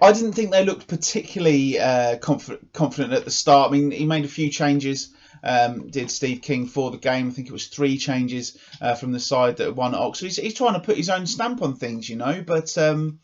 I 0.00 0.12
didn't 0.12 0.32
think 0.32 0.50
they 0.50 0.64
looked 0.64 0.86
particularly 0.86 1.78
uh, 1.78 2.18
conf- 2.18 2.72
confident 2.72 3.14
at 3.14 3.24
the 3.24 3.30
start. 3.30 3.70
I 3.70 3.72
mean, 3.72 3.90
he 3.90 4.06
made 4.06 4.24
a 4.24 4.28
few 4.28 4.50
changes. 4.50 5.14
Um, 5.42 5.88
did 5.88 6.10
Steve 6.10 6.42
King 6.42 6.66
for 6.66 6.90
the 6.90 6.98
game? 6.98 7.28
I 7.28 7.30
think 7.30 7.48
it 7.48 7.52
was 7.52 7.68
three 7.68 7.96
changes 7.96 8.58
uh, 8.80 8.94
from 8.94 9.12
the 9.12 9.20
side 9.20 9.56
that 9.56 9.74
won 9.74 9.94
at 9.94 10.00
Oxford. 10.00 10.26
He's, 10.26 10.36
he's, 10.36 10.54
trying 10.54 10.74
to 10.74 10.80
put 10.80 10.98
his 10.98 11.08
own 11.08 11.26
stamp 11.26 11.62
on 11.62 11.76
things, 11.76 12.08
you 12.08 12.16
know. 12.16 12.42
But 12.46 12.76
um, 12.76 13.20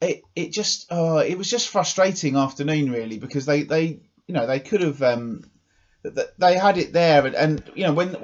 it 0.00 0.22
it 0.34 0.52
just 0.52 0.86
oh, 0.90 1.18
it 1.18 1.36
was 1.36 1.50
just 1.50 1.68
frustrating 1.68 2.36
afternoon 2.36 2.90
really 2.90 3.18
because 3.18 3.46
they 3.46 3.62
they 3.62 4.00
you 4.26 4.34
know 4.34 4.46
they 4.46 4.60
could 4.60 4.80
have 4.80 5.02
um, 5.02 5.44
they 6.02 6.56
had 6.56 6.78
it 6.78 6.92
there 6.92 7.26
and, 7.26 7.34
and 7.34 7.70
you 7.74 7.84
know 7.84 7.92
when 7.92 8.16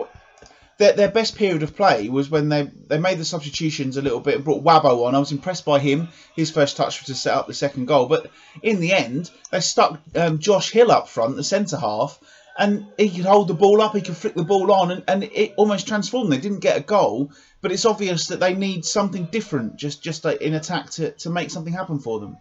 their, 0.79 0.93
their 0.93 1.11
best 1.11 1.37
period 1.37 1.63
of 1.63 1.77
play 1.77 2.09
was 2.09 2.31
when 2.31 2.49
they 2.49 2.63
they 2.63 2.99
made 2.99 3.19
the 3.19 3.25
substitutions 3.25 3.97
a 3.97 4.03
little 4.03 4.21
bit 4.21 4.37
and 4.37 4.45
brought 4.45 4.65
Wabo 4.65 5.07
on. 5.07 5.15
I 5.15 5.19
was 5.19 5.33
impressed 5.33 5.65
by 5.65 5.79
him. 5.79 6.09
His 6.35 6.51
first 6.51 6.77
touch 6.77 7.01
was 7.01 7.07
to 7.07 7.15
set 7.15 7.35
up 7.35 7.47
the 7.47 7.55
second 7.55 7.87
goal, 7.87 8.07
but 8.07 8.31
in 8.63 8.81
the 8.81 8.93
end 8.93 9.31
they 9.51 9.61
stuck 9.61 10.01
um, 10.15 10.39
Josh 10.39 10.71
Hill 10.71 10.91
up 10.91 11.09
front, 11.09 11.37
the 11.37 11.45
centre 11.45 11.79
half, 11.79 12.19
and 12.59 12.87
he 12.97 13.11
could 13.11 13.25
hold 13.25 13.49
the 13.49 13.55
ball 13.55 13.81
up, 13.81 13.95
he 13.95 14.01
could 14.01 14.17
flick 14.17 14.35
the 14.35 14.45
ball 14.45 14.73
on, 14.73 14.91
and, 14.91 15.05
and 15.09 15.25
it 15.25 15.55
almost 15.57 15.87
transformed. 15.87 16.33
They 16.33 16.39
didn't 16.39 16.61
get 16.61 16.77
a 16.77 16.81
goal, 16.81 17.31
but 17.61 17.73
it's 17.73 17.85
obvious 17.85 18.29
that 18.29 18.41
they 18.41 18.55
need 18.55 18.85
something 18.85 19.27
different, 19.27 19.77
just 19.77 20.03
just 20.03 20.25
in 20.25 20.55
attack 20.55 20.91
to, 20.93 21.13
to 21.13 21.31
make 21.31 21.51
something 21.51 21.73
happen 21.73 21.99
for 21.99 22.21
them. 22.21 22.37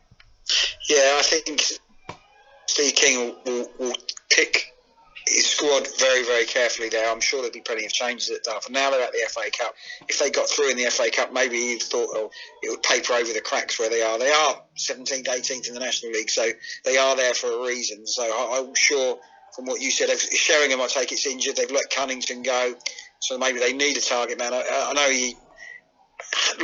Yeah, 0.89 1.17
I 1.17 1.21
think 1.23 1.61
Steve 2.67 2.95
King 2.95 3.17
will, 3.17 3.35
will, 3.45 3.69
will 3.79 3.95
pick 4.29 4.71
his 5.27 5.47
squad 5.47 5.87
very, 5.97 6.23
very 6.23 6.45
carefully 6.45 6.89
there. 6.89 7.09
I'm 7.09 7.19
sure 7.19 7.39
there'll 7.39 7.53
be 7.53 7.61
plenty 7.61 7.85
of 7.85 7.91
changes 7.91 8.29
at 8.29 8.43
Dartford. 8.43 8.73
Now 8.73 8.91
they're 8.91 9.01
at 9.01 9.11
the 9.11 9.27
FA 9.27 9.49
Cup. 9.57 9.73
If 10.07 10.19
they 10.19 10.29
got 10.29 10.47
through 10.47 10.71
in 10.71 10.77
the 10.77 10.85
FA 10.91 11.09
Cup, 11.09 11.33
maybe 11.33 11.57
he 11.57 11.79
thought 11.79 12.09
oh, 12.13 12.29
it 12.61 12.69
would 12.69 12.83
paper 12.83 13.13
over 13.13 13.33
the 13.33 13.41
cracks 13.41 13.79
where 13.79 13.89
they 13.89 14.01
are. 14.01 14.19
They 14.19 14.31
are 14.31 14.61
17th, 14.77 15.25
18th 15.25 15.67
in 15.67 15.73
the 15.73 15.79
National 15.79 16.11
League, 16.11 16.29
so 16.29 16.47
they 16.83 16.97
are 16.97 17.15
there 17.15 17.33
for 17.33 17.47
a 17.47 17.65
reason. 17.65 18.05
So 18.05 18.23
I'm 18.23 18.75
sure 18.75 19.17
from 19.55 19.65
what 19.65 19.81
you 19.81 19.91
said, 19.91 20.09
Sheringham, 20.19 20.81
I 20.81 20.87
take 20.87 21.11
it's 21.11 21.25
injured. 21.25 21.55
They've 21.55 21.71
let 21.71 21.89
Cunnington 21.89 22.43
go, 22.43 22.75
so 23.19 23.37
maybe 23.37 23.59
they 23.59 23.73
need 23.73 23.97
a 23.97 24.01
target 24.01 24.37
man. 24.37 24.53
I, 24.53 24.63
I 24.89 24.93
know 24.93 25.09
he 25.09 25.35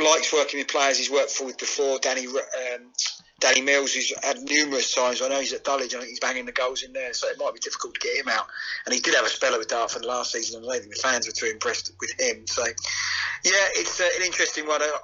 likes 0.02 0.32
working 0.32 0.60
with 0.60 0.68
players 0.68 0.98
he's 0.98 1.10
worked 1.10 1.30
for 1.30 1.46
with 1.46 1.58
before. 1.58 1.98
Danny 1.98 2.26
um, 2.26 2.92
Danny 3.40 3.60
Mills, 3.60 3.92
who's 3.92 4.12
had 4.22 4.40
numerous 4.40 4.94
times. 4.94 5.20
I 5.20 5.28
know 5.28 5.40
he's 5.40 5.52
at 5.52 5.64
Dulwich. 5.64 5.94
I 5.94 5.98
think 5.98 6.10
he's 6.10 6.20
banging 6.20 6.46
the 6.46 6.52
goals 6.52 6.82
in 6.82 6.92
there, 6.92 7.12
so 7.12 7.28
it 7.28 7.38
might 7.38 7.52
be 7.52 7.58
difficult 7.58 7.94
to 7.94 8.00
get 8.00 8.16
him 8.16 8.28
out. 8.28 8.46
And 8.86 8.94
he 8.94 9.00
did 9.00 9.14
have 9.14 9.24
a 9.24 9.28
speller 9.28 9.58
with 9.58 9.68
Dartford 9.68 10.04
last 10.04 10.32
season, 10.32 10.62
and 10.62 10.70
I 10.70 10.78
think 10.78 10.94
the 10.94 11.00
fans 11.02 11.26
were 11.26 11.32
too 11.32 11.46
impressed 11.46 11.92
with 12.00 12.12
him. 12.20 12.46
So, 12.46 12.64
yeah, 12.64 13.68
it's 13.74 14.00
uh, 14.00 14.04
an 14.16 14.24
interesting 14.24 14.68
one. 14.68 14.80
I, 14.80 14.96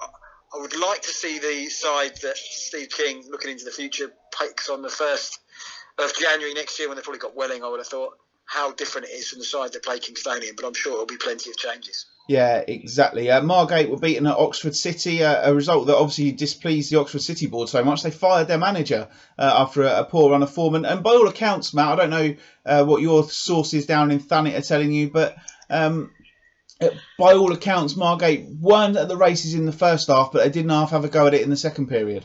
I 0.55 0.61
would 0.61 0.77
like 0.77 1.03
to 1.03 1.11
see 1.11 1.40
the 1.40 1.68
side 1.68 2.12
that 2.22 2.37
Steve 2.37 2.90
King, 2.90 3.24
looking 3.29 3.51
into 3.51 3.64
the 3.64 3.72
future, 3.72 4.12
picks 4.38 4.68
on 4.68 4.83
the 4.83 4.88
first 4.88 5.40
of 5.98 6.16
January 6.16 6.54
next 6.54 6.78
year 6.78 6.88
when 6.88 6.96
they've 6.96 7.04
probably 7.04 7.20
got 7.20 7.37
Welling. 7.37 7.62
I 7.62 7.68
would 7.68 7.80
have 7.80 7.87
thought 7.87 8.18
how 8.48 8.72
different 8.72 9.08
it 9.08 9.11
is 9.11 9.28
from 9.28 9.40
the 9.40 9.44
side 9.44 9.72
they 9.72 9.78
play 9.78 9.98
Kingstonian, 9.98 10.56
but 10.56 10.64
I'm 10.64 10.74
sure 10.74 10.92
there'll 10.92 11.06
be 11.06 11.18
plenty 11.18 11.50
of 11.50 11.56
changes. 11.56 12.06
Yeah, 12.28 12.62
exactly. 12.66 13.30
Uh, 13.30 13.42
Margate 13.42 13.90
were 13.90 13.98
beaten 13.98 14.26
at 14.26 14.37
Oxford 14.37 14.74
City, 14.74 15.22
uh, 15.22 15.50
a 15.50 15.54
result 15.54 15.87
that 15.87 15.96
obviously 15.96 16.32
displeased 16.32 16.90
the 16.90 16.98
Oxford 16.98 17.22
City 17.22 17.46
board 17.46 17.68
so 17.68 17.82
much 17.84 18.02
they 18.02 18.11
fired 18.11 18.48
their 18.48 18.58
manager 18.58 19.08
uh, 19.38 19.54
after 19.56 19.82
a, 19.82 20.00
a, 20.00 20.04
poor 20.04 20.30
run 20.30 20.42
of 20.42 20.50
form. 20.50 20.74
And, 20.74 20.87
and, 20.87 21.02
by 21.02 21.11
all 21.11 21.28
accounts, 21.28 21.72
Matt, 21.72 21.92
I 21.92 21.96
don't 21.96 22.11
know 22.11 22.37
uh, 22.66 22.84
what 22.84 23.02
your 23.02 23.24
sources 23.24 23.87
down 23.87 24.11
in 24.11 24.18
Thanet 24.18 24.58
are 24.58 24.62
telling 24.62 24.92
you, 24.92 25.11
but 25.11 25.37
um, 25.70 26.11
uh, 26.80 26.88
by 27.18 27.32
all 27.32 27.52
accounts, 27.52 27.96
Margate 27.96 28.46
weren't 28.61 28.96
at 28.96 29.08
the 29.08 29.16
races 29.16 29.54
in 29.54 29.66
the 29.66 29.72
first 29.72 30.08
half, 30.08 30.32
but 30.32 30.42
they 30.44 30.50
didn't 30.50 30.70
half 30.70 30.90
have 30.90 31.04
a 31.04 31.08
go 31.08 31.26
at 31.26 31.34
it 31.34 31.42
in 31.42 31.50
the 31.50 31.56
second 31.56 31.88
period. 31.88 32.24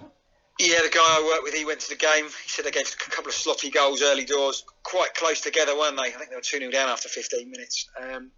Yeah, 0.60 0.82
the 0.84 0.90
guy 0.90 1.02
I 1.02 1.24
worked 1.26 1.44
with, 1.44 1.54
he 1.56 1.66
went 1.66 1.80
to 1.82 1.90
the 1.90 1.96
game. 1.96 2.26
He 2.26 2.50
said 2.50 2.66
they 2.66 2.72
gave 2.72 2.88
a 2.88 3.10
couple 3.10 3.30
of 3.30 3.34
sloppy 3.34 3.72
goals 3.72 4.04
early 4.04 4.24
doors, 4.24 4.64
quite 4.84 5.16
close 5.16 5.42
together, 5.42 5.76
weren't 5.78 5.98
they? 5.98 6.04
I 6.04 6.12
think 6.12 6.30
they 6.30 6.36
were 6.36 6.42
2 6.42 6.60
0 6.60 6.72
down 6.72 6.90
after 6.90 7.10
15 7.10 7.50
minutes. 7.50 7.90
Um, 8.00 8.32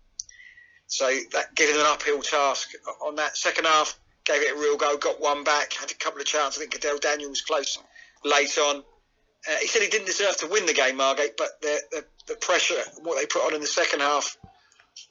so 0.88 1.10
that 1.34 1.56
gave 1.56 1.70
him 1.70 1.82
an 1.82 1.88
uphill 1.88 2.22
task 2.22 2.70
on 3.02 3.16
that 3.16 3.36
second 3.36 3.66
half. 3.66 4.00
Gave 4.24 4.42
it 4.42 4.56
a 4.56 4.60
real 4.60 4.78
go, 4.78 4.98
got 4.98 5.20
one 5.20 5.44
back, 5.44 5.74
had 5.74 5.92
a 5.92 5.96
couple 5.96 6.22
of 6.22 6.26
chances. 6.26 6.60
I 6.60 6.62
think 6.62 6.72
Cadell 6.72 7.00
Daniel 7.00 7.30
was 7.30 7.42
close 7.42 7.78
late 8.24 8.58
on. 8.58 8.78
Uh, 8.78 9.56
he 9.62 9.68
said 9.68 9.82
he 9.82 9.90
didn't 9.90 10.08
deserve 10.08 10.38
to 10.38 10.48
win 10.48 10.66
the 10.66 10.74
game, 10.74 10.98
Margate, 10.98 11.38
but 11.38 11.62
the, 11.62 11.80
the, 11.92 12.06
the 12.28 12.36
pressure, 12.36 12.82
what 13.04 13.20
they 13.20 13.28
put 13.28 13.46
on 13.46 13.54
in 13.54 13.62
the 13.62 13.68
second 13.68 14.00
half, 14.00 14.38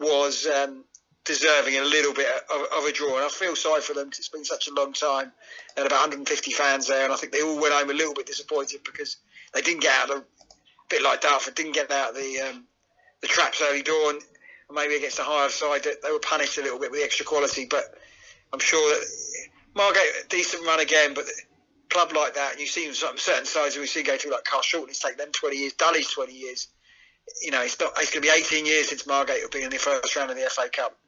was 0.01 0.47
um, 0.47 0.85
deserving 1.25 1.77
a 1.77 1.85
little 1.85 2.13
bit 2.13 2.27
of, 2.51 2.61
of, 2.79 2.85
a 2.85 2.93
draw. 2.93 3.17
And 3.17 3.25
I 3.25 3.29
feel 3.29 3.57
sorry 3.57 3.81
for 3.81 3.95
them 3.95 4.07
because 4.07 4.19
it's 4.21 4.29
been 4.29 4.45
such 4.45 4.69
a 4.69 4.75
long 4.75 4.93
time. 4.93 5.33
They 5.75 5.83
had 5.83 5.91
about 5.91 6.01
150 6.01 6.53
fans 6.53 6.87
there, 6.89 7.05
and 7.05 7.13
I 7.13 7.17
think 7.17 7.33
they 7.33 7.43
all 7.43 7.61
went 7.61 7.75
home 7.75 7.91
a 7.91 7.95
little 7.95 8.15
bit 8.15 8.27
disappointed 8.27 8.81
because 8.85 9.17
they 9.55 9.63
didn't 9.63 9.83
get 9.83 9.99
out 10.03 10.11
of, 10.11 10.19
a 10.19 10.25
bit 10.89 11.03
like 11.03 11.23
Dartford, 11.23 11.55
didn't 11.55 11.73
get 11.73 11.91
out 11.91 12.11
of 12.11 12.17
the 12.17 12.41
um, 12.41 12.65
the 13.21 13.29
traps 13.29 13.63
early. 13.63 13.83
And, 13.87 14.23
maybe 14.73 14.97
against 14.97 15.21
a 15.21 15.23
higher 15.23 15.49
side 15.51 15.85
that 15.85 16.03
they 16.03 16.11
were 16.11 16.19
punished 16.19 16.59
a 16.59 16.63
little 16.63 16.81
bit 16.81 16.91
with 16.91 16.99
the 16.99 17.05
extra 17.05 17.25
quality. 17.25 17.67
But 17.69 17.85
I'm 18.53 18.59
sure 18.59 18.95
that 18.95 19.07
Margate 19.75 20.29
decent 20.29 20.67
run 20.67 20.81
again, 20.81 21.15
but 21.15 21.27
club 21.91 22.13
like 22.15 22.35
that, 22.35 22.59
you 22.59 22.67
see 22.67 22.93
some 22.93 23.17
certain 23.19 23.47
sides 23.47 23.77
we 23.77 23.87
see 23.87 24.03
go 24.03 24.17
through 24.17 24.33
like 24.33 24.45
Carshalton, 24.45 24.89
it's 24.89 24.99
taken 24.99 25.19
them 25.19 25.33
20 25.33 25.57
years, 25.57 25.73
Dulwich 25.75 26.13
20 26.13 26.33
years. 26.33 26.69
You 27.43 27.51
know, 27.51 27.63
it's 27.63 27.79
not. 27.81 27.93
It's 27.99 28.13
going 28.13 28.23
to 28.23 28.29
be 28.29 28.35
18 28.35 28.67
years 28.67 28.89
since 28.89 29.07
Margate 29.07 29.43
will 29.43 29.51
be 29.51 29.63
in 29.63 29.71
the 29.71 29.79
first 29.79 30.15
round 30.17 30.31
of 30.31 30.37
the 30.37 30.49
FA 30.51 30.69
Cup. 30.73 30.99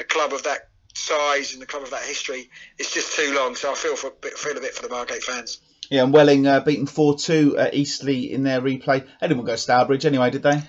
A 0.00 0.04
club 0.04 0.32
of 0.32 0.42
that 0.44 0.68
size 0.94 1.52
and 1.52 1.62
the 1.62 1.66
club 1.66 1.82
of 1.82 1.90
that 1.90 2.02
history, 2.02 2.50
it's 2.78 2.92
just 2.92 3.14
too 3.14 3.34
long. 3.34 3.54
So 3.54 3.70
I 3.70 3.74
feel 3.74 3.96
for 3.96 4.10
feel 4.36 4.56
a 4.56 4.60
bit 4.60 4.74
for 4.74 4.82
the 4.82 4.88
Margate 4.88 5.22
fans. 5.22 5.60
Yeah, 5.90 6.02
and 6.02 6.12
Welling 6.12 6.46
uh, 6.46 6.60
beaten 6.60 6.86
4 6.86 7.16
2 7.16 7.58
at 7.58 7.74
Eastleigh 7.74 8.32
in 8.32 8.42
their 8.42 8.60
replay. 8.60 9.06
They 9.20 9.28
didn't 9.28 9.44
go 9.44 9.52
to 9.52 9.58
Stourbridge 9.58 10.04
anyway, 10.04 10.30
did 10.30 10.42
they? 10.42 10.62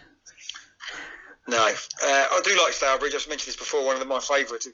No, 1.48 1.58
uh, 1.58 1.74
I 2.04 2.42
do 2.44 2.58
like 2.62 2.74
Stourbridge. 2.74 3.16
I've 3.16 3.28
mentioned 3.28 3.48
this 3.48 3.56
before. 3.56 3.86
One 3.86 4.00
of 4.00 4.08
my 4.08 4.20
favourite 4.20 4.66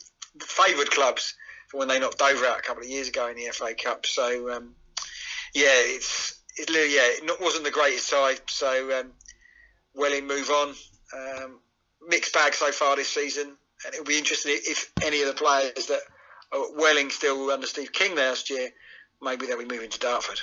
favoured 0.42 0.92
clubs 0.92 1.36
from 1.70 1.80
when 1.80 1.88
they 1.88 2.00
knocked 2.00 2.18
Dover 2.18 2.46
out 2.46 2.60
a 2.60 2.62
couple 2.62 2.84
of 2.84 2.90
years 2.90 3.08
ago 3.08 3.28
in 3.28 3.36
the 3.36 3.52
FA 3.54 3.74
Cup. 3.76 4.06
So 4.06 4.52
um, 4.52 4.76
yeah, 5.54 5.68
it's 5.70 6.40
it, 6.58 6.70
yeah, 6.70 7.28
it 7.32 7.42
wasn't 7.42 7.64
the 7.64 7.72
greatest 7.72 8.08
side. 8.08 8.42
So 8.48 9.00
um, 9.00 9.12
Welling 9.96 10.28
move 10.28 10.50
on. 10.50 10.74
Um, 11.16 11.60
mixed 12.08 12.34
bag 12.34 12.54
so 12.54 12.72
far 12.72 12.96
this 12.96 13.10
season, 13.10 13.56
and 13.86 13.94
it'll 13.94 14.06
be 14.06 14.18
interesting 14.18 14.54
if 14.56 14.92
any 15.04 15.22
of 15.22 15.28
the 15.28 15.34
players 15.34 15.88
that 15.88 16.02
are 16.52 16.76
Welling 16.76 17.10
still 17.10 17.52
under 17.52 17.68
Steve 17.68 17.92
King 17.92 18.16
last 18.16 18.50
year, 18.50 18.70
maybe 19.22 19.46
they'll 19.46 19.60
be 19.60 19.66
moving 19.66 19.90
to 19.90 20.00
Dartford 20.00 20.40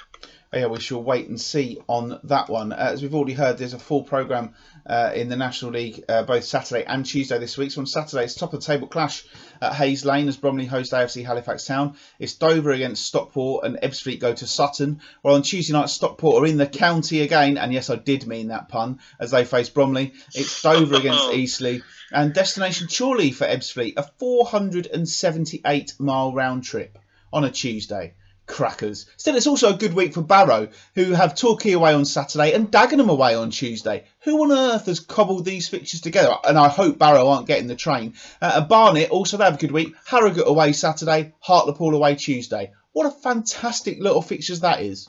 yeah, 0.53 0.67
we 0.67 0.81
shall 0.81 1.03
wait 1.03 1.29
and 1.29 1.41
see 1.41 1.79
on 1.87 2.19
that 2.25 2.49
one. 2.49 2.73
Uh, 2.73 2.77
as 2.77 3.03
we've 3.03 3.15
already 3.15 3.35
heard, 3.35 3.59
there's 3.59 3.75
a 3.75 3.79
full 3.79 4.03
programme 4.03 4.55
uh, 4.87 5.13
in 5.15 5.29
the 5.29 5.37
National 5.37 5.73
League 5.73 6.05
uh, 6.09 6.23
both 6.23 6.45
Saturday 6.45 6.85
and 6.85 7.05
Tuesday 7.05 7.39
this 7.39 7.57
week. 7.57 7.71
So 7.71 7.81
on 7.81 7.87
Saturday, 7.87 8.25
it's 8.25 8.35
top 8.35 8.53
of 8.53 8.61
the 8.61 8.67
table 8.67 8.87
clash 8.87 9.25
at 9.61 9.75
Hayes 9.75 10.05
Lane 10.05 10.29
as 10.29 10.37
Bromley 10.37 10.67
host 10.67 10.93
AFC 10.93 11.25
Halifax 11.25 11.65
Town. 11.65 11.97
It's 12.19 12.35
Dover 12.35 12.71
against 12.71 13.07
Stockport 13.07 13.65
and 13.65 13.77
Ebbsfleet 13.77 14.21
go 14.21 14.33
to 14.33 14.47
Sutton. 14.47 15.01
While 15.23 15.35
on 15.35 15.43
Tuesday 15.43 15.73
night, 15.73 15.91
Stockport 15.91 16.43
are 16.43 16.47
in 16.47 16.57
the 16.57 16.67
county 16.67 17.23
again, 17.23 17.59
and 17.59 17.73
yes, 17.73 17.91
I 17.91 17.97
did 17.97 18.27
mean 18.27 18.49
that 18.49 18.69
pun, 18.69 19.01
as 19.19 19.31
they 19.31 19.45
face 19.45 19.69
Bromley. 19.69 20.15
It's 20.35 20.63
Dover 20.63 20.97
against 20.97 21.33
Eastleigh 21.33 21.83
and 22.13 22.35
destination 22.35 22.89
Chorley 22.89 23.33
for 23.33 23.47
Ebbsfleet, 23.47 23.95
a 23.97 24.03
478 24.03 25.95
mile 25.99 26.33
round 26.33 26.65
trip 26.65 26.99
on 27.33 27.45
a 27.45 27.51
Tuesday 27.51 28.15
crackers. 28.51 29.07
Still, 29.17 29.37
it's 29.37 29.47
also 29.47 29.73
a 29.73 29.79
good 29.79 29.95
week 29.95 30.13
for 30.13 30.23
Barrow, 30.23 30.69
who 30.95 31.13
have 31.13 31.35
Torquay 31.35 31.73
away 31.73 31.95
on 31.95 32.05
Saturday 32.05 32.53
and 32.53 32.71
Dagenham 32.71 33.09
away 33.09 33.35
on 33.35 33.51
Tuesday. 33.51 34.05
Who 34.25 34.43
on 34.43 34.53
earth 34.53 34.87
has 34.87 35.01
cobbled 35.01 35.45
these 35.45 35.69
fixtures 35.69 36.01
together? 36.01 36.35
And 36.45 36.59
I 36.59 36.69
hope 36.69 36.99
Barrow 36.99 37.29
aren't 37.29 37.47
getting 37.47 37.69
the 37.69 37.77
train. 37.77 38.15
Uh, 38.43 38.61
Barnet 38.63 39.11
also 39.11 39.37
they 39.37 39.45
have 39.45 39.55
a 39.55 39.59
good 39.59 39.71
week. 39.71 39.95
Harrogate 40.05 40.47
away 40.47 40.73
Saturday, 40.73 41.33
Hartlepool 41.39 41.95
away 41.95 42.17
Tuesday. 42.17 42.73
What 42.93 43.07
a 43.07 43.11
fantastic 43.11 43.99
little 44.01 44.21
fixtures 44.21 44.61
that 44.61 44.83
is. 44.83 45.09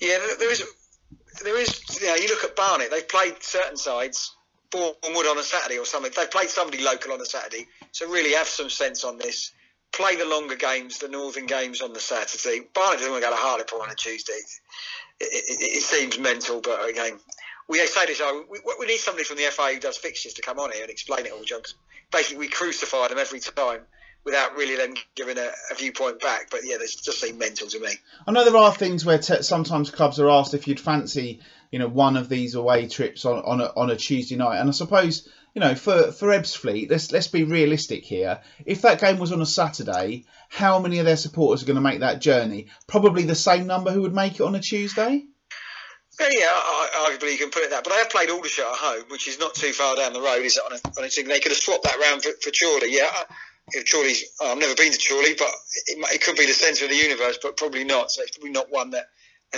Yeah, 0.00 0.18
there 0.38 0.52
is. 0.52 0.64
There 1.42 1.58
is. 1.58 2.00
You 2.00 2.06
know, 2.06 2.14
you 2.14 2.28
look 2.28 2.44
at 2.44 2.56
Barnet. 2.56 2.90
They've 2.90 3.08
played 3.08 3.42
certain 3.42 3.76
sides. 3.76 4.34
Bournemouth 4.70 5.26
on 5.30 5.38
a 5.38 5.42
Saturday 5.42 5.78
or 5.78 5.84
something. 5.84 6.12
They've 6.16 6.30
played 6.30 6.48
somebody 6.48 6.82
local 6.82 7.12
on 7.12 7.20
a 7.20 7.26
Saturday. 7.26 7.66
So 7.90 8.08
really 8.08 8.32
have 8.32 8.46
some 8.46 8.70
sense 8.70 9.04
on 9.04 9.18
this 9.18 9.52
play 9.92 10.16
the 10.16 10.24
longer 10.24 10.56
games, 10.56 10.98
the 10.98 11.08
northern 11.08 11.46
games 11.46 11.82
on 11.82 11.92
the 11.92 12.00
Saturday. 12.00 12.66
Barnet 12.74 12.98
doesn't 12.98 13.12
want 13.12 13.22
to 13.22 13.28
go 13.28 13.34
to 13.34 13.40
Hartlepool 13.40 13.82
on 13.82 13.90
a 13.90 13.94
Tuesday. 13.94 14.32
It, 14.32 15.28
it, 15.30 15.76
it, 15.76 15.82
seems 15.82 16.18
mental, 16.18 16.60
but 16.60 16.88
again, 16.88 17.18
we 17.68 17.78
say 17.86 18.06
this. 18.06 18.20
We, 18.50 18.58
we, 18.80 18.86
need 18.86 18.98
somebody 18.98 19.24
from 19.24 19.36
the 19.36 19.44
FA 19.44 19.74
who 19.74 19.80
does 19.80 19.96
fixtures 19.96 20.34
to 20.34 20.42
come 20.42 20.58
on 20.58 20.72
here 20.72 20.82
and 20.82 20.90
explain 20.90 21.26
it 21.26 21.32
all, 21.32 21.44
John. 21.44 21.60
Basically, 22.10 22.38
we 22.38 22.48
crucify 22.48 23.08
them 23.08 23.18
every 23.18 23.40
time 23.40 23.82
without 24.24 24.56
really 24.56 24.76
then 24.76 24.94
giving 25.14 25.38
a, 25.38 25.50
a, 25.70 25.74
viewpoint 25.74 26.20
back. 26.20 26.48
But 26.50 26.60
yeah, 26.64 26.76
they 26.78 26.86
just 26.86 27.20
seem 27.20 27.38
mental 27.38 27.68
to 27.68 27.80
me. 27.80 27.90
I 28.26 28.32
know 28.32 28.44
there 28.44 28.56
are 28.56 28.72
things 28.72 29.04
where 29.04 29.18
t- 29.18 29.42
sometimes 29.42 29.90
clubs 29.90 30.20
are 30.20 30.30
asked 30.30 30.54
if 30.54 30.68
you'd 30.68 30.80
fancy, 30.80 31.40
you 31.70 31.78
know, 31.78 31.88
one 31.88 32.16
of 32.16 32.28
these 32.28 32.54
away 32.54 32.88
trips 32.88 33.24
on 33.24 33.38
on 33.38 33.60
a, 33.60 33.72
on 33.76 33.90
a 33.90 33.96
Tuesday 33.96 34.36
night, 34.36 34.58
and 34.58 34.68
I 34.68 34.72
suppose 34.72 35.28
you 35.54 35.60
know, 35.60 35.74
for 35.74 36.12
for 36.12 36.28
Ebbsfleet, 36.28 36.90
let's 36.90 37.12
let's 37.12 37.28
be 37.28 37.44
realistic 37.44 38.04
here. 38.04 38.40
If 38.64 38.82
that 38.82 39.00
game 39.00 39.18
was 39.18 39.32
on 39.32 39.42
a 39.42 39.46
Saturday, 39.46 40.24
how 40.48 40.78
many 40.78 40.98
of 40.98 41.06
their 41.06 41.16
supporters 41.16 41.62
are 41.62 41.66
going 41.66 41.76
to 41.76 41.82
make 41.82 42.00
that 42.00 42.20
journey? 42.20 42.68
Probably 42.86 43.24
the 43.24 43.34
same 43.34 43.66
number 43.66 43.90
who 43.90 44.02
would 44.02 44.14
make 44.14 44.34
it 44.34 44.42
on 44.42 44.54
a 44.54 44.60
Tuesday. 44.60 45.24
Yeah, 46.20 46.60
arguably 47.06 47.32
you 47.32 47.38
can 47.38 47.50
put 47.50 47.62
it 47.62 47.70
that. 47.70 47.84
But 47.84 47.90
they 47.90 47.98
have 47.98 48.10
played 48.10 48.30
Aldershot 48.30 48.66
at 48.66 48.78
home, 48.78 49.04
which 49.08 49.26
is 49.26 49.38
not 49.38 49.54
too 49.54 49.72
far 49.72 49.96
down 49.96 50.12
the 50.12 50.20
road. 50.20 50.42
Is 50.42 50.56
it 50.56 50.62
on 50.64 50.72
a, 50.72 50.98
on 50.98 51.04
a? 51.04 51.08
They 51.08 51.40
could 51.40 51.52
have 51.52 51.58
swapped 51.58 51.84
that 51.84 51.98
round 51.98 52.22
for, 52.22 52.30
for 52.42 52.50
Chorley. 52.50 52.94
Yeah, 52.94 53.10
if 53.72 53.90
Chorley's, 53.90 54.24
oh, 54.40 54.52
I've 54.52 54.58
never 54.58 54.74
been 54.74 54.92
to 54.92 54.98
Chorley, 54.98 55.34
but 55.38 55.48
it, 55.86 56.14
it 56.14 56.22
could 56.22 56.36
be 56.36 56.46
the 56.46 56.52
centre 56.52 56.84
of 56.84 56.90
the 56.90 56.96
universe, 56.96 57.38
but 57.42 57.56
probably 57.56 57.84
not. 57.84 58.10
So 58.10 58.22
it's 58.22 58.36
probably 58.36 58.52
not 58.52 58.70
one 58.70 58.90
that 58.90 59.06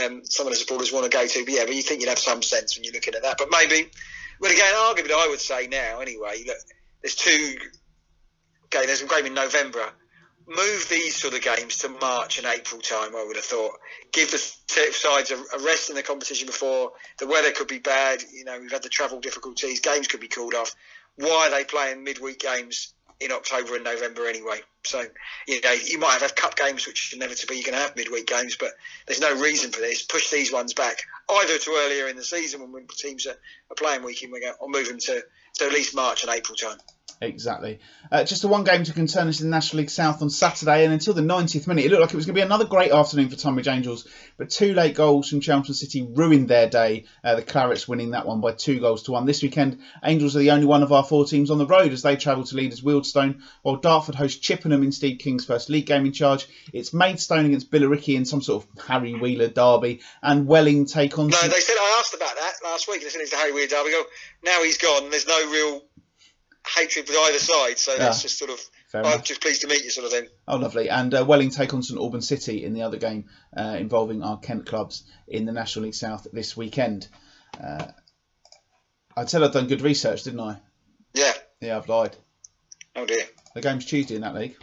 um, 0.02 0.24
some 0.24 0.46
of 0.46 0.52
the 0.52 0.56
supporters 0.56 0.92
want 0.92 1.10
to 1.10 1.16
go 1.16 1.26
to. 1.26 1.44
But 1.44 1.54
yeah, 1.54 1.64
but 1.64 1.74
you 1.74 1.82
think 1.82 2.00
you'd 2.00 2.08
have 2.08 2.18
some 2.18 2.42
sense 2.42 2.76
when 2.76 2.84
you're 2.84 2.94
looking 2.94 3.14
at 3.14 3.22
that. 3.22 3.36
But 3.38 3.48
maybe 3.50 3.90
but 4.40 4.50
again, 4.52 4.74
arguably, 4.74 5.12
I 5.12 5.28
would 5.28 5.40
say 5.40 5.66
now, 5.66 6.00
anyway, 6.00 6.44
look, 6.46 6.56
there's 7.02 7.14
two. 7.14 7.56
Okay, 8.66 8.86
there's 8.86 9.02
a 9.02 9.06
game 9.06 9.26
in 9.26 9.34
November. 9.34 9.90
move 10.46 10.86
these 10.90 11.16
sort 11.16 11.34
of 11.34 11.42
games 11.42 11.78
to 11.78 11.88
March 11.88 12.38
and 12.38 12.46
April 12.46 12.80
time. 12.80 13.16
I 13.16 13.24
would 13.26 13.36
have 13.36 13.44
thought 13.44 13.78
give 14.12 14.30
the 14.30 14.38
sides 14.38 15.30
a 15.30 15.36
rest 15.64 15.90
in 15.90 15.96
the 15.96 16.02
competition 16.02 16.46
before 16.46 16.92
the 17.18 17.26
weather 17.26 17.50
could 17.52 17.68
be 17.68 17.78
bad. 17.78 18.22
You 18.32 18.44
know, 18.44 18.58
we've 18.60 18.72
had 18.72 18.82
the 18.82 18.88
travel 18.88 19.20
difficulties. 19.20 19.80
Games 19.80 20.08
could 20.08 20.20
be 20.20 20.28
called 20.28 20.54
off. 20.54 20.74
Why 21.16 21.48
are 21.48 21.50
they 21.50 21.64
playing 21.64 22.04
midweek 22.04 22.40
games 22.40 22.94
in 23.20 23.32
October 23.32 23.74
and 23.76 23.84
November 23.84 24.26
anyway? 24.26 24.60
So 24.84 25.04
you 25.46 25.60
know, 25.60 25.72
you 25.72 25.98
might 25.98 26.20
have 26.20 26.34
cup 26.34 26.56
games, 26.56 26.86
which 26.86 27.12
inevitably 27.14 27.56
you're 27.56 27.64
going 27.64 27.74
to 27.74 27.80
have 27.80 27.96
midweek 27.96 28.26
games, 28.26 28.56
but 28.56 28.72
there's 29.06 29.20
no 29.20 29.34
reason 29.40 29.70
for 29.70 29.80
this. 29.80 30.02
Push 30.02 30.30
these 30.30 30.52
ones 30.52 30.74
back 30.74 31.02
either 31.28 31.58
to 31.58 31.70
earlier 31.84 32.08
in 32.08 32.16
the 32.16 32.24
season 32.24 32.72
when 32.72 32.86
teams 32.88 33.26
are, 33.26 33.36
are 33.70 33.76
playing 33.76 34.02
week 34.02 34.22
in 34.22 34.30
week 34.30 34.44
out, 34.44 34.56
or 34.60 34.68
move 34.68 34.88
them 34.88 34.98
to, 34.98 35.22
to 35.54 35.64
at 35.64 35.72
least 35.72 35.94
March 35.94 36.22
and 36.22 36.32
April 36.32 36.56
time. 36.56 36.78
Exactly. 37.20 37.80
Uh, 38.10 38.24
just 38.24 38.44
a 38.44 38.48
one 38.48 38.64
game 38.64 38.84
to 38.84 38.92
concern 38.92 39.28
us 39.28 39.40
in 39.40 39.46
the 39.46 39.54
National 39.54 39.80
League 39.80 39.90
South 39.90 40.22
on 40.22 40.30
Saturday, 40.30 40.84
and 40.84 40.92
until 40.92 41.14
the 41.14 41.22
90th 41.22 41.66
minute, 41.66 41.84
it 41.84 41.90
looked 41.90 42.02
like 42.02 42.12
it 42.12 42.16
was 42.16 42.26
going 42.26 42.34
to 42.34 42.40
be 42.40 42.44
another 42.44 42.64
great 42.64 42.92
afternoon 42.92 43.28
for 43.28 43.36
Tonbridge 43.36 43.68
Angels, 43.68 44.06
but 44.36 44.50
two 44.50 44.74
late 44.74 44.94
goals 44.94 45.28
from 45.28 45.40
Chelmsford 45.40 45.76
City 45.76 46.02
ruined 46.02 46.48
their 46.48 46.68
day. 46.68 47.04
Uh, 47.22 47.36
the 47.36 47.42
Clarets 47.42 47.88
winning 47.88 48.10
that 48.10 48.26
one 48.26 48.40
by 48.40 48.52
two 48.52 48.80
goals 48.80 49.04
to 49.04 49.12
one. 49.12 49.26
This 49.26 49.42
weekend, 49.42 49.80
Angels 50.02 50.36
are 50.36 50.40
the 50.40 50.50
only 50.50 50.66
one 50.66 50.82
of 50.82 50.92
our 50.92 51.04
four 51.04 51.24
teams 51.24 51.50
on 51.50 51.58
the 51.58 51.66
road 51.66 51.92
as 51.92 52.02
they 52.02 52.16
travel 52.16 52.44
to 52.44 52.56
leaders 52.56 52.82
Wealdstone, 52.82 53.40
while 53.62 53.76
Dartford 53.76 54.14
host 54.14 54.42
Chippenham 54.42 54.82
in 54.82 54.92
Steve 54.92 55.18
King's 55.18 55.44
first 55.44 55.70
league 55.70 55.86
game 55.86 56.06
in 56.06 56.12
charge. 56.12 56.46
It's 56.72 56.92
Maidstone 56.92 57.46
against 57.46 57.70
Billericay 57.70 58.16
in 58.16 58.24
some 58.24 58.42
sort 58.42 58.64
of 58.64 58.86
Harry 58.86 59.14
Wheeler 59.14 59.48
derby, 59.48 60.00
and 60.22 60.46
Welling 60.46 60.86
take 60.86 61.18
on. 61.18 61.28
No, 61.28 61.42
they 61.42 61.60
said 61.60 61.76
I 61.78 61.98
asked 62.00 62.14
about 62.14 62.34
that 62.34 62.54
last 62.64 62.88
week. 62.88 63.02
They 63.02 63.08
said 63.08 63.20
it's 63.20 63.30
the 63.30 63.36
Harry 63.36 63.52
Wheeler 63.52 63.68
derby. 63.68 63.90
Go 63.90 64.02
now 64.44 64.62
he's 64.62 64.78
gone. 64.78 65.10
There's 65.10 65.26
no 65.26 65.50
real 65.50 65.82
hatred 66.66 67.08
with 67.08 67.16
either 67.18 67.38
side. 67.38 67.78
So 67.78 67.96
that's 67.96 68.22
just 68.22 68.38
sort 68.38 68.50
of. 68.50 68.60
I'm 68.94 69.22
just 69.22 69.40
pleased 69.40 69.62
to 69.62 69.66
meet 69.66 69.82
you, 69.82 69.90
sort 69.90 70.06
of 70.06 70.12
thing. 70.12 70.28
Oh, 70.46 70.56
lovely. 70.56 70.88
And 70.88 71.12
uh, 71.12 71.24
Welling 71.26 71.50
take 71.50 71.74
on 71.74 71.82
St 71.82 71.98
Albans 71.98 72.28
City 72.28 72.64
in 72.64 72.74
the 72.74 72.82
other 72.82 72.96
game 72.96 73.24
uh, 73.56 73.76
involving 73.78 74.22
our 74.22 74.38
Kent 74.38 74.66
clubs 74.66 75.02
in 75.26 75.46
the 75.46 75.52
National 75.52 75.86
League 75.86 75.94
South 75.94 76.28
this 76.32 76.56
weekend. 76.56 77.08
Uh, 77.60 77.86
I 79.16 79.24
said 79.24 79.42
I'd 79.42 79.52
done 79.52 79.66
good 79.66 79.82
research, 79.82 80.22
didn't 80.22 80.40
I? 80.40 80.60
Yeah. 81.12 81.32
Yeah, 81.60 81.76
I've 81.76 81.88
lied. 81.88 82.16
Oh 82.94 83.04
dear. 83.06 83.24
The 83.54 83.60
game's 83.60 83.84
Tuesday 83.84 84.14
in 84.14 84.20
that 84.20 84.34
league. 84.34 84.56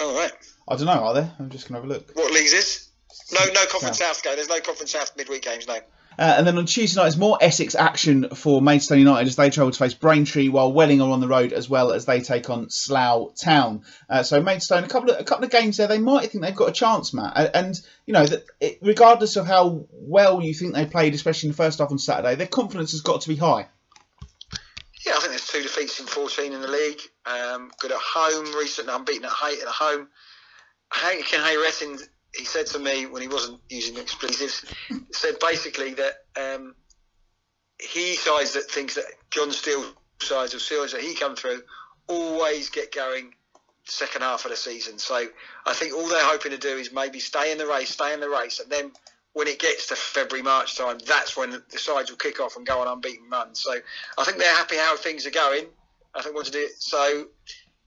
All 0.00 0.14
right. 0.14 0.32
I 0.68 0.76
don't 0.76 0.86
know. 0.86 1.04
Are 1.04 1.14
there? 1.14 1.32
I'm 1.38 1.50
just 1.50 1.68
gonna 1.68 1.80
have 1.80 1.88
a 1.88 1.92
look. 1.92 2.10
What 2.14 2.32
leagues 2.32 2.52
is? 2.52 2.88
No, 3.32 3.44
no 3.52 3.66
Conference 3.66 3.98
South, 3.98 4.16
South 4.16 4.22
game. 4.22 4.36
There's 4.36 4.48
no 4.48 4.60
Conference 4.60 4.92
South 4.92 5.16
midweek 5.16 5.42
games. 5.42 5.66
No. 5.66 5.78
Uh, 6.20 6.34
and 6.36 6.46
then 6.46 6.58
on 6.58 6.66
Tuesday 6.66 7.00
night, 7.00 7.06
it's 7.06 7.16
more 7.16 7.38
Essex 7.40 7.74
action 7.74 8.28
for 8.34 8.60
Maidstone 8.60 8.98
United 8.98 9.26
as 9.26 9.36
they 9.36 9.48
travel 9.48 9.70
to 9.70 9.78
face 9.78 9.94
Braintree, 9.94 10.50
while 10.50 10.70
Welling 10.70 11.00
are 11.00 11.08
on 11.08 11.20
the 11.20 11.26
road 11.26 11.54
as 11.54 11.66
well 11.66 11.92
as 11.92 12.04
they 12.04 12.20
take 12.20 12.50
on 12.50 12.68
Slough 12.68 13.34
Town. 13.36 13.84
Uh, 14.06 14.22
so 14.22 14.42
Maidstone, 14.42 14.84
a 14.84 14.88
couple 14.88 15.10
of 15.10 15.18
a 15.18 15.24
couple 15.24 15.46
of 15.46 15.50
games 15.50 15.78
there, 15.78 15.86
they 15.86 15.98
might 15.98 16.30
think 16.30 16.44
they've 16.44 16.54
got 16.54 16.68
a 16.68 16.72
chance, 16.72 17.14
Matt. 17.14 17.50
And, 17.54 17.80
you 18.04 18.12
know 18.12 18.26
that 18.26 18.44
it, 18.60 18.78
regardless 18.82 19.36
of 19.36 19.46
how 19.46 19.86
well 19.92 20.42
you 20.42 20.52
think 20.52 20.74
they 20.74 20.84
played, 20.84 21.14
especially 21.14 21.46
in 21.46 21.52
the 21.52 21.56
first 21.56 21.78
half 21.78 21.90
on 21.90 21.98
Saturday, 21.98 22.34
their 22.34 22.46
confidence 22.46 22.90
has 22.90 23.00
got 23.00 23.22
to 23.22 23.28
be 23.30 23.36
high. 23.36 23.68
Yeah, 25.06 25.12
I 25.16 25.20
think 25.20 25.30
there's 25.30 25.46
two 25.46 25.62
defeats 25.62 26.00
in 26.00 26.06
14 26.06 26.52
in 26.52 26.60
the 26.60 26.68
league. 26.68 27.00
Um, 27.24 27.70
good 27.78 27.92
at 27.92 27.98
home, 27.98 28.44
recently 28.58 28.92
unbeaten 28.92 29.24
at 29.24 29.30
at 29.30 29.68
home. 29.68 30.08
Hakan 30.92 31.22
Hayrettin 31.22 32.02
he 32.34 32.44
said 32.44 32.66
to 32.68 32.78
me 32.78 33.06
when 33.06 33.22
he 33.22 33.28
wasn't 33.28 33.60
using 33.68 33.98
expletives, 33.98 34.64
said 35.12 35.36
basically 35.40 35.94
that 35.94 36.14
um, 36.36 36.74
he 37.80 38.16
sides 38.16 38.52
that 38.54 38.70
thinks 38.70 38.94
that 38.94 39.04
John 39.30 39.50
Steele 39.50 39.84
sides 40.20 40.54
of 40.54 40.60
Steelers 40.60 40.92
that 40.92 41.00
he 41.00 41.14
come 41.14 41.34
through 41.34 41.62
always 42.08 42.68
get 42.68 42.94
going 42.94 43.34
second 43.84 44.22
half 44.22 44.44
of 44.44 44.50
the 44.50 44.56
season. 44.56 44.98
So 44.98 45.26
I 45.66 45.72
think 45.72 45.94
all 45.94 46.06
they're 46.08 46.24
hoping 46.24 46.52
to 46.52 46.58
do 46.58 46.76
is 46.76 46.92
maybe 46.92 47.18
stay 47.18 47.50
in 47.52 47.58
the 47.58 47.66
race, 47.66 47.90
stay 47.90 48.12
in 48.12 48.20
the 48.20 48.28
race, 48.28 48.60
and 48.60 48.70
then 48.70 48.92
when 49.32 49.46
it 49.46 49.58
gets 49.58 49.86
to 49.88 49.96
February 49.96 50.42
March 50.42 50.76
time, 50.76 50.98
that's 51.06 51.36
when 51.36 51.50
the 51.50 51.78
sides 51.78 52.10
will 52.10 52.18
kick 52.18 52.40
off 52.40 52.56
and 52.56 52.66
go 52.66 52.80
on 52.80 52.88
unbeaten 52.88 53.28
runs. 53.30 53.60
So 53.60 53.74
I 54.18 54.24
think 54.24 54.38
they're 54.38 54.54
happy 54.54 54.76
how 54.76 54.96
things 54.96 55.26
are 55.26 55.30
going. 55.30 55.66
I 56.14 56.22
think 56.22 56.34
want 56.34 56.46
to 56.46 56.52
do 56.52 56.58
it. 56.58 56.72
So 56.82 57.26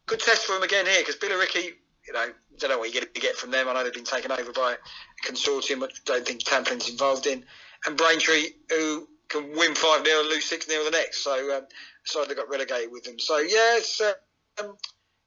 good 0.05 0.19
test 0.19 0.45
for 0.45 0.53
them 0.53 0.63
again 0.63 0.85
here 0.85 0.99
because 0.99 1.17
Billericay 1.17 1.73
you 2.07 2.13
know, 2.13 2.27
don't 2.59 2.69
know 2.69 2.77
what 2.77 2.93
you're 2.93 3.01
going 3.01 3.13
to 3.13 3.21
get 3.21 3.35
from 3.35 3.51
them. 3.51 3.67
I 3.67 3.73
know 3.73 3.83
they've 3.83 3.93
been 3.93 4.03
taken 4.03 4.31
over 4.31 4.51
by 4.51 4.73
a 4.73 5.31
consortium, 5.31 5.81
which 5.81 6.01
I 6.07 6.13
don't 6.13 6.25
think 6.25 6.43
Tamplin's 6.43 6.89
involved 6.89 7.27
in. 7.27 7.43
And 7.85 7.97
Braintree, 7.97 8.49
who 8.69 9.07
can 9.29 9.55
win 9.55 9.75
5 9.75 10.05
0 10.05 10.19
and 10.19 10.29
lose 10.29 10.45
6 10.45 10.65
0 10.67 10.83
the 10.83 10.91
next. 10.91 11.23
So, 11.23 11.57
um, 11.57 11.65
so 12.05 12.25
they 12.25 12.35
got 12.35 12.49
relegated 12.49 12.91
with 12.91 13.03
them. 13.03 13.19
So, 13.19 13.39
yeah, 13.39 13.79
uh, 14.01 14.63
um, 14.63 14.77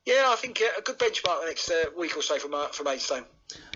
yeah, 0.05 0.27
I 0.29 0.37
think 0.37 0.61
uh, 0.61 0.79
a 0.79 0.83
good 0.83 0.99
benchmark 0.99 1.41
the 1.41 1.47
next 1.47 1.70
uh, 1.70 1.85
week 1.97 2.16
or 2.16 2.22
so 2.22 2.39
for, 2.39 2.49
for 2.72 2.85
Maidstone. 2.85 3.24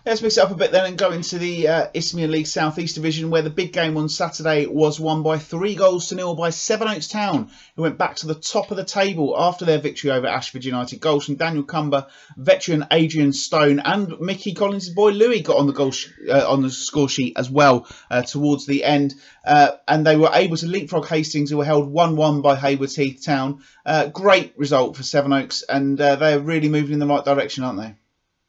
Let's 0.06 0.22
mix 0.22 0.38
it 0.38 0.42
up 0.42 0.50
a 0.50 0.54
bit 0.54 0.72
then 0.72 0.86
and 0.86 0.96
go 0.96 1.10
into 1.10 1.36
the 1.38 1.68
uh, 1.68 1.86
Isthmian 1.92 2.30
League 2.30 2.46
South 2.46 2.78
East 2.78 2.94
Division, 2.94 3.28
where 3.28 3.42
the 3.42 3.50
big 3.50 3.74
game 3.74 3.98
on 3.98 4.08
Saturday 4.08 4.64
was 4.64 4.98
won 4.98 5.22
by 5.22 5.36
three 5.36 5.74
goals 5.74 6.08
to 6.08 6.14
nil 6.14 6.34
by 6.34 6.48
Sevenoaks 6.48 7.06
Town, 7.06 7.50
who 7.76 7.82
went 7.82 7.98
back 7.98 8.16
to 8.16 8.26
the 8.26 8.34
top 8.34 8.70
of 8.70 8.78
the 8.78 8.84
table 8.84 9.34
after 9.38 9.66
their 9.66 9.78
victory 9.78 10.10
over 10.10 10.26
Ashford 10.26 10.64
United. 10.64 11.00
Goals 11.00 11.26
from 11.26 11.34
Daniel 11.34 11.64
Cumber, 11.64 12.06
veteran 12.34 12.86
Adrian 12.90 13.34
Stone, 13.34 13.80
and 13.80 14.18
Mickey 14.20 14.54
Collins' 14.54 14.88
boy 14.88 15.10
Louis 15.10 15.42
got 15.42 15.58
on 15.58 15.66
the 15.66 15.74
goal 15.74 15.90
sh- 15.90 16.08
uh, 16.30 16.50
on 16.50 16.62
the 16.62 16.70
score 16.70 17.10
sheet 17.10 17.36
as 17.36 17.50
well 17.50 17.86
uh, 18.10 18.22
towards 18.22 18.64
the 18.64 18.84
end, 18.84 19.14
uh, 19.44 19.72
and 19.86 20.06
they 20.06 20.16
were 20.16 20.30
able 20.32 20.56
to 20.56 20.66
leapfrog 20.66 21.08
Hastings, 21.08 21.50
who 21.50 21.58
were 21.58 21.64
held 21.66 21.90
one-one 21.90 22.40
by 22.40 22.56
Haywards 22.56 22.96
Heath 22.96 23.22
Town. 23.22 23.62
Uh, 23.84 24.06
great 24.06 24.54
result 24.56 24.96
for 24.96 25.02
Sevenoaks, 25.02 25.62
and 25.68 26.00
uh, 26.00 26.16
they're 26.16 26.40
really 26.40 26.70
moving 26.70 26.94
in 26.94 27.00
the 27.00 27.06
right 27.06 27.24
direction, 27.24 27.64
aren't 27.64 27.80
they? 27.80 27.96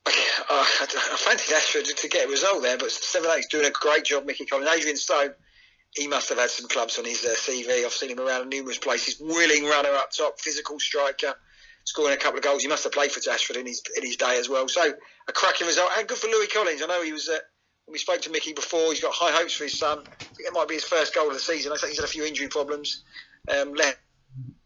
I 0.05 1.17
fancied 1.17 1.53
Ashford 1.53 1.85
to 1.85 2.07
get 2.07 2.27
a 2.27 2.29
result 2.29 2.61
there, 2.61 2.77
but 2.77 2.91
Seven 2.91 3.25
Sevenoaks 3.25 3.47
doing 3.47 3.65
a 3.65 3.71
great 3.71 4.03
job. 4.03 4.25
Mickey 4.25 4.45
Collins, 4.45 4.69
Adrian 4.75 4.97
Stone, 4.97 5.33
he 5.91 6.07
must 6.07 6.29
have 6.29 6.37
had 6.37 6.49
some 6.49 6.67
clubs 6.67 6.97
on 6.97 7.05
his 7.05 7.23
uh, 7.23 7.29
CV. 7.29 7.85
I've 7.85 7.91
seen 7.91 8.09
him 8.09 8.19
around 8.19 8.49
numerous 8.49 8.77
places. 8.77 9.19
Willing 9.19 9.65
runner 9.65 9.89
up 9.89 10.11
top, 10.11 10.39
physical 10.39 10.79
striker, 10.79 11.33
scoring 11.83 12.13
a 12.13 12.17
couple 12.17 12.37
of 12.37 12.43
goals. 12.43 12.61
He 12.61 12.67
must 12.67 12.83
have 12.83 12.93
played 12.93 13.11
for 13.11 13.21
Ashford 13.29 13.57
in 13.57 13.65
his 13.65 13.83
in 13.95 14.03
his 14.03 14.15
day 14.15 14.39
as 14.39 14.49
well. 14.49 14.67
So 14.67 14.93
a 15.27 15.31
cracking 15.31 15.67
result 15.67 15.91
and 15.97 16.07
good 16.07 16.17
for 16.17 16.27
Louis 16.27 16.47
Collins. 16.47 16.81
I 16.81 16.87
know 16.87 17.03
he 17.03 17.13
was. 17.13 17.29
Uh, 17.29 17.37
when 17.85 17.93
we 17.93 17.99
spoke 17.99 18.21
to 18.21 18.29
Mickey 18.29 18.53
before, 18.53 18.91
he's 18.91 19.01
got 19.01 19.11
high 19.13 19.31
hopes 19.31 19.53
for 19.53 19.63
his 19.63 19.77
son. 19.77 19.99
I 19.99 20.23
think 20.23 20.47
it 20.47 20.53
might 20.53 20.67
be 20.67 20.75
his 20.75 20.83
first 20.83 21.15
goal 21.15 21.27
of 21.27 21.33
the 21.33 21.39
season. 21.39 21.71
I 21.71 21.77
think 21.77 21.89
he's 21.89 21.99
had 21.99 22.05
a 22.05 22.11
few 22.11 22.23
injury 22.23 22.47
problems. 22.47 23.03
Um, 23.49 23.73
left 23.73 23.97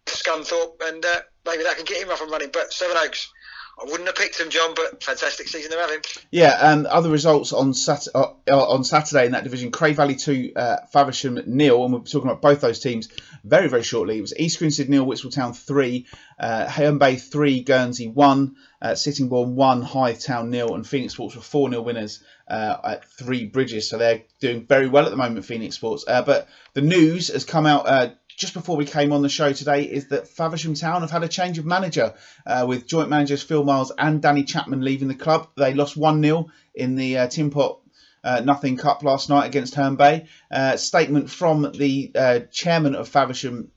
Scunthorpe, 0.05 0.81
and 0.86 1.03
uh, 1.03 1.21
maybe 1.45 1.63
that 1.63 1.77
can 1.77 1.86
get 1.86 2.03
him 2.03 2.09
up 2.09 2.21
and 2.21 2.29
running. 2.29 2.49
But 2.51 2.73
Sevenoaks 2.73 3.31
I 3.78 3.84
wouldn't 3.84 4.07
have 4.07 4.15
picked 4.15 4.39
him, 4.39 4.49
John, 4.49 4.73
but 4.73 5.03
fantastic 5.03 5.49
season 5.49 5.69
they're 5.69 5.82
having. 5.82 6.01
Yeah, 6.32 6.71
and 6.71 6.88
other 6.88 7.09
results 7.09 7.51
on 7.51 7.73
uh, 7.89 8.28
on 8.47 8.84
Saturday 8.86 9.26
in 9.26 9.34
that 9.34 9.43
division: 9.43 9.71
Cray 9.71 9.91
Valley 9.93 10.15
two, 10.15 10.53
uh, 10.55 10.78
Faversham 10.93 11.45
nil, 11.45 11.84
and 11.84 11.91
we'll 11.91 12.01
be 12.01 12.09
talking 12.09 12.30
about 12.30 12.41
both 12.41 12.61
those 12.61 12.80
teams 12.80 13.09
very 13.43 13.67
very 13.67 13.84
shortly. 13.84 14.17
It 14.17 14.21
was 14.21 14.38
East 14.38 14.59
Grinstead 14.59 14.89
nil, 14.89 15.05
Whitstable 15.05 15.32
Town 15.32 15.53
three, 15.53 16.05
uh, 16.39 16.91
Bay 16.93 17.17
three, 17.17 17.61
Guernsey 17.61 18.07
one, 18.07 18.55
uh, 18.82 18.95
Sittingbourne 18.95 19.55
one, 19.55 19.82
Hythe 19.82 20.19
Town 20.19 20.49
nil, 20.49 20.73
and 20.73 20.88
Phoenix 20.88 21.13
Sports 21.13 21.36
were 21.36 21.41
four 21.41 21.69
0 21.69 21.82
winners 21.82 22.23
uh, 22.47 22.78
at 22.84 23.05
Three 23.05 23.45
Bridges. 23.45 23.89
So 23.89 23.97
they're 23.97 24.23
doing 24.39 24.65
very 24.65 24.88
well 24.88 25.05
at 25.05 25.11
the 25.11 25.17
moment, 25.17 25.45
Phoenix 25.45 25.76
Sports. 25.76 26.05
Uh, 26.07 26.21
but 26.21 26.47
the 26.73 26.82
news 26.82 27.28
has 27.30 27.43
come 27.43 27.65
out 27.65 27.88
uh, 27.88 28.09
just 28.36 28.53
before 28.53 28.75
we 28.75 28.86
came 28.86 29.13
on 29.13 29.21
the 29.21 29.29
show 29.29 29.53
today 29.53 29.83
is 29.83 30.09
that 30.09 30.27
Faversham 30.27 30.75
Town 30.75 31.01
have 31.01 31.11
had 31.11 31.23
a 31.23 31.27
change 31.27 31.57
of 31.57 31.65
manager 31.65 32.13
uh, 32.45 32.65
with 32.67 32.88
joint 32.88 33.09
managers 33.09 33.41
Phil 33.41 33.63
Miles 33.63 33.91
and 33.97 34.21
Danny 34.21 34.43
Chapman 34.43 34.81
leaving 34.81 35.07
the 35.07 35.15
club. 35.15 35.47
They 35.55 35.73
lost 35.73 35.95
1 35.95 36.21
0 36.21 36.47
in 36.73 36.95
the 36.95 37.17
uh, 37.19 37.27
Tin 37.27 37.49
Pot 37.49 37.79
uh, 38.23 38.41
Nothing 38.43 38.75
Cup 38.75 39.03
last 39.03 39.29
night 39.29 39.45
against 39.45 39.75
Herne 39.75 39.95
Bay. 39.95 40.25
Uh, 40.51 40.75
statement 40.75 41.29
from 41.29 41.71
the 41.71 42.11
uh, 42.15 42.39
chairman 42.51 42.95
of 42.95 43.07
Faversham. 43.07 43.69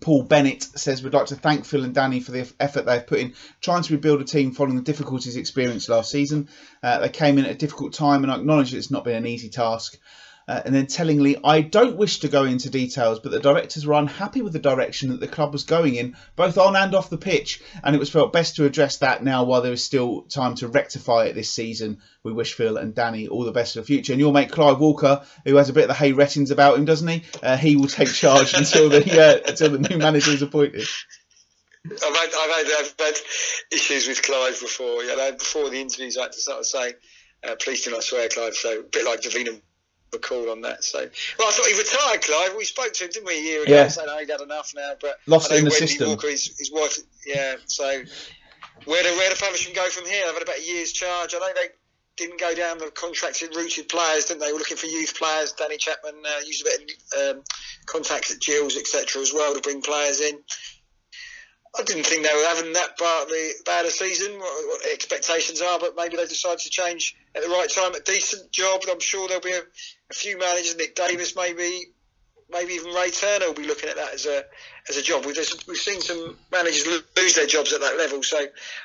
Paul 0.00 0.22
Bennett 0.22 0.62
says 0.62 1.02
we'd 1.02 1.12
like 1.12 1.26
to 1.26 1.36
thank 1.36 1.66
Phil 1.66 1.84
and 1.84 1.94
Danny 1.94 2.20
for 2.20 2.32
the 2.32 2.50
effort 2.58 2.86
they've 2.86 3.06
put 3.06 3.18
in 3.18 3.34
trying 3.60 3.82
to 3.82 3.92
rebuild 3.92 4.22
a 4.22 4.24
team 4.24 4.52
following 4.52 4.76
the 4.76 4.82
difficulties 4.82 5.36
experienced 5.36 5.90
last 5.90 6.10
season. 6.10 6.48
Uh, 6.82 7.00
they 7.00 7.10
came 7.10 7.36
in 7.36 7.44
at 7.44 7.50
a 7.50 7.58
difficult 7.58 7.92
time 7.92 8.22
and 8.22 8.32
I 8.32 8.36
acknowledge 8.36 8.72
it's 8.72 8.90
not 8.90 9.04
been 9.04 9.16
an 9.16 9.26
easy 9.26 9.50
task. 9.50 9.98
Uh, 10.48 10.60
and 10.64 10.74
then 10.74 10.86
tellingly, 10.86 11.36
I 11.44 11.60
don't 11.60 11.96
wish 11.96 12.20
to 12.20 12.28
go 12.28 12.44
into 12.44 12.70
details, 12.70 13.20
but 13.20 13.32
the 13.32 13.40
directors 13.40 13.86
were 13.86 13.94
unhappy 13.94 14.42
with 14.42 14.52
the 14.52 14.58
direction 14.58 15.10
that 15.10 15.20
the 15.20 15.28
club 15.28 15.52
was 15.52 15.64
going 15.64 15.94
in, 15.94 16.16
both 16.36 16.58
on 16.58 16.76
and 16.76 16.94
off 16.94 17.10
the 17.10 17.18
pitch, 17.18 17.62
and 17.82 17.94
it 17.94 17.98
was 17.98 18.10
felt 18.10 18.32
best 18.32 18.56
to 18.56 18.64
address 18.64 18.98
that 18.98 19.22
now 19.22 19.44
while 19.44 19.62
there 19.62 19.72
is 19.72 19.84
still 19.84 20.22
time 20.22 20.54
to 20.56 20.68
rectify 20.68 21.24
it 21.24 21.34
this 21.34 21.50
season. 21.50 21.98
We 22.22 22.32
wish 22.32 22.54
Phil 22.54 22.76
and 22.76 22.94
Danny 22.94 23.28
all 23.28 23.44
the 23.44 23.52
best 23.52 23.74
for 23.74 23.80
the 23.80 23.86
future. 23.86 24.12
And 24.12 24.20
your 24.20 24.32
mate 24.32 24.50
Clive 24.50 24.78
Walker, 24.78 25.24
who 25.44 25.56
has 25.56 25.68
a 25.68 25.72
bit 25.72 25.88
of 25.88 25.96
the 25.96 26.04
Hayrettins 26.04 26.50
about 26.50 26.78
him, 26.78 26.84
doesn't 26.84 27.08
he? 27.08 27.24
Uh, 27.42 27.56
he 27.56 27.76
will 27.76 27.88
take 27.88 28.12
charge 28.12 28.54
until 28.54 28.88
the 28.88 29.02
uh, 29.44 29.48
until 29.48 29.70
the 29.70 29.88
new 29.88 29.98
manager 29.98 30.30
is 30.30 30.42
appointed. 30.42 30.86
I've 31.84 31.98
had, 31.98 32.30
I've 32.38 32.50
had, 32.50 32.66
I've 32.78 32.94
had 32.98 33.16
issues 33.72 34.06
with 34.06 34.22
Clive 34.22 34.60
before. 34.60 35.02
You 35.02 35.16
know, 35.16 35.32
before 35.32 35.68
the 35.68 35.80
interviews, 35.80 36.16
I 36.16 36.22
had 36.22 36.32
to 36.32 36.40
sort 36.40 36.58
of 36.60 36.66
say, 36.66 36.94
uh, 37.42 37.56
"Please 37.56 37.82
do 37.82 37.90
not 37.90 38.04
swear, 38.04 38.28
Clive." 38.28 38.54
So 38.54 38.80
a 38.80 38.82
bit 38.84 39.04
like 39.04 39.22
Davina 39.22 39.60
call 40.18 40.50
on 40.50 40.60
that. 40.62 40.84
So, 40.84 40.98
well, 41.38 41.48
I 41.48 41.50
thought 41.52 41.66
he 41.66 41.78
retired, 41.78 42.22
Clive. 42.22 42.56
We 42.56 42.64
spoke 42.64 42.92
to 42.92 43.04
him, 43.04 43.10
didn't 43.10 43.26
we, 43.26 43.38
a 43.38 43.42
year 43.42 43.62
ago? 43.62 43.72
Yeah. 43.72 43.88
Saying, 43.88 44.08
oh, 44.10 44.18
he'd 44.18 44.30
had 44.30 44.40
enough 44.40 44.72
now. 44.76 44.92
But 45.00 45.18
lost 45.26 45.50
in 45.50 45.64
the 45.64 45.70
Wendy 45.70 45.86
system. 45.86 46.08
Walker, 46.08 46.28
his, 46.28 46.56
his 46.58 46.70
wife, 46.70 46.98
yeah. 47.26 47.56
So, 47.66 47.84
where 48.84 49.02
do 49.02 49.16
where 49.16 49.30
do 49.30 49.36
Faversham 49.36 49.74
go 49.74 49.88
from 49.88 50.06
here? 50.06 50.22
They've 50.26 50.34
had 50.34 50.42
about 50.42 50.58
a 50.58 50.64
year's 50.64 50.92
charge. 50.92 51.34
I 51.34 51.38
know 51.38 51.48
they 51.54 51.68
didn't 52.16 52.40
go 52.40 52.54
down 52.54 52.78
the 52.78 52.90
contracted, 52.90 53.56
routed 53.56 53.88
players, 53.88 54.26
didn't 54.26 54.40
they? 54.40 54.46
They 54.46 54.52
were 54.52 54.58
looking 54.58 54.76
for 54.76 54.86
youth 54.86 55.16
players. 55.16 55.52
Danny 55.52 55.78
Chapman 55.78 56.14
uh, 56.24 56.40
used 56.44 56.66
a 56.66 56.70
bit 56.70 56.90
of 57.16 57.36
um, 57.36 57.42
contacts 57.86 58.32
at 58.32 58.40
Gills, 58.40 58.76
etc., 58.76 59.22
as 59.22 59.32
well 59.32 59.54
to 59.54 59.60
bring 59.60 59.82
players 59.82 60.20
in. 60.20 60.38
I 61.78 61.82
didn't 61.84 62.04
think 62.04 62.26
they 62.26 62.34
were 62.34 62.54
having 62.54 62.74
that 62.74 62.98
part 62.98 63.24
of 63.24 63.28
the 63.28 63.52
bad 63.64 63.86
a 63.86 63.90
season, 63.90 64.38
what, 64.38 64.66
what 64.66 64.92
expectations 64.92 65.62
are, 65.62 65.78
but 65.78 65.96
maybe 65.96 66.16
they 66.16 66.26
decided 66.26 66.58
to 66.58 66.70
change 66.70 67.16
at 67.34 67.42
the 67.42 67.48
right 67.48 67.70
time. 67.70 67.94
A 67.94 68.00
decent 68.00 68.50
job. 68.52 68.82
I'm 68.90 69.00
sure 69.00 69.28
there'll 69.28 69.42
be 69.42 69.52
a, 69.52 69.62
a 70.10 70.14
few 70.14 70.38
managers, 70.38 70.76
Nick 70.76 70.94
Davis 70.94 71.36
maybe, 71.36 71.91
maybe 72.52 72.74
even 72.74 72.92
Ray 72.92 73.10
Turner 73.10 73.46
will 73.46 73.54
be 73.54 73.66
looking 73.66 73.88
at 73.88 73.96
that 73.96 74.14
as 74.14 74.26
a 74.26 74.44
as 74.88 74.96
a 74.96 75.02
job. 75.02 75.24
We've, 75.24 75.36
we've 75.68 75.76
seen 75.76 76.00
some 76.00 76.36
managers 76.50 76.86
lose 77.16 77.34
their 77.36 77.46
jobs 77.46 77.72
at 77.72 77.80
that 77.80 77.96
level, 77.98 78.22
so 78.22 78.38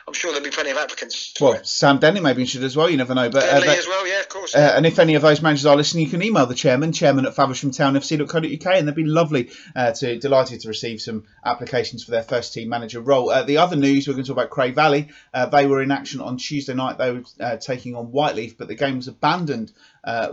I'm 0.07 0.13
sure 0.13 0.31
there'll 0.31 0.43
be 0.43 0.51
plenty 0.51 0.69
of 0.69 0.77
applicants. 0.77 1.33
Well, 1.41 1.63
Sam 1.63 1.97
Denny 1.97 2.19
maybe 2.19 2.45
should 2.45 2.63
as 2.63 2.77
well. 2.77 2.89
You 2.89 2.97
never 2.97 3.15
know. 3.15 3.29
But, 3.29 3.43
uh, 3.43 3.69
as 3.71 3.87
well, 3.87 4.07
yeah, 4.07 4.19
of 4.19 4.29
course. 4.29 4.55
Uh, 4.55 4.73
and 4.75 4.85
if 4.85 4.99
any 4.99 5.15
of 5.15 5.23
those 5.23 5.41
managers 5.41 5.65
are 5.65 5.75
listening, 5.75 6.05
you 6.05 6.11
can 6.11 6.21
email 6.21 6.45
the 6.45 6.55
chairman, 6.55 6.91
chairman 6.91 7.25
at 7.25 7.33
favershamtownfc.co.uk, 7.35 8.75
and 8.75 8.87
they'd 8.87 8.95
be 8.95 9.05
lovely 9.05 9.49
uh, 9.75 9.91
to 9.93 10.17
delighted 10.19 10.61
to 10.61 10.67
receive 10.67 11.01
some 11.01 11.25
applications 11.43 12.03
for 12.03 12.11
their 12.11 12.23
first 12.23 12.53
team 12.53 12.69
manager 12.69 13.01
role. 13.01 13.29
Uh, 13.31 13.43
the 13.43 13.57
other 13.57 13.75
news 13.75 14.07
we're 14.07 14.13
going 14.13 14.23
to 14.23 14.29
talk 14.29 14.37
about 14.37 14.51
Cray 14.51 14.71
Valley. 14.71 15.09
Uh, 15.33 15.47
they 15.47 15.65
were 15.65 15.81
in 15.81 15.91
action 15.91 16.21
on 16.21 16.37
Tuesday 16.37 16.75
night. 16.75 16.99
They 16.99 17.11
were 17.11 17.23
uh, 17.39 17.57
taking 17.57 17.95
on 17.95 18.11
Whyteleafe, 18.11 18.57
but 18.57 18.67
the 18.67 18.75
game 18.75 18.97
was 18.97 19.07
abandoned 19.07 19.71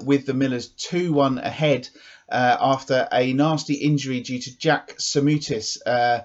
with 0.03 0.27
the 0.27 0.35
Millers 0.35 0.69
two 0.69 1.13
one 1.13 1.39
ahead 1.39 1.89
uh, 2.35 2.57
after 2.61 3.09
a 3.13 3.33
nasty 3.33 3.75
injury 3.75 4.21
due 4.21 4.41
to 4.41 4.59
Jack 4.59 4.97
Samutis, 4.99 5.79
uh, 5.87 6.21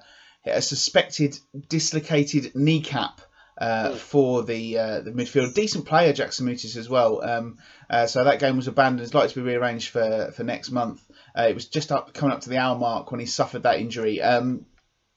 a 0.45 0.62
suspected 0.62 1.38
dislocated 1.68 2.55
kneecap. 2.55 3.22
Uh, 3.57 3.93
for 3.93 4.43
the 4.43 4.78
uh, 4.78 5.01
the 5.01 5.12
midfield. 5.12 5.53
Decent 5.53 5.86
player, 5.86 6.14
Jack 6.14 6.30
Samutis, 6.30 6.78
as 6.78 6.88
well. 6.88 7.22
Um, 7.22 7.57
uh, 7.89 8.07
so 8.07 8.24
that 8.24 8.39
game 8.39 8.55
was 8.55 8.70
abandoned. 8.70 9.01
It's 9.01 9.14
likely 9.14 9.34
to 9.34 9.36
be 9.36 9.41
rearranged 9.41 9.89
for, 9.89 10.32
for 10.34 10.45
next 10.45 10.72
month. 10.72 11.01
Uh, 11.38 11.47
it 11.49 11.55
was 11.55 11.66
just 11.66 11.91
up 11.91 12.14
coming 12.14 12.34
up 12.34 12.39
to 12.43 12.49
the 12.49 12.57
hour 12.57 12.80
mark 12.80 13.12
when 13.12 13.20
he 13.20 13.26
suffered 13.26 13.64
that 13.64 13.82
injury. 13.82 14.22
Um, 14.22 14.66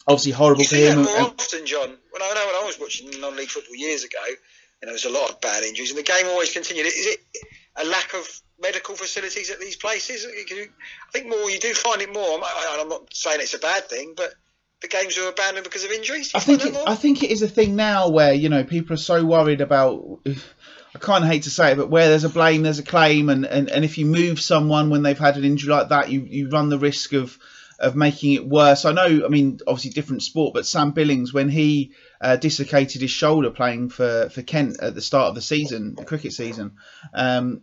obviously 0.08 0.32
horrible 0.32 0.62
you 0.62 0.68
for 0.68 0.74
him. 0.74 1.02
More 1.04 1.20
often, 1.20 1.66
John. 1.66 1.88
When 1.88 2.22
I 2.22 2.34
know 2.34 2.46
when 2.46 2.56
I 2.56 2.64
was 2.66 2.80
watching 2.80 3.10
non-league 3.20 3.48
football 3.48 3.76
years 3.76 4.02
ago, 4.02 4.18
and 4.26 4.88
there 4.88 4.92
was 4.92 5.04
a 5.04 5.10
lot 5.10 5.30
of 5.30 5.40
bad 5.40 5.62
injuries, 5.62 5.90
and 5.90 5.98
the 5.98 6.02
game 6.02 6.26
always 6.26 6.52
continued. 6.52 6.86
Is 6.86 7.06
it 7.06 7.20
a 7.76 7.84
lack 7.84 8.12
of 8.14 8.26
medical 8.62 8.94
facilities 8.94 9.50
at 9.50 9.60
these 9.60 9.76
places. 9.76 10.26
I 10.26 10.68
think 11.12 11.28
more 11.28 11.50
you 11.50 11.58
do 11.58 11.74
find 11.74 12.00
it 12.00 12.12
more. 12.12 12.40
I'm 12.70 12.88
not 12.88 13.12
saying 13.12 13.40
it's 13.40 13.54
a 13.54 13.58
bad 13.58 13.88
thing, 13.88 14.14
but 14.16 14.32
the 14.80 14.88
games 14.88 15.18
are 15.18 15.28
abandoned 15.28 15.64
because 15.64 15.84
of 15.84 15.90
injuries. 15.90 16.32
I 16.34 16.40
think 16.40 16.64
it, 16.64 16.76
I 16.86 16.94
think 16.94 17.22
it 17.22 17.30
is 17.30 17.42
a 17.42 17.48
thing 17.48 17.76
now 17.76 18.08
where 18.08 18.32
you 18.32 18.48
know 18.48 18.64
people 18.64 18.94
are 18.94 18.98
so 18.98 19.24
worried 19.24 19.60
about. 19.60 20.20
I 20.94 20.98
kind 20.98 21.24
of 21.24 21.30
hate 21.30 21.44
to 21.44 21.50
say 21.50 21.72
it, 21.72 21.78
but 21.78 21.88
where 21.88 22.08
there's 22.08 22.24
a 22.24 22.28
blame, 22.28 22.62
there's 22.62 22.78
a 22.78 22.82
claim, 22.82 23.30
and, 23.30 23.46
and, 23.46 23.70
and 23.70 23.82
if 23.82 23.96
you 23.96 24.04
move 24.04 24.38
someone 24.38 24.90
when 24.90 25.02
they've 25.02 25.18
had 25.18 25.38
an 25.38 25.44
injury 25.44 25.72
like 25.72 25.88
that, 25.88 26.10
you, 26.10 26.20
you 26.20 26.50
run 26.50 26.68
the 26.68 26.78
risk 26.78 27.14
of 27.14 27.38
of 27.82 27.96
making 27.96 28.32
it 28.34 28.46
worse. 28.46 28.84
I 28.84 28.92
know, 28.92 29.24
I 29.24 29.28
mean, 29.28 29.58
obviously 29.66 29.90
different 29.90 30.22
sport, 30.22 30.54
but 30.54 30.66
Sam 30.66 30.92
Billings 30.92 31.32
when 31.32 31.48
he 31.48 31.92
uh, 32.20 32.36
dislocated 32.36 33.02
his 33.02 33.10
shoulder 33.10 33.50
playing 33.50 33.88
for, 33.88 34.28
for 34.30 34.42
Kent 34.42 34.80
at 34.80 34.94
the 34.94 35.00
start 35.00 35.28
of 35.28 35.34
the 35.34 35.40
season, 35.40 35.94
the 35.96 36.04
cricket 36.04 36.32
season, 36.32 36.76
um, 37.12 37.62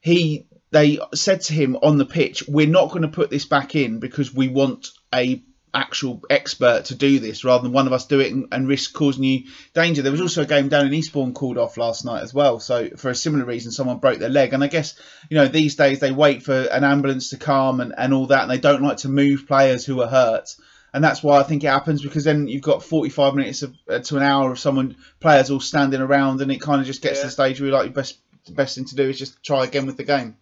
he 0.00 0.46
they 0.70 0.98
said 1.14 1.40
to 1.42 1.54
him 1.54 1.76
on 1.82 1.98
the 1.98 2.04
pitch, 2.04 2.44
"We're 2.46 2.66
not 2.66 2.90
going 2.90 3.02
to 3.02 3.08
put 3.08 3.30
this 3.30 3.44
back 3.44 3.74
in 3.74 4.00
because 4.00 4.34
we 4.34 4.48
want 4.48 4.88
a 5.14 5.42
actual 5.74 6.22
expert 6.30 6.86
to 6.86 6.94
do 6.94 7.18
this 7.18 7.44
rather 7.44 7.62
than 7.62 7.72
one 7.72 7.86
of 7.86 7.92
us 7.92 8.06
do 8.06 8.20
it 8.20 8.32
and, 8.32 8.46
and, 8.52 8.66
risk 8.66 8.92
causing 8.92 9.24
you 9.24 9.44
danger." 9.74 10.02
There 10.02 10.12
was 10.12 10.20
also 10.20 10.42
a 10.42 10.46
game 10.46 10.68
down 10.68 10.86
in 10.86 10.94
Eastbourne 10.94 11.34
called 11.34 11.58
off 11.58 11.76
last 11.76 12.04
night 12.04 12.22
as 12.22 12.34
well. 12.34 12.60
So 12.60 12.90
for 12.96 13.10
a 13.10 13.14
similar 13.14 13.44
reason, 13.44 13.72
someone 13.72 13.98
broke 13.98 14.18
their 14.18 14.28
leg, 14.28 14.52
and 14.52 14.62
I 14.62 14.68
guess 14.68 14.94
you 15.30 15.36
know 15.36 15.48
these 15.48 15.76
days 15.76 16.00
they 16.00 16.12
wait 16.12 16.42
for 16.42 16.54
an 16.54 16.84
ambulance 16.84 17.30
to 17.30 17.38
come 17.38 17.80
and, 17.80 17.94
and 17.96 18.12
all 18.12 18.26
that, 18.26 18.42
and 18.42 18.50
they 18.50 18.58
don't 18.58 18.82
like 18.82 18.98
to 18.98 19.08
move 19.08 19.46
players 19.46 19.84
who 19.84 20.00
are 20.02 20.08
hurt. 20.08 20.54
And 20.92 21.04
that's 21.04 21.22
why 21.22 21.38
I 21.38 21.42
think 21.42 21.64
it 21.64 21.68
happens 21.68 22.02
because 22.02 22.24
then 22.24 22.48
you've 22.48 22.62
got 22.62 22.82
45 22.82 23.34
minutes 23.34 23.62
of, 23.62 23.74
uh, 23.90 23.98
to 23.98 24.16
an 24.16 24.22
hour 24.22 24.50
of 24.50 24.58
someone 24.58 24.96
players 25.20 25.50
all 25.50 25.60
standing 25.60 26.00
around, 26.00 26.40
and 26.40 26.50
it 26.50 26.62
kind 26.62 26.80
of 26.80 26.86
just 26.86 27.02
gets 27.02 27.18
yeah. 27.18 27.22
to 27.22 27.26
the 27.26 27.32
stage 27.32 27.60
where 27.60 27.68
you're 27.68 27.78
like, 27.78 27.92
best 27.92 28.18
the 28.46 28.52
best 28.52 28.74
thing 28.74 28.84
to 28.86 28.96
do 28.96 29.08
is 29.08 29.18
just 29.18 29.42
try 29.42 29.64
again 29.64 29.86
with 29.86 29.96
the 29.96 30.04
game. 30.04 30.36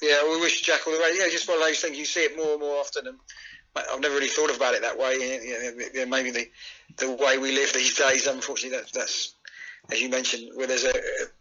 Yeah, 0.00 0.30
we 0.30 0.40
wish 0.40 0.62
Jack 0.62 0.86
all 0.86 0.92
the 0.92 1.00
way. 1.00 1.10
Yeah, 1.18 1.28
just 1.28 1.48
one 1.48 1.58
of 1.58 1.64
those 1.64 1.80
things 1.80 1.98
you 1.98 2.04
see 2.04 2.20
it 2.20 2.36
more 2.36 2.52
and 2.52 2.60
more 2.60 2.76
often, 2.78 3.06
and 3.06 3.18
I've 3.76 4.00
never 4.00 4.14
really 4.14 4.28
thought 4.28 4.54
about 4.54 4.74
it 4.74 4.82
that 4.82 4.98
way. 4.98 5.14
You 5.94 6.06
maybe 6.06 6.30
the 6.30 6.48
the 6.96 7.12
way 7.12 7.38
we 7.38 7.52
live 7.52 7.72
these 7.72 7.96
days, 7.96 8.26
unfortunately, 8.26 8.78
that, 8.78 8.92
that's 8.92 9.34
as 9.90 10.00
you 10.00 10.08
mentioned, 10.08 10.50
where 10.54 10.66
there's 10.66 10.84
a, 10.84 10.92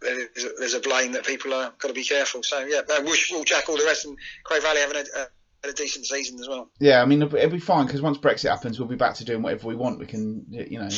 there's 0.01 0.43
a 0.43 0.49
there's 0.59 0.73
a 0.73 0.79
blame 0.79 1.11
that 1.13 1.25
people 1.25 1.53
are 1.53 1.73
got 1.77 1.89
to 1.89 1.93
be 1.93 2.03
careful. 2.03 2.43
So 2.43 2.65
yeah, 2.65 2.81
wish 3.01 3.31
all 3.31 3.43
Jack 3.43 3.69
all 3.69 3.77
the 3.77 3.85
rest 3.85 4.05
and 4.05 4.17
Cray 4.43 4.59
Valley 4.59 4.79
having 4.79 4.97
a, 4.97 5.27
a 5.63 5.73
decent 5.73 6.05
season 6.05 6.39
as 6.39 6.47
well. 6.47 6.69
Yeah, 6.79 7.01
I 7.01 7.05
mean 7.05 7.21
it'll, 7.21 7.35
it'll 7.35 7.51
be 7.51 7.59
fine 7.59 7.85
because 7.85 8.01
once 8.01 8.17
Brexit 8.17 8.49
happens, 8.49 8.79
we'll 8.79 8.87
be 8.87 8.95
back 8.95 9.15
to 9.15 9.25
doing 9.25 9.41
whatever 9.41 9.67
we 9.67 9.75
want. 9.75 9.99
We 9.99 10.05
can, 10.05 10.45
you 10.49 10.79
know. 10.79 10.85
um, 10.85 10.89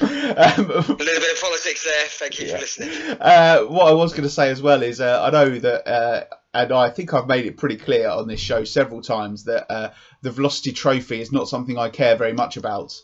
a 0.00 0.84
little 0.86 0.96
bit 0.96 1.32
of 1.32 1.40
politics 1.40 1.84
there. 1.84 2.06
Thank 2.06 2.40
you 2.40 2.46
yeah. 2.46 2.54
for 2.54 2.60
listening. 2.60 3.18
Uh, 3.20 3.60
what 3.62 3.88
I 3.88 3.92
was 3.92 4.12
going 4.12 4.22
to 4.22 4.30
say 4.30 4.50
as 4.50 4.62
well 4.62 4.82
is 4.82 5.00
uh, 5.00 5.22
I 5.22 5.30
know 5.30 5.58
that. 5.58 5.88
Uh, 5.88 6.24
and 6.56 6.72
I 6.72 6.88
think 6.88 7.12
I've 7.12 7.26
made 7.26 7.46
it 7.46 7.56
pretty 7.56 7.76
clear 7.76 8.08
on 8.08 8.28
this 8.28 8.38
show 8.38 8.62
several 8.62 9.02
times 9.02 9.42
that 9.44 9.66
uh, 9.68 9.90
the 10.22 10.30
Velocity 10.30 10.70
Trophy 10.70 11.20
is 11.20 11.32
not 11.32 11.48
something 11.48 11.76
I 11.76 11.88
care 11.88 12.14
very 12.14 12.32
much 12.32 12.56
about. 12.56 12.94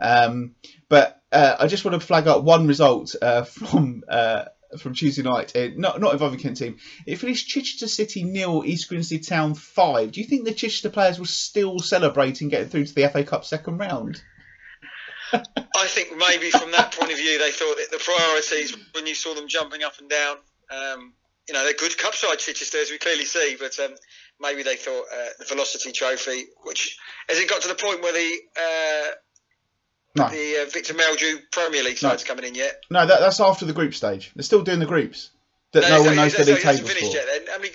Um, 0.00 0.54
but 0.88 1.20
uh, 1.32 1.56
I 1.58 1.66
just 1.66 1.84
want 1.84 2.00
to 2.00 2.06
flag 2.06 2.28
up 2.28 2.44
one 2.44 2.68
result 2.68 3.16
uh, 3.20 3.42
from 3.44 4.04
from 4.78 4.94
Tuesday 4.94 5.22
night. 5.22 5.54
Uh, 5.56 5.68
not 5.74 6.00
not 6.00 6.12
involving 6.12 6.38
Kent 6.38 6.58
team. 6.58 6.78
It 7.06 7.16
finished 7.16 7.48
Chichester 7.48 7.88
City 7.88 8.24
nil, 8.24 8.64
East 8.64 8.88
Grinstead 8.88 9.26
Town 9.26 9.54
five. 9.54 10.12
Do 10.12 10.20
you 10.20 10.26
think 10.26 10.44
the 10.44 10.54
Chichester 10.54 10.90
players 10.90 11.18
were 11.18 11.26
still 11.26 11.78
celebrating 11.78 12.48
getting 12.48 12.68
through 12.68 12.86
to 12.86 12.94
the 12.94 13.08
FA 13.08 13.24
Cup 13.24 13.44
second 13.44 13.78
round? 13.78 14.22
I 15.32 15.86
think 15.86 16.16
maybe 16.16 16.50
from 16.50 16.72
that 16.72 16.92
point 16.92 17.12
of 17.12 17.18
view, 17.18 17.38
they 17.38 17.52
thought 17.52 17.76
that 17.76 17.90
the 17.90 18.02
priorities 18.02 18.76
when 18.94 19.06
you 19.06 19.14
saw 19.14 19.34
them 19.34 19.48
jumping 19.48 19.82
up 19.82 19.98
and 19.98 20.08
down. 20.10 20.36
Um, 20.70 21.12
you 21.48 21.54
know, 21.54 21.64
they're 21.64 21.74
good 21.74 21.96
cup 21.98 22.14
side 22.14 22.38
Chichester, 22.38 22.78
as 22.78 22.90
we 22.90 22.98
clearly 22.98 23.24
see, 23.24 23.56
but 23.58 23.76
um, 23.80 23.96
maybe 24.40 24.62
they 24.62 24.76
thought 24.76 25.04
uh, 25.12 25.30
the 25.38 25.44
Velocity 25.46 25.90
Trophy, 25.90 26.44
which 26.62 26.96
has 27.28 27.40
it 27.40 27.50
got 27.50 27.62
to 27.62 27.68
the 27.68 27.74
point 27.74 28.02
where 28.02 28.12
the 28.12 28.38
uh, 28.56 29.10
no. 30.16 30.28
The 30.28 30.62
uh, 30.62 30.70
Victor 30.70 30.94
Meldrew 30.94 31.40
Premier 31.52 31.82
League 31.82 31.98
side's 31.98 32.24
no. 32.24 32.28
coming 32.28 32.44
in 32.46 32.54
yet? 32.54 32.82
No, 32.90 33.06
that, 33.06 33.20
that's 33.20 33.40
after 33.40 33.64
the 33.64 33.72
group 33.72 33.94
stage. 33.94 34.32
They're 34.34 34.42
still 34.42 34.62
doing 34.62 34.80
the 34.80 34.86
groups. 34.86 35.30
That 35.72 35.82
no, 35.82 35.98
no 35.98 36.02
one 36.02 36.16
knows 36.16 36.34
the 36.34 36.44
league 36.44 36.60
tables 36.60 36.90
for. 36.90 37.04
Yet, 37.04 37.26
then. 37.26 37.54
I 37.54 37.58
mean, 37.62 37.70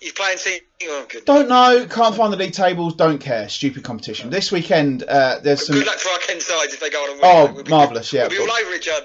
he's 0.00 0.12
playing 0.12 0.38
team. 0.38 0.60
Oh, 0.84 1.06
don't 1.26 1.48
know. 1.48 1.86
Can't 1.90 2.14
find 2.14 2.32
the 2.32 2.38
league 2.38 2.54
tables. 2.54 2.94
Don't 2.94 3.18
care. 3.18 3.48
Stupid 3.48 3.84
competition. 3.84 4.30
This 4.30 4.50
weekend, 4.50 5.02
uh, 5.02 5.40
there's 5.42 5.66
some. 5.66 5.76
Good 5.76 5.86
luck 5.86 5.98
for 5.98 6.10
our 6.10 6.18
Kent 6.20 6.40
sides 6.40 6.72
if 6.72 6.80
they 6.80 6.90
go 6.90 7.02
on 7.02 7.10
and 7.10 7.20
win. 7.20 7.30
Oh, 7.30 7.52
we'll 7.54 7.64
marvellous! 7.64 8.12
Yeah, 8.12 8.28
we'll 8.28 8.46
be 8.46 8.50
all 8.50 8.56
over 8.56 8.72
it, 8.72 8.82
John. 8.82 9.02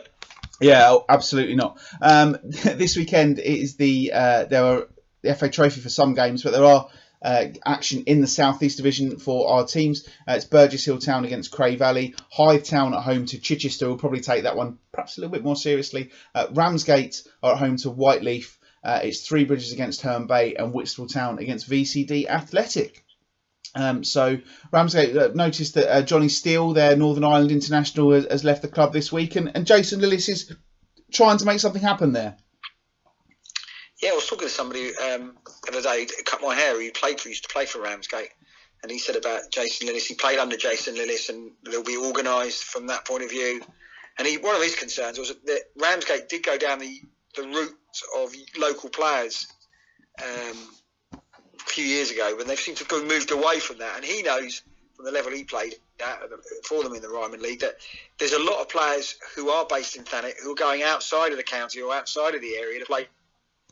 Yeah, 0.61 0.89
oh, 0.91 1.05
absolutely 1.07 1.55
not. 1.55 1.79
Um, 2.01 2.37
this 2.43 2.95
weekend 2.95 3.39
is 3.39 3.75
the 3.75 4.11
uh, 4.13 4.45
there 4.45 4.63
are 4.63 4.87
the 5.21 5.35
FA 5.35 5.49
Trophy 5.49 5.81
for 5.81 5.89
some 5.89 6.13
games, 6.13 6.43
but 6.43 6.51
there 6.51 6.65
are 6.65 6.89
uh, 7.21 7.45
action 7.65 8.03
in 8.05 8.21
the 8.21 8.27
Southeast 8.27 8.77
Division 8.77 9.17
for 9.17 9.49
our 9.49 9.65
teams. 9.65 10.07
Uh, 10.27 10.33
it's 10.33 10.45
Burgess 10.45 10.85
Hill 10.85 10.99
Town 10.99 11.25
against 11.25 11.51
Cray 11.51 11.75
Valley. 11.75 12.15
Hythe 12.31 12.63
Town 12.63 12.93
at 12.93 13.03
home 13.03 13.25
to 13.27 13.39
Chichester. 13.39 13.87
We'll 13.87 13.97
probably 13.97 14.21
take 14.21 14.43
that 14.43 14.55
one 14.55 14.77
perhaps 14.91 15.17
a 15.17 15.21
little 15.21 15.33
bit 15.33 15.43
more 15.43 15.55
seriously. 15.55 16.11
Uh, 16.33 16.47
Ramsgate 16.51 17.23
are 17.43 17.53
at 17.53 17.59
home 17.59 17.77
to 17.77 17.89
Whyteleafe. 17.89 18.57
Uh, 18.83 19.01
it's 19.03 19.27
Three 19.27 19.43
Bridges 19.43 19.73
against 19.73 20.01
Herne 20.01 20.27
Bay 20.27 20.55
and 20.55 20.73
Whitstable 20.73 21.07
Town 21.07 21.39
against 21.39 21.69
VCD 21.69 22.27
Athletic. 22.27 23.03
Um, 23.75 24.03
so 24.03 24.37
Ramsgate 24.71 25.15
uh, 25.15 25.29
noticed 25.35 25.75
that 25.75 25.93
uh, 25.93 26.01
Johnny 26.01 26.29
Steele, 26.29 26.73
their 26.73 26.95
Northern 26.95 27.23
Ireland 27.23 27.51
international, 27.51 28.13
has, 28.13 28.25
has, 28.25 28.43
left 28.43 28.61
the 28.61 28.67
club 28.67 28.93
this 28.93 29.11
week, 29.11 29.35
and, 29.35 29.51
and 29.53 29.67
Jason 29.67 29.99
Lillis 29.99 30.27
is 30.27 30.55
trying 31.11 31.37
to 31.37 31.45
make 31.45 31.59
something 31.59 31.81
happen 31.81 32.13
there. 32.13 32.37
Yeah, 34.01 34.11
I 34.11 34.15
was 34.15 34.27
talking 34.27 34.47
to 34.47 34.53
somebody 34.53 34.95
um, 34.95 35.35
the 35.65 35.77
other 35.77 35.81
day, 35.81 36.07
cut 36.25 36.41
my 36.41 36.55
hair, 36.55 36.79
He 36.79 36.89
played 36.89 37.19
for, 37.19 37.27
used 37.27 37.43
to 37.43 37.49
play 37.49 37.65
for 37.65 37.81
Ramsgate, 37.81 38.29
and 38.81 38.89
he 38.89 38.97
said 38.97 39.17
about 39.17 39.51
Jason 39.51 39.87
Lillis. 39.87 40.05
He 40.05 40.15
played 40.15 40.39
under 40.39 40.55
Jason 40.55 40.95
Lillis, 40.95 41.27
and 41.27 41.51
they'll 41.65 41.83
be 41.83 41.97
organised 41.97 42.63
from 42.63 42.87
that 42.87 43.05
point 43.05 43.23
of 43.23 43.29
view. 43.29 43.61
And 44.17 44.25
he, 44.25 44.37
one 44.37 44.55
of 44.55 44.61
his 44.61 44.75
concerns 44.75 45.17
was 45.17 45.33
that 45.45 45.61
Ramsgate 45.77 46.29
did 46.29 46.43
go 46.43 46.57
down 46.57 46.79
the, 46.79 47.01
the 47.35 47.43
route 47.43 47.77
of 48.17 48.33
local 48.57 48.89
players 48.89 49.47
um, 50.23 50.57
a 51.13 51.19
few 51.65 51.83
years 51.83 52.09
ago, 52.09 52.35
but 52.37 52.47
they 52.47 52.55
seem 52.55 52.75
to 52.75 52.85
have 52.95 53.05
moved 53.05 53.31
away 53.31 53.59
from 53.59 53.79
that. 53.79 53.97
And 53.97 54.05
he 54.05 54.21
knows 54.21 54.61
from 54.95 55.05
the 55.05 55.11
level 55.11 55.33
he 55.33 55.43
played 55.43 55.75
at, 56.05 56.21
for 56.65 56.83
them 56.83 56.93
in 56.93 57.01
the 57.01 57.09
Ryman 57.09 57.41
League 57.41 57.59
that 57.59 57.75
there's 58.17 58.33
a 58.33 58.39
lot 58.39 58.61
of 58.61 58.69
players 58.69 59.15
who 59.35 59.49
are 59.49 59.65
based 59.65 59.97
in 59.97 60.05
Thanet 60.05 60.35
who 60.41 60.53
are 60.53 60.55
going 60.55 60.83
outside 60.83 61.31
of 61.31 61.37
the 61.37 61.43
county 61.43 61.81
or 61.81 61.93
outside 61.93 62.35
of 62.35 62.41
the 62.41 62.55
area 62.55 62.79
to 62.79 62.85
play 62.85 63.07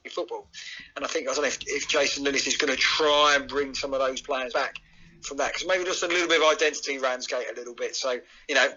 football. 0.10 0.47
And 0.95 1.05
I 1.05 1.08
think 1.08 1.30
I 1.30 1.34
don't 1.34 1.43
know 1.43 1.47
if, 1.47 1.60
if 1.66 1.88
Jason 1.88 2.26
Lillis 2.26 2.47
is 2.47 2.58
going 2.58 2.74
to 2.74 2.80
try 2.80 3.36
and 3.36 3.47
bring 3.47 3.74
some 3.74 3.93
of 3.93 3.99
those 3.99 4.22
players 4.22 4.53
back 4.53 4.76
from 5.22 5.38
that 5.38 5.53
because 5.53 5.68
maybe 5.68 5.84
just 5.84 6.03
a 6.03 6.08
little 6.08 6.28
bit 6.28 6.41
of 6.41 6.47
identity 6.47 6.97
Ramsgate 6.97 7.49
a 7.51 7.55
little 7.55 7.74
bit. 7.74 7.95
So 7.95 8.20
you 8.47 8.55
know, 8.55 8.68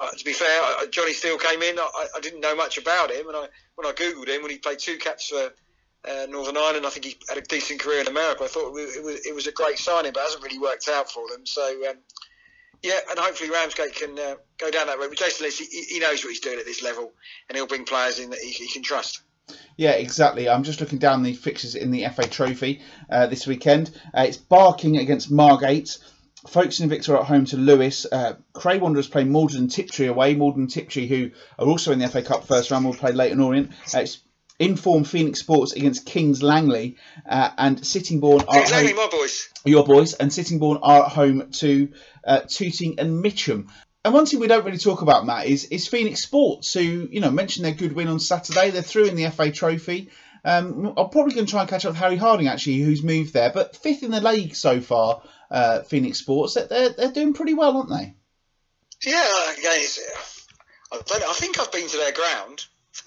uh, 0.00 0.10
to 0.10 0.24
be 0.24 0.32
fair, 0.32 0.62
uh, 0.62 0.86
Johnny 0.86 1.12
Steele 1.12 1.38
came 1.38 1.62
in. 1.62 1.78
I, 1.78 2.06
I, 2.16 2.20
didn't 2.20 2.40
know 2.40 2.54
much 2.54 2.78
about 2.78 3.10
him, 3.10 3.28
and 3.28 3.36
I 3.36 3.48
when 3.74 3.86
I 3.86 3.92
googled 3.92 4.28
him 4.28 4.42
when 4.42 4.50
he 4.50 4.58
played 4.58 4.78
two 4.78 4.98
caps 4.98 5.28
for 5.28 5.52
uh, 6.08 6.26
Northern 6.28 6.56
Ireland, 6.56 6.86
I 6.86 6.90
think 6.90 7.04
he 7.04 7.16
had 7.28 7.38
a 7.38 7.42
decent 7.42 7.80
career 7.80 8.00
in 8.00 8.08
America. 8.08 8.44
I 8.44 8.48
thought 8.48 8.68
it 8.76 9.04
was, 9.04 9.26
it 9.26 9.34
was 9.34 9.46
a 9.46 9.52
great 9.52 9.78
signing, 9.78 10.12
but 10.12 10.20
it 10.20 10.24
hasn't 10.24 10.44
really 10.44 10.58
worked 10.58 10.88
out 10.88 11.10
for 11.10 11.28
them. 11.28 11.46
So. 11.46 11.90
Um, 11.90 11.96
yeah, 12.82 12.98
and 13.10 13.18
hopefully 13.18 13.50
Ramsgate 13.50 13.94
can 13.94 14.18
uh, 14.18 14.34
go 14.58 14.70
down 14.70 14.86
that 14.88 14.98
road. 14.98 15.08
But 15.08 15.18
Jason 15.18 15.46
Lillis, 15.46 15.58
he, 15.58 15.94
he, 15.94 15.98
knows 15.98 16.22
what 16.22 16.30
he's 16.30 16.40
doing 16.40 16.58
at 16.58 16.66
this 16.66 16.82
level, 16.82 17.12
and 17.48 17.56
he'll 17.56 17.66
bring 17.66 17.84
players 17.84 18.18
in 18.18 18.30
that 18.30 18.38
he, 18.38 18.50
he 18.50 18.68
can 18.68 18.82
trust. 18.82 19.22
Yeah, 19.76 19.92
exactly. 19.92 20.48
I'm 20.48 20.62
just 20.62 20.80
looking 20.80 20.98
down 20.98 21.22
the 21.22 21.34
fixtures 21.34 21.74
in 21.74 21.90
the 21.90 22.06
FA 22.08 22.26
Trophy 22.26 22.80
uh, 23.10 23.26
this 23.26 23.46
weekend. 23.46 23.90
Uh, 24.14 24.26
it's 24.28 24.36
Barking 24.36 24.96
against 24.98 25.30
Margate. 25.30 25.98
Folks 26.48 26.78
Folkestone 26.78 26.90
Invicta 26.90 27.18
at 27.18 27.26
home 27.26 27.44
to 27.46 27.56
Lewes. 27.56 28.06
Uh, 28.10 28.34
Cray 28.52 28.78
Wanderers 28.78 29.08
play 29.08 29.24
Maldon 29.24 29.68
Tiptree 29.68 30.06
away. 30.06 30.34
Maldon 30.34 30.68
Tiptree, 30.68 31.08
who 31.08 31.30
are 31.58 31.66
also 31.66 31.92
in 31.92 31.98
the 31.98 32.08
FA 32.08 32.22
Cup 32.22 32.46
first 32.46 32.70
round, 32.70 32.84
will 32.84 32.94
play 32.94 33.12
Leyton 33.12 33.40
Orient. 33.40 33.72
Uh, 33.94 34.00
it's 34.00 34.20
Inform 34.58 35.04
Phoenix 35.04 35.40
Sports 35.40 35.72
against 35.72 36.06
Kings 36.06 36.42
Langley. 36.42 36.96
Uh, 37.28 37.50
and 37.58 37.84
Sittingbourne 37.84 38.44
are 38.48 38.54
Kings 38.54 38.70
Langley, 38.70 38.92
my 38.94 39.08
boys. 39.10 39.48
Your 39.64 39.84
boys. 39.84 40.14
And 40.14 40.32
Sittingbourne 40.32 40.78
are 40.82 41.06
at 41.06 41.12
home 41.12 41.50
to 41.52 41.92
uh, 42.24 42.40
Tooting 42.48 42.98
and 42.98 43.20
Mitcham. 43.20 43.68
And 44.06 44.14
one 44.14 44.24
thing 44.24 44.38
we 44.38 44.46
don't 44.46 44.64
really 44.64 44.78
talk 44.78 45.02
about, 45.02 45.26
Matt, 45.26 45.46
is, 45.46 45.64
is 45.64 45.88
Phoenix 45.88 46.20
Sports, 46.20 46.72
who 46.72 47.08
you 47.10 47.18
know 47.18 47.32
mentioned 47.32 47.64
their 47.64 47.74
good 47.74 47.92
win 47.92 48.06
on 48.06 48.20
Saturday. 48.20 48.70
They're 48.70 48.80
through 48.80 49.06
in 49.06 49.16
the 49.16 49.28
FA 49.30 49.50
Trophy. 49.50 50.10
Um, 50.44 50.94
I'm 50.96 51.10
probably 51.10 51.34
going 51.34 51.46
to 51.46 51.50
try 51.50 51.62
and 51.62 51.68
catch 51.68 51.84
up 51.84 51.90
with 51.90 51.98
Harry 51.98 52.16
Harding 52.16 52.46
actually, 52.46 52.76
who's 52.76 53.02
moved 53.02 53.32
there, 53.32 53.50
but 53.50 53.74
fifth 53.74 54.04
in 54.04 54.12
the 54.12 54.20
league 54.20 54.54
so 54.54 54.80
far. 54.80 55.22
Uh, 55.50 55.80
Phoenix 55.80 56.18
Sports, 56.18 56.54
they're 56.54 56.90
they're 56.90 57.10
doing 57.10 57.34
pretty 57.34 57.54
well, 57.54 57.78
aren't 57.78 57.88
they? 57.88 58.14
Yeah, 59.04 59.52
again, 59.58 59.88
I, 60.92 60.98
I 61.10 61.32
think 61.32 61.58
I've 61.58 61.72
been 61.72 61.88
to 61.88 61.96
their 61.96 62.12
ground. 62.12 62.64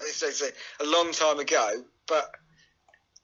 A 0.80 0.84
long 0.84 1.12
time 1.12 1.38
ago, 1.38 1.82
but 2.06 2.30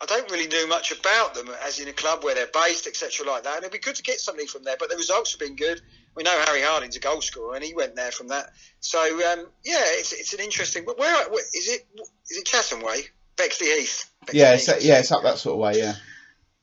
I 0.00 0.06
don't 0.06 0.30
really 0.30 0.48
know 0.48 0.66
much 0.66 0.92
about 0.92 1.34
them 1.34 1.50
as 1.66 1.78
in 1.78 1.88
a 1.88 1.92
club 1.92 2.24
where 2.24 2.34
they're 2.34 2.46
based, 2.46 2.86
etc., 2.86 3.26
like 3.26 3.42
that. 3.42 3.56
And 3.56 3.64
it'd 3.64 3.72
be 3.72 3.78
good 3.78 3.96
to 3.96 4.02
get 4.02 4.18
something 4.18 4.46
from 4.46 4.62
there. 4.64 4.76
But 4.78 4.88
the 4.88 4.96
results 4.96 5.32
have 5.32 5.40
been 5.40 5.56
good. 5.56 5.82
We 6.16 6.22
know 6.22 6.42
Harry 6.46 6.62
Harding's 6.62 6.96
a 6.96 7.00
goal 7.00 7.20
scorer, 7.20 7.54
and 7.54 7.64
he 7.64 7.74
went 7.74 7.94
there 7.94 8.10
from 8.10 8.28
that. 8.28 8.50
So 8.80 8.98
um, 9.00 9.46
yeah, 9.64 9.82
it's, 9.82 10.12
it's 10.12 10.32
an 10.32 10.40
interesting. 10.40 10.84
But 10.86 10.98
where, 10.98 11.28
where 11.28 11.44
is 11.54 11.68
it? 11.68 11.86
Is 12.30 12.38
it 12.38 12.46
Chatham 12.46 12.80
Way, 12.80 13.02
Bexley 13.36 13.68
Heath? 13.68 14.10
Bexley 14.20 14.40
yeah, 14.40 14.56
Heath, 14.56 14.68
it's, 14.68 14.84
yeah, 14.84 14.98
it's 14.98 15.12
up 15.12 15.22
that 15.22 15.38
sort 15.38 15.54
of 15.54 15.60
way. 15.60 15.78
Yeah. 15.78 15.94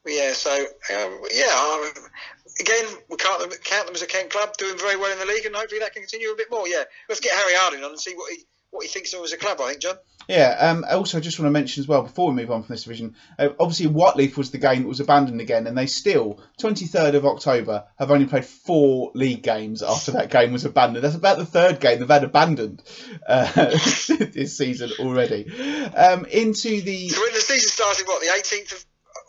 Yeah. 0.05 0.33
So 0.33 0.51
um, 0.51 1.21
yeah. 1.31 1.91
again, 2.59 2.85
we 3.09 3.17
them, 3.17 3.49
count 3.63 3.85
them 3.85 3.95
as 3.95 4.01
a 4.01 4.07
Kent 4.07 4.31
club 4.31 4.57
doing 4.57 4.77
very 4.77 4.97
well 4.97 5.11
in 5.11 5.19
the 5.19 5.25
league, 5.25 5.45
and 5.45 5.55
hopefully 5.55 5.79
that 5.79 5.93
can 5.93 6.01
continue 6.01 6.31
a 6.31 6.35
bit 6.35 6.51
more. 6.51 6.67
Yeah, 6.67 6.83
let's 7.07 7.21
get 7.21 7.33
Harry 7.33 7.53
Harding 7.55 7.83
on 7.83 7.91
and 7.91 7.99
see 7.99 8.13
what 8.15 8.31
he 8.33 8.43
what 8.73 8.83
he 8.83 8.89
thinks 8.89 9.13
of 9.13 9.23
as 9.23 9.31
a 9.31 9.37
club. 9.37 9.61
I 9.61 9.69
think, 9.69 9.81
John. 9.81 9.95
Yeah. 10.27 10.55
Um, 10.59 10.85
also, 10.89 11.17
I 11.17 11.21
just 11.21 11.39
want 11.39 11.47
to 11.47 11.51
mention 11.51 11.81
as 11.81 11.87
well 11.87 12.01
before 12.01 12.29
we 12.29 12.35
move 12.35 12.51
on 12.51 12.63
from 12.63 12.73
this 12.73 12.83
division. 12.83 13.15
Uh, 13.37 13.49
obviously, 13.59 13.87
Whyteleafe 13.87 14.35
was 14.35 14.51
the 14.51 14.57
game 14.57 14.81
that 14.81 14.87
was 14.87 14.99
abandoned 14.99 15.39
again, 15.41 15.67
and 15.67 15.77
they 15.77 15.85
still, 15.85 16.41
23rd 16.59 17.15
of 17.15 17.25
October, 17.25 17.85
have 17.99 18.11
only 18.11 18.25
played 18.25 18.45
four 18.45 19.11
league 19.13 19.43
games 19.43 19.83
after 19.83 20.11
that 20.11 20.31
game 20.31 20.51
was 20.51 20.65
abandoned. 20.65 21.03
That's 21.03 21.15
about 21.15 21.37
the 21.37 21.45
third 21.45 21.79
game 21.79 21.99
they've 21.99 22.07
had 22.07 22.23
abandoned 22.23 22.81
uh, 23.27 23.45
this 23.53 24.57
season 24.57 24.91
already. 24.99 25.51
Um, 25.95 26.25
into 26.25 26.81
the 26.81 27.09
so 27.09 27.21
when 27.21 27.33
the 27.33 27.41
season 27.41 27.69
started, 27.69 28.07
what 28.07 28.21
the 28.21 28.27
18th 28.27 28.73
of 28.73 28.85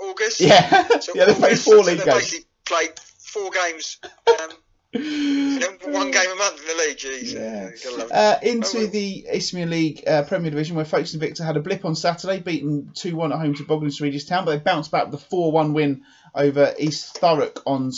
August? 0.09 0.41
Yeah. 0.41 0.89
So 1.01 1.13
yeah, 1.15 1.27
they 1.27 1.35
played 1.35 1.59
four 1.59 1.79
league 1.79 2.05
games. 2.05 2.35
Played 2.65 2.99
four 3.19 3.51
games. 3.51 3.99
Um, 4.27 4.51
one 4.95 6.11
game 6.11 6.31
a 6.31 6.35
month 6.37 6.61
in 6.61 6.67
the 6.67 6.75
league. 6.75 7.03
Yeah. 7.33 7.71
Uh, 8.11 8.39
into 8.43 8.79
oh, 8.79 8.87
the 8.87 9.27
Isthmian 9.33 9.71
League 9.71 10.05
uh, 10.07 10.23
Premier 10.25 10.51
Division, 10.51 10.77
where 10.77 10.85
Folkestone 10.85 11.21
Invicta 11.21 11.45
had 11.45 11.57
a 11.57 11.61
blip 11.61 11.85
on 11.85 11.95
Saturday, 11.95 12.41
beaten 12.41 12.91
2 12.95 13.17
1 13.17 13.33
at 13.33 13.39
home 13.39 13.55
to 13.55 13.65
Bognor 13.65 13.91
Regis 14.01 14.25
Town, 14.25 14.45
but 14.45 14.53
they 14.53 14.59
bounced 14.59 14.91
back 14.91 15.07
with 15.07 15.15
a 15.15 15.25
4 15.25 15.53
1 15.53 15.73
win 15.73 16.03
over 16.35 16.75
East 16.79 17.17
Thurrock 17.21 17.63
on 17.67 17.93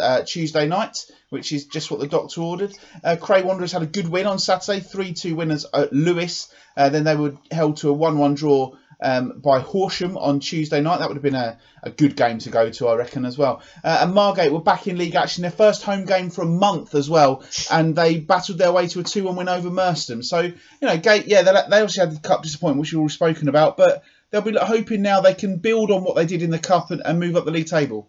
uh, 0.00 0.22
Tuesday 0.22 0.66
night, 0.66 1.06
which 1.30 1.52
is 1.52 1.66
just 1.66 1.90
what 1.90 2.00
the 2.00 2.06
doctor 2.06 2.40
ordered. 2.42 2.74
Uh, 3.02 3.16
Cray 3.20 3.42
Wanderers 3.42 3.72
had 3.72 3.82
a 3.82 3.86
good 3.86 4.08
win 4.08 4.26
on 4.26 4.38
Saturday, 4.38 4.80
3 4.80 5.12
2 5.12 5.36
winners 5.36 5.66
at 5.72 5.92
Lewes. 5.92 6.48
Uh, 6.76 6.88
then 6.88 7.04
they 7.04 7.16
were 7.16 7.34
held 7.50 7.78
to 7.78 7.90
a 7.90 7.92
1 7.92 8.18
1 8.18 8.34
draw 8.34 8.74
um, 9.02 9.40
by 9.40 9.60
Horsham 9.60 10.16
on 10.16 10.40
Tuesday 10.40 10.80
night. 10.80 10.98
That 10.98 11.08
would 11.08 11.16
have 11.16 11.22
been 11.22 11.34
a, 11.34 11.58
a 11.82 11.90
good 11.90 12.16
game 12.16 12.38
to 12.38 12.50
go 12.50 12.70
to, 12.70 12.88
I 12.88 12.96
reckon, 12.96 13.24
as 13.24 13.38
well. 13.38 13.62
Uh, 13.82 14.00
and 14.02 14.14
Margate 14.14 14.52
were 14.52 14.60
back 14.60 14.86
in 14.86 14.98
league 14.98 15.14
action, 15.14 15.42
their 15.42 15.50
first 15.50 15.82
home 15.82 16.04
game 16.04 16.30
for 16.30 16.42
a 16.42 16.46
month 16.46 16.94
as 16.94 17.08
well, 17.08 17.42
and 17.70 17.94
they 17.96 18.18
battled 18.18 18.58
their 18.58 18.72
way 18.72 18.86
to 18.88 19.00
a 19.00 19.04
2 19.04 19.24
1 19.24 19.36
win 19.36 19.48
over 19.48 19.70
Merstham. 19.70 20.22
So, 20.22 20.40
you 20.40 20.54
know, 20.80 20.96
Gate, 20.98 21.26
yeah, 21.26 21.42
they, 21.42 21.52
they 21.70 21.80
also 21.80 22.02
had 22.02 22.14
the 22.14 22.20
cup 22.20 22.42
disappointment, 22.42 22.80
which 22.80 22.92
we've 22.92 23.00
all 23.00 23.08
spoken 23.08 23.48
about, 23.48 23.76
but 23.76 24.02
they'll 24.30 24.42
be 24.42 24.56
hoping 24.60 25.02
now 25.02 25.20
they 25.20 25.34
can 25.34 25.58
build 25.58 25.90
on 25.90 26.04
what 26.04 26.16
they 26.16 26.26
did 26.26 26.42
in 26.42 26.50
the 26.50 26.58
cup 26.58 26.90
and, 26.90 27.02
and 27.04 27.18
move 27.18 27.36
up 27.36 27.44
the 27.44 27.50
league 27.50 27.66
table. 27.66 28.08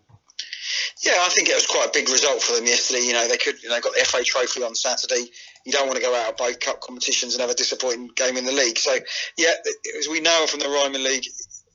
Yeah, 1.04 1.14
I 1.20 1.30
think 1.30 1.50
it 1.50 1.56
was 1.56 1.66
quite 1.66 1.88
a 1.88 1.92
big 1.92 2.10
result 2.10 2.44
for 2.44 2.56
them 2.56 2.66
yesterday. 2.66 3.02
You 3.02 3.14
know, 3.14 3.28
they 3.28 3.38
could, 3.38 3.62
you 3.64 3.70
know, 3.70 3.82
got 3.82 3.94
the 3.94 4.06
FA 4.06 4.24
Trophy 4.24 4.62
on 4.62 4.76
Saturday. 4.76 5.32
You 5.66 5.72
don't 5.72 5.88
want 5.88 5.98
to 5.98 6.02
go 6.02 6.14
out 6.16 6.30
of 6.30 6.38
both 6.38 6.60
cup 6.60 6.80
competitions 6.80 7.34
and 7.34 7.42
have 7.42 7.50
a 7.50 7.56
disappointing 7.56 8.12
game 8.16 8.38
in 8.38 8.46
the 8.46 8.52
league. 8.52 8.78
So, 8.78 8.96
yeah, 9.36 9.54
as 9.98 10.08
we 10.08 10.20
know 10.20 10.46
from 10.48 10.60
the 10.60 10.70
Ryman 10.70 11.04
League, 11.04 11.26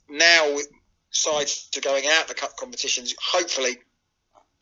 now 0.09 0.57
sides 1.11 1.68
are 1.77 1.81
going 1.81 2.05
out 2.07 2.29
the 2.29 2.35
cup 2.35 2.57
competitions. 2.57 3.14
Hopefully, 3.20 3.79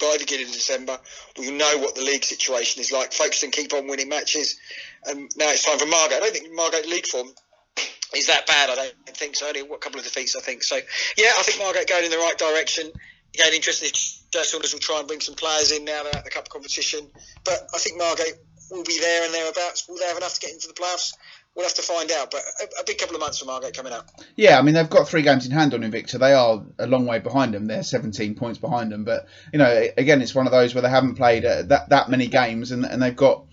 by 0.01 0.11
the 0.15 0.21
beginning 0.21 0.47
of 0.47 0.53
December, 0.53 0.99
we 1.39 1.51
know 1.51 1.79
what 1.79 1.95
the 1.95 2.03
league 2.03 2.25
situation 2.25 2.81
is 2.81 2.91
like. 2.91 3.13
Folkestone 3.13 3.51
keep 3.51 3.75
on 3.75 3.87
winning 3.87 4.09
matches, 4.09 4.59
and 5.05 5.31
now 5.37 5.51
it's 5.51 5.65
time 5.65 5.79
for 5.79 5.87
Margate. 5.87 6.19
I 6.19 6.21
don't 6.21 6.33
think 6.33 6.55
Margate 6.55 6.89
league 6.89 7.07
form 7.07 7.29
is 8.17 8.29
that 8.29 8.47
bad. 8.47 8.71
I 8.71 8.77
don't 8.77 8.95
think 9.09 9.37
so. 9.37 9.47
Only 9.47 9.61
a 9.61 9.79
couple 9.79 9.99
of 9.99 10.05
defeats, 10.05 10.37
I 10.37 10.41
think. 10.41 10.63
So, 10.63 10.77
yeah, 11.19 11.33
I 11.39 11.43
think 11.43 11.59
Margate 11.59 11.87
going 11.87 12.05
in 12.05 12.11
the 12.11 12.17
right 12.17 12.39
direction 12.39 12.91
again, 13.35 13.53
interesting 13.55 13.91
if 13.93 14.31
Joe 14.31 14.43
Saunders 14.43 14.73
will 14.73 14.81
try 14.81 14.99
and 14.99 15.09
bring 15.09 15.21
some 15.21 15.35
players 15.35 15.73
in 15.73 15.85
now 15.85 16.03
they're 16.03 16.17
at 16.17 16.25
the 16.25 16.31
cup 16.31 16.49
competition. 16.49 17.11
But 17.45 17.69
I 17.75 17.79
think 17.79 17.99
Margate 17.99 18.35
will 18.71 18.85
be 18.85 18.99
there 18.99 19.25
and 19.25 19.35
thereabouts. 19.35 19.89
Will 19.89 19.99
they 19.99 20.07
have 20.07 20.17
enough 20.17 20.35
to 20.35 20.41
get 20.41 20.53
into 20.53 20.69
the 20.69 20.75
playoffs? 20.75 21.15
We'll 21.55 21.67
have 21.67 21.75
to 21.75 21.83
find 21.83 22.11
out. 22.11 22.31
But 22.31 22.43
a, 22.61 22.81
a 22.81 22.85
big 22.85 22.99
couple 22.99 23.15
of 23.15 23.21
months 23.21 23.39
for 23.39 23.45
Margate 23.45 23.77
coming 23.77 23.93
up. 23.93 24.11
Yeah, 24.35 24.59
I 24.59 24.63
mean 24.63 24.75
they've 24.75 24.91
got 24.91 25.09
three 25.09 25.23
games 25.23 25.47
in 25.47 25.53
hand 25.53 25.75
on 25.75 25.83
Invicta. 25.83 26.19
They 26.19 26.33
are 26.33 26.65
a 26.79 26.87
long 26.87 27.07
way 27.07 27.21
behind 27.21 27.55
them. 27.55 27.67
They're 27.67 27.83
17 27.83 28.35
points 28.35 28.59
behind 28.59 28.91
them. 28.91 29.05
But 29.05 29.27
you 29.53 29.59
know, 29.59 29.89
again, 29.97 30.21
it's 30.21 30.35
one 30.35 30.47
of 30.47 30.53
those 30.53 30.75
where 30.75 30.83
they 30.83 30.91
haven't 30.91 31.15
played 31.15 31.45
uh, 31.45 31.63
that 31.65 31.91
that 31.91 32.09
many 32.09 32.27
games 32.27 32.73
and, 32.73 32.85
and 32.85 33.01
they've 33.01 33.15
got 33.15 33.45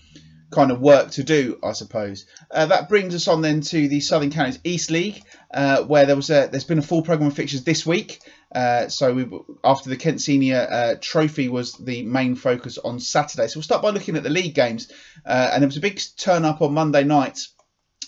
kind 0.51 0.71
of 0.71 0.81
work 0.81 1.11
to 1.11 1.23
do, 1.23 1.57
I 1.63 1.71
suppose. 1.71 2.25
Uh, 2.51 2.67
that 2.67 2.89
brings 2.89 3.15
us 3.15 3.27
on 3.27 3.41
then 3.41 3.61
to 3.61 3.87
the 3.87 4.01
Southern 4.01 4.31
Counties 4.31 4.59
East 4.63 4.91
League, 4.91 5.23
uh, 5.53 5.83
where 5.83 6.05
there 6.05 6.15
was 6.15 6.29
a, 6.29 6.47
there's 6.51 6.65
been 6.65 6.77
a 6.77 6.83
full 6.83 7.01
program 7.01 7.29
of 7.29 7.35
fixtures 7.35 7.63
this 7.63 7.85
week. 7.85 8.19
Uh, 8.53 8.89
so 8.89 9.13
we, 9.13 9.29
after 9.63 9.89
the 9.89 9.97
Kent 9.97 10.21
Senior 10.21 10.67
uh, 10.69 10.95
Trophy 10.99 11.47
was 11.47 11.73
the 11.73 12.03
main 12.03 12.35
focus 12.35 12.77
on 12.77 12.99
Saturday. 12.99 13.47
So 13.47 13.57
we'll 13.57 13.63
start 13.63 13.81
by 13.81 13.89
looking 13.91 14.17
at 14.17 14.23
the 14.23 14.29
league 14.29 14.53
games, 14.53 14.91
uh, 15.25 15.51
and 15.53 15.61
there 15.61 15.67
was 15.67 15.77
a 15.77 15.81
big 15.81 16.01
turn 16.17 16.43
up 16.43 16.61
on 16.61 16.73
Monday 16.73 17.03
night 17.03 17.39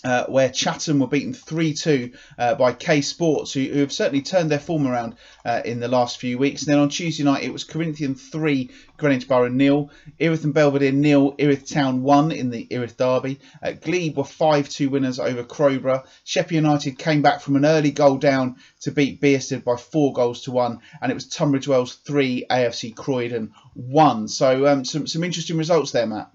uh, 0.04 0.26
where 0.26 0.50
Chatham 0.50 0.98
were 0.98 1.06
beaten 1.06 1.32
3 1.32 1.72
2 1.72 2.12
uh, 2.38 2.54
by 2.54 2.72
K 2.72 3.00
Sports, 3.00 3.52
who, 3.52 3.62
who, 3.64 3.80
have 3.80 3.92
certainly 3.92 4.20
turned 4.22 4.50
their 4.50 4.58
form 4.58 4.86
around 4.86 5.16
uh, 5.44 5.62
in 5.64 5.80
the 5.80 5.88
last 5.88 6.18
few 6.18 6.36
weeks. 6.36 6.62
And 6.62 6.72
then 6.72 6.78
on 6.78 6.90
Tuesday 6.90 7.24
night, 7.24 7.42
it 7.42 7.52
was 7.52 7.64
Corinthian 7.64 8.14
3, 8.14 8.70
Greenwich 8.98 9.26
Borough 9.26 9.48
nil, 9.48 9.90
Erith 10.20 10.44
and 10.44 10.52
Belvedere 10.52 10.92
nil, 10.92 11.34
Erith 11.38 11.68
Town 11.68 12.02
1 12.02 12.32
in 12.32 12.50
the 12.50 12.66
Erith 12.70 12.98
Derby. 12.98 13.40
Uh, 13.62 13.72
Glebe 13.72 14.16
were 14.16 14.24
5 14.24 14.68
2 14.68 14.90
winners 14.90 15.18
over 15.18 15.42
Crowborough. 15.42 16.04
Sheppey 16.24 16.56
United 16.56 16.98
came 16.98 17.22
back 17.22 17.40
from 17.40 17.56
an 17.56 17.64
early 17.64 17.90
goal 17.90 18.18
down 18.18 18.56
to 18.82 18.92
beat 18.92 19.22
Bearsted 19.22 19.64
by 19.64 19.76
4 19.76 20.12
goals 20.12 20.42
to 20.42 20.50
1, 20.50 20.80
and 21.00 21.10
it 21.10 21.14
was 21.14 21.28
Tunbridge 21.28 21.66
Wells 21.66 21.94
3, 21.94 22.46
AFC 22.50 22.94
Croydon 22.94 23.54
1. 23.72 24.28
So 24.28 24.66
um, 24.66 24.84
some, 24.84 25.06
some 25.06 25.24
interesting 25.24 25.56
results 25.56 25.92
there, 25.92 26.06
Matt. 26.06 26.30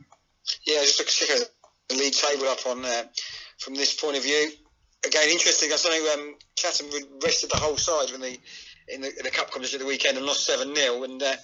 Yeah, 0.66 0.82
just 0.82 1.00
a 1.02 1.06
check 1.06 1.50
the 1.90 1.96
league 1.96 2.14
table 2.14 2.48
up 2.48 2.66
on 2.68 2.82
there 2.84 3.10
from 3.60 3.76
this 3.76 3.94
point 3.94 4.18
of 4.18 4.24
view. 4.24 4.52
Again, 5.06 5.30
interesting. 5.30 5.70
I 5.72 6.00
know 6.00 6.14
um, 6.14 6.36
Chatham 6.56 6.88
rested 7.24 7.50
the 7.52 7.58
whole 7.58 7.78
side 7.78 8.12
when 8.12 8.22
they 8.22 8.40
in 8.90 9.02
the, 9.02 9.10
in 9.10 9.24
the 9.24 9.32
cup 9.32 9.52
competition 9.52 9.80
at 9.80 9.84
the 9.84 9.88
weekend 9.88 10.18
and 10.18 10.26
lost 10.26 10.46
seven 10.46 10.76
0 10.76 11.04
and 11.04 11.22
uh, 11.22 11.36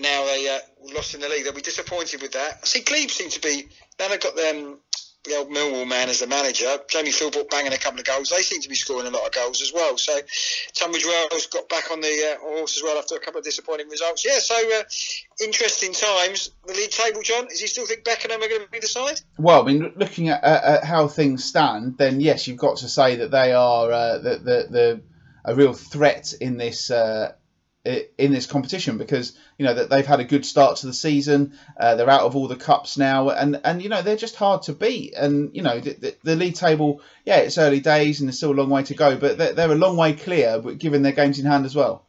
now 0.00 0.24
they 0.26 0.48
uh, 0.48 0.58
lost 0.94 1.14
in 1.14 1.20
the 1.20 1.28
league. 1.28 1.44
They'll 1.44 1.54
be 1.54 1.62
disappointed 1.62 2.20
with 2.20 2.32
that. 2.32 2.58
I 2.62 2.66
see 2.66 2.80
Glebe 2.80 3.10
seem 3.10 3.30
to 3.30 3.40
be 3.40 3.68
now 3.98 4.08
they've 4.08 4.20
got 4.20 4.36
them 4.36 4.78
the 5.26 5.36
old 5.36 5.50
Millwall 5.50 5.86
man 5.86 6.08
as 6.08 6.20
the 6.20 6.26
manager. 6.26 6.78
Jamie 6.88 7.10
Philpott 7.10 7.50
banging 7.50 7.72
a 7.72 7.78
couple 7.78 8.00
of 8.00 8.06
goals. 8.06 8.30
They 8.30 8.42
seem 8.42 8.60
to 8.62 8.68
be 8.68 8.74
scoring 8.74 9.06
a 9.06 9.10
lot 9.10 9.26
of 9.26 9.32
goals 9.32 9.62
as 9.62 9.72
well. 9.72 9.98
So 9.98 10.18
Tunbridge 10.74 11.04
Wells 11.04 11.46
got 11.46 11.68
back 11.68 11.90
on 11.90 12.00
the 12.00 12.36
uh, 12.36 12.40
horse 12.40 12.76
as 12.76 12.82
well 12.82 12.98
after 12.98 13.16
a 13.16 13.20
couple 13.20 13.38
of 13.38 13.44
disappointing 13.44 13.88
results. 13.88 14.24
Yeah, 14.24 14.38
so 14.38 14.54
uh, 14.54 14.82
interesting 15.44 15.92
times. 15.92 16.50
The 16.66 16.74
league 16.74 16.90
table, 16.90 17.22
John. 17.22 17.46
Is 17.46 17.60
he 17.60 17.66
still 17.66 17.86
think 17.86 18.04
Beckenham 18.04 18.42
are 18.42 18.48
going 18.48 18.62
to 18.62 18.70
be 18.70 18.80
the 18.80 18.88
side? 18.88 19.20
Well, 19.38 19.62
I 19.62 19.66
mean, 19.66 19.92
looking 19.96 20.28
at, 20.28 20.42
at 20.42 20.84
how 20.84 21.08
things 21.08 21.44
stand, 21.44 21.98
then 21.98 22.20
yes, 22.20 22.46
you've 22.46 22.58
got 22.58 22.78
to 22.78 22.88
say 22.88 23.16
that 23.16 23.30
they 23.30 23.52
are 23.52 23.90
uh, 23.90 24.18
the, 24.18 24.30
the, 24.38 24.66
the 24.70 25.00
a 25.44 25.54
real 25.54 25.72
threat 25.72 26.34
in 26.40 26.56
this 26.56 26.90
uh, 26.90 27.32
in 27.86 28.32
this 28.32 28.46
competition 28.46 28.98
because 28.98 29.36
you 29.58 29.64
know 29.64 29.74
that 29.74 29.90
they've 29.90 30.06
had 30.06 30.20
a 30.20 30.24
good 30.24 30.44
start 30.44 30.78
to 30.78 30.86
the 30.86 30.92
season. 30.92 31.58
Uh, 31.78 31.94
they're 31.94 32.10
out 32.10 32.22
of 32.22 32.34
all 32.34 32.48
the 32.48 32.56
cups 32.56 32.98
now, 32.98 33.30
and 33.30 33.60
and 33.64 33.82
you 33.82 33.88
know 33.88 34.02
they're 34.02 34.16
just 34.16 34.36
hard 34.36 34.62
to 34.62 34.72
beat. 34.72 35.14
And 35.14 35.54
you 35.54 35.62
know 35.62 35.80
the, 35.80 35.92
the, 35.92 36.16
the 36.22 36.36
league 36.36 36.56
table, 36.56 37.00
yeah, 37.24 37.38
it's 37.38 37.58
early 37.58 37.80
days 37.80 38.20
and 38.20 38.28
there's 38.28 38.38
still 38.38 38.52
a 38.52 38.54
long 38.60 38.70
way 38.70 38.82
to 38.84 38.94
go, 38.94 39.16
but 39.16 39.38
they're, 39.38 39.52
they're 39.52 39.72
a 39.72 39.76
long 39.76 39.96
way 39.96 40.14
clear, 40.14 40.60
given 40.60 41.02
their 41.02 41.12
games 41.12 41.38
in 41.38 41.46
hand 41.46 41.64
as 41.64 41.74
well. 41.74 42.06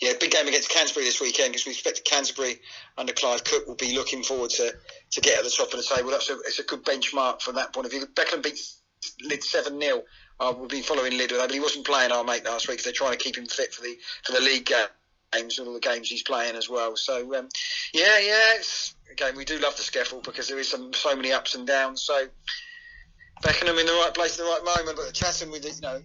Yeah, 0.00 0.14
big 0.18 0.30
game 0.30 0.48
against 0.48 0.70
Canterbury 0.70 1.04
this 1.04 1.20
weekend 1.20 1.52
because 1.52 1.66
we 1.66 1.72
expect 1.72 2.04
Canterbury 2.04 2.58
under 2.96 3.12
Clive 3.12 3.44
Cook 3.44 3.66
will 3.66 3.74
be 3.74 3.94
looking 3.94 4.22
forward 4.22 4.50
to, 4.50 4.74
to 5.10 5.20
get 5.20 5.38
at 5.38 5.44
the 5.44 5.50
top 5.50 5.72
of 5.72 5.78
the 5.78 5.94
table. 5.94 6.10
That's 6.10 6.30
a, 6.30 6.34
it's 6.46 6.58
a 6.58 6.62
good 6.62 6.84
benchmark 6.84 7.42
from 7.42 7.56
that 7.56 7.72
point 7.72 7.86
of 7.86 7.92
view. 7.92 8.06
Beckham 8.06 8.42
beat 8.42 8.58
Lydd 9.24 9.42
7 9.42 9.80
0. 9.80 10.02
Uh, 10.40 10.54
we've 10.56 10.68
been 10.68 10.82
following 10.82 11.12
Lydd 11.12 11.30
but 11.30 11.50
he 11.50 11.60
wasn't 11.60 11.86
playing 11.86 12.12
our 12.12 12.22
mate 12.22 12.44
last 12.44 12.68
week 12.68 12.78
because 12.78 12.84
they're 12.84 12.92
trying 12.92 13.12
to 13.12 13.18
keep 13.18 13.36
him 13.36 13.46
fit 13.46 13.74
for 13.74 13.82
the 13.82 13.96
for 14.24 14.32
the 14.32 14.40
league 14.40 14.70
games 15.32 15.58
and 15.58 15.66
all 15.66 15.74
the 15.74 15.80
games 15.80 16.08
he's 16.08 16.22
playing 16.22 16.54
as 16.54 16.68
well. 16.68 16.96
So, 16.96 17.34
um, 17.36 17.48
yeah, 17.92 18.18
yeah, 18.20 18.54
again, 19.10 19.36
we 19.36 19.44
do 19.44 19.58
love 19.58 19.76
the 19.76 19.82
Skeffel 19.82 20.22
because 20.22 20.48
there 20.48 20.58
is 20.58 20.68
some, 20.68 20.92
so 20.94 21.14
many 21.16 21.32
ups 21.32 21.54
and 21.54 21.66
downs. 21.66 22.02
So, 22.02 22.28
Beckenham 23.42 23.78
in 23.78 23.86
the 23.86 23.92
right 23.92 24.14
place 24.14 24.38
at 24.38 24.44
the 24.44 24.50
right 24.50 24.64
moment, 24.64 24.96
but 24.96 25.12
Chatham, 25.12 25.50
with 25.50 25.64
you 25.64 25.80
know, 25.82 26.00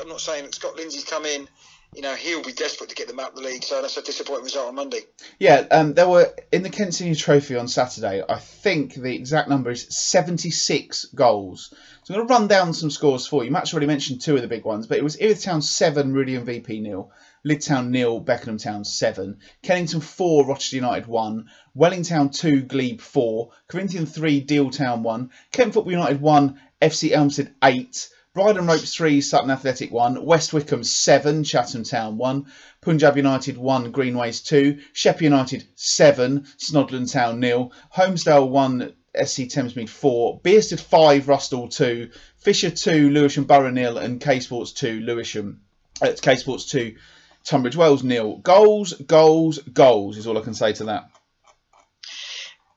I'm 0.00 0.08
not 0.08 0.20
saying 0.20 0.44
that 0.44 0.54
Scott 0.54 0.76
Lindsay's 0.76 1.04
come 1.04 1.24
in 1.24 1.48
you 1.94 2.02
know, 2.02 2.14
he'll 2.14 2.42
be 2.42 2.52
desperate 2.52 2.90
to 2.90 2.94
get 2.94 3.08
them 3.08 3.18
out 3.18 3.34
the 3.34 3.40
league. 3.40 3.64
So 3.64 3.80
that's 3.80 3.96
a 3.96 4.02
disappointing 4.02 4.44
result 4.44 4.68
on 4.68 4.74
Monday. 4.74 5.00
Yeah, 5.38 5.66
um, 5.70 5.94
there 5.94 6.08
were 6.08 6.32
in 6.52 6.62
the 6.62 6.70
Kent 6.70 6.94
Senior 6.94 7.14
Trophy 7.14 7.56
on 7.56 7.68
Saturday. 7.68 8.22
I 8.28 8.38
think 8.38 8.94
the 8.94 9.14
exact 9.14 9.48
number 9.48 9.70
is 9.70 9.86
76 9.88 11.06
goals. 11.06 11.72
So 12.08 12.14
I'm 12.14 12.20
going 12.20 12.28
to 12.28 12.34
run 12.34 12.48
down 12.48 12.72
some 12.72 12.90
scores 12.90 13.26
for 13.26 13.44
you. 13.44 13.50
Matt's 13.50 13.74
already 13.74 13.86
mentioned 13.86 14.22
two 14.22 14.34
of 14.34 14.40
the 14.40 14.48
big 14.48 14.64
ones, 14.64 14.86
but 14.86 14.96
it 14.96 15.04
was 15.04 15.18
Erith 15.18 15.42
Town 15.42 15.60
7, 15.60 16.10
Meridian 16.10 16.42
VP 16.42 16.80
nil. 16.80 17.12
Lydd 17.44 17.62
Town 17.62 17.90
nil, 17.90 18.18
Beckenham 18.18 18.56
Town 18.56 18.82
7. 18.82 19.36
Kennington 19.60 20.00
4, 20.00 20.46
Rochester 20.46 20.76
United 20.76 21.06
1. 21.06 21.50
Wellington 21.74 22.30
2, 22.30 22.62
Glebe 22.62 23.02
4. 23.02 23.50
Corinthian 23.68 24.06
3, 24.06 24.40
Deal 24.40 24.70
Town 24.70 25.02
1. 25.02 25.28
Kent 25.52 25.74
Football 25.74 25.92
United 25.92 26.22
1, 26.22 26.58
FC 26.80 27.10
Elmstead 27.10 27.52
8. 27.62 28.08
Bridon 28.34 28.66
Ropes 28.66 28.94
3, 28.94 29.20
Sutton 29.20 29.50
Athletic 29.50 29.92
1, 29.92 30.24
West 30.24 30.54
Wickham 30.54 30.84
7, 30.84 31.44
Chatham 31.44 31.84
Town 31.84 32.16
1, 32.16 32.46
Punjab 32.80 33.18
United 33.18 33.58
1, 33.58 33.90
Greenways 33.90 34.40
2, 34.40 34.78
Sheppey 34.94 35.24
United 35.24 35.66
7, 35.74 36.46
Snodland 36.56 37.12
Town 37.12 37.38
0, 37.42 37.70
Holmesdale 37.94 38.48
1, 38.48 38.94
SC 39.14 39.42
Thamesmead 39.42 39.88
4, 39.88 40.40
Bearsted 40.40 40.80
5, 40.80 41.26
Rusthall 41.26 41.70
2, 41.70 42.10
Fisher 42.38 42.70
2, 42.70 43.10
Lewisham 43.10 43.44
Borough 43.44 43.70
nil, 43.70 43.98
and 43.98 44.20
K 44.20 44.40
Sports 44.40 44.72
2, 44.72 45.00
Lewisham, 45.00 45.60
uh, 46.02 46.12
K 46.20 46.36
Sports 46.36 46.66
2, 46.70 46.96
Tunbridge 47.44 47.76
Wells 47.76 48.02
nil. 48.02 48.36
Goals, 48.38 48.92
goals, 48.94 49.58
goals 49.58 50.16
is 50.16 50.26
all 50.26 50.38
I 50.38 50.42
can 50.42 50.54
say 50.54 50.72
to 50.74 50.84
that. 50.84 51.10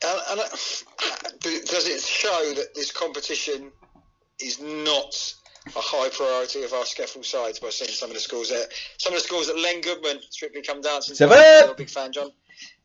And, 0.03 0.19
and, 0.31 0.39
uh, 0.39 0.49
does 1.41 1.87
it 1.87 2.01
show 2.01 2.53
that 2.55 2.73
this 2.73 2.91
competition 2.91 3.71
is 4.39 4.59
not 4.61 5.35
a 5.67 5.79
high 5.79 6.09
priority 6.09 6.63
of 6.63 6.73
our 6.73 6.83
Skeffel 6.83 7.23
sides 7.23 7.59
by 7.59 7.69
seeing 7.69 7.91
some 7.91 8.09
of 8.09 8.15
the 8.15 8.19
schools 8.19 8.49
there. 8.49 8.65
Some 8.97 9.13
of 9.13 9.19
the 9.19 9.27
schools 9.27 9.47
that 9.47 9.59
Len 9.59 9.81
Goodman, 9.81 10.19
Strictly 10.29 10.61
Come 10.63 10.81
Dancing, 10.81 11.15
Seven. 11.15 11.37
I'm 11.37 11.69
a 11.69 11.75
big 11.75 11.89
fan, 11.89 12.11
John, 12.11 12.31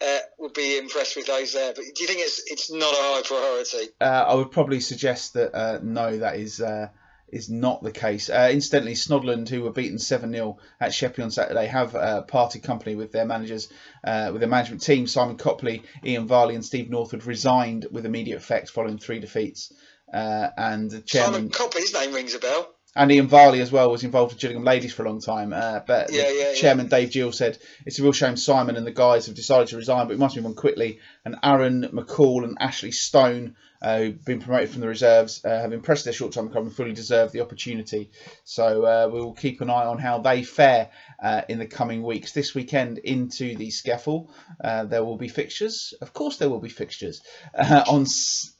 uh, 0.01 0.19
would 0.39 0.55
be 0.55 0.79
impressed 0.79 1.17
with 1.17 1.27
those 1.27 1.53
there. 1.53 1.73
But 1.75 1.85
do 1.95 2.03
you 2.03 2.07
think 2.07 2.21
it's 2.21 2.43
it's 2.51 2.71
not 2.71 2.93
a 2.93 2.97
high 2.97 3.23
priority? 3.25 3.93
Uh, 4.01 4.25
I 4.29 4.35
would 4.35 4.51
probably 4.51 4.81
suggest 4.81 5.35
that 5.35 5.55
uh, 5.55 5.81
no, 5.83 6.19
that 6.19 6.37
is 6.37 6.61
uh, 6.61 6.89
is 7.29 7.51
not 7.51 7.83
the 7.83 7.93
case. 7.93 8.31
Uh, 8.31 8.51
incidentally, 8.53 8.95
Snodland, 8.95 9.49
who 9.49 9.63
were 9.63 9.73
beaten 9.73 9.99
seven 9.99 10.33
0 10.33 10.59
at 10.81 10.95
Sheppey 10.95 11.23
on 11.23 11.31
Saturday, 11.31 11.67
have 11.67 11.95
uh, 11.95 12.23
parted 12.23 12.63
company 12.63 12.95
with 12.95 13.13
their 13.13 13.25
managers, 13.25 13.69
uh, 14.05 14.31
with 14.33 14.41
their 14.41 14.49
management 14.49 14.83
team. 14.83 15.07
Simon 15.07 15.37
Copley, 15.37 15.83
Ian 16.05 16.27
Varley, 16.27 16.55
and 16.55 16.65
Steve 16.65 16.91
Northwood 16.91 17.25
resigned 17.25 17.87
with 17.91 18.07
immediate 18.07 18.37
effect 18.37 18.71
following 18.71 18.99
three 18.99 19.19
defeats. 19.19 19.73
Uh, 20.13 20.49
and 20.57 20.91
the 20.91 21.01
chairman 21.01 21.35
Simon 21.35 21.51
Copley, 21.51 21.81
his 21.83 21.95
name 21.95 22.13
rings 22.13 22.35
a 22.35 22.39
bell. 22.39 22.76
And 22.97 23.13
Ian 23.13 23.29
Varley 23.29 23.61
as 23.61 23.71
well 23.71 23.91
was 23.91 24.03
involved 24.05 24.33
with 24.33 24.41
Gillingham 24.41 24.65
Ladies 24.65 24.93
for 24.93 25.05
a 25.05 25.09
long 25.09 25.21
time. 25.21 25.53
Uh, 25.53 25.81
but 25.87 26.13
Yeah, 26.13 26.29
the 26.29 26.35
yeah, 26.35 26.49
yeah. 26.49 26.55
chairman 26.55 26.89
Dave 26.89 27.13
Gill 27.13 27.33
said 27.33 27.59
it's 27.85 27.99
a 27.99 28.03
real 28.03 28.13
shame 28.13 28.37
Simon 28.37 28.77
and 28.77 28.87
the 28.87 28.91
guys 28.91 29.27
have 29.27 29.35
decided 29.35 29.69
to 29.69 29.77
resign, 29.77 30.07
but 30.07 30.15
we 30.15 30.17
must 30.17 30.37
move 30.37 30.47
on 30.47 30.55
quickly. 30.55 31.01
And 31.25 31.37
Aaron 31.43 31.89
McCall 31.93 32.45
and 32.45 32.57
Ashley 32.59 32.93
Stone, 32.93 33.55
uh, 33.83 33.99
who've 33.99 34.25
been 34.25 34.41
promoted 34.41 34.71
from 34.71 34.81
the 34.81 34.89
reserves, 34.89 35.45
uh, 35.45 35.49
have 35.49 35.73
impressed 35.73 36.05
their 36.05 36.13
short 36.13 36.33
time 36.33 36.49
club 36.49 36.65
and 36.65 36.75
fully 36.75 36.93
deserve 36.93 37.33
the 37.33 37.41
opportunity. 37.41 38.11
So 38.45 38.85
uh, 38.85 39.09
we 39.13 39.21
will 39.21 39.35
keep 39.35 39.61
an 39.61 39.71
eye 39.71 39.87
on 39.87 39.99
how 39.99 40.19
they 40.19 40.43
fare 40.43 40.91
uh, 41.23 41.43
in 41.49 41.59
the 41.59 41.67
coming 41.67 42.03
weeks. 42.03 42.33
This 42.33 42.55
weekend 42.55 42.99
into 42.99 43.57
the 43.57 43.69
Skeffel, 43.69 44.29
uh, 44.63 44.85
there 44.85 45.05
will 45.05 45.17
be 45.17 45.29
fixtures. 45.29 45.95
Of 46.01 46.13
course, 46.13 46.37
there 46.37 46.49
will 46.49 46.61
be 46.61 46.69
fixtures. 46.69 47.23
Uh, 47.67 47.83
on 47.89 48.07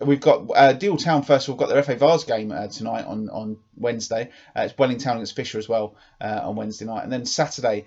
we've 0.01 0.21
got 0.21 0.47
uh, 0.55 0.73
Deal 0.73 0.97
Town 0.97 1.23
first. 1.23 1.49
all 1.49 1.55
got 1.55 1.69
their 1.69 1.83
FA 1.83 1.97
Vase 1.97 2.25
game 2.25 2.49
tonight 2.71 3.05
on 3.05 3.29
on 3.29 3.59
Wednesday. 3.77 4.31
It's 4.55 4.77
Wellington 4.77 5.17
against 5.19 5.37
Fisher 5.37 5.59
as 5.59 5.69
well 5.69 5.97
on 6.21 6.57
Wednesday 6.57 6.87
night, 6.87 7.05
and 7.05 7.13
then 7.13 7.25
Saturday. 7.27 7.85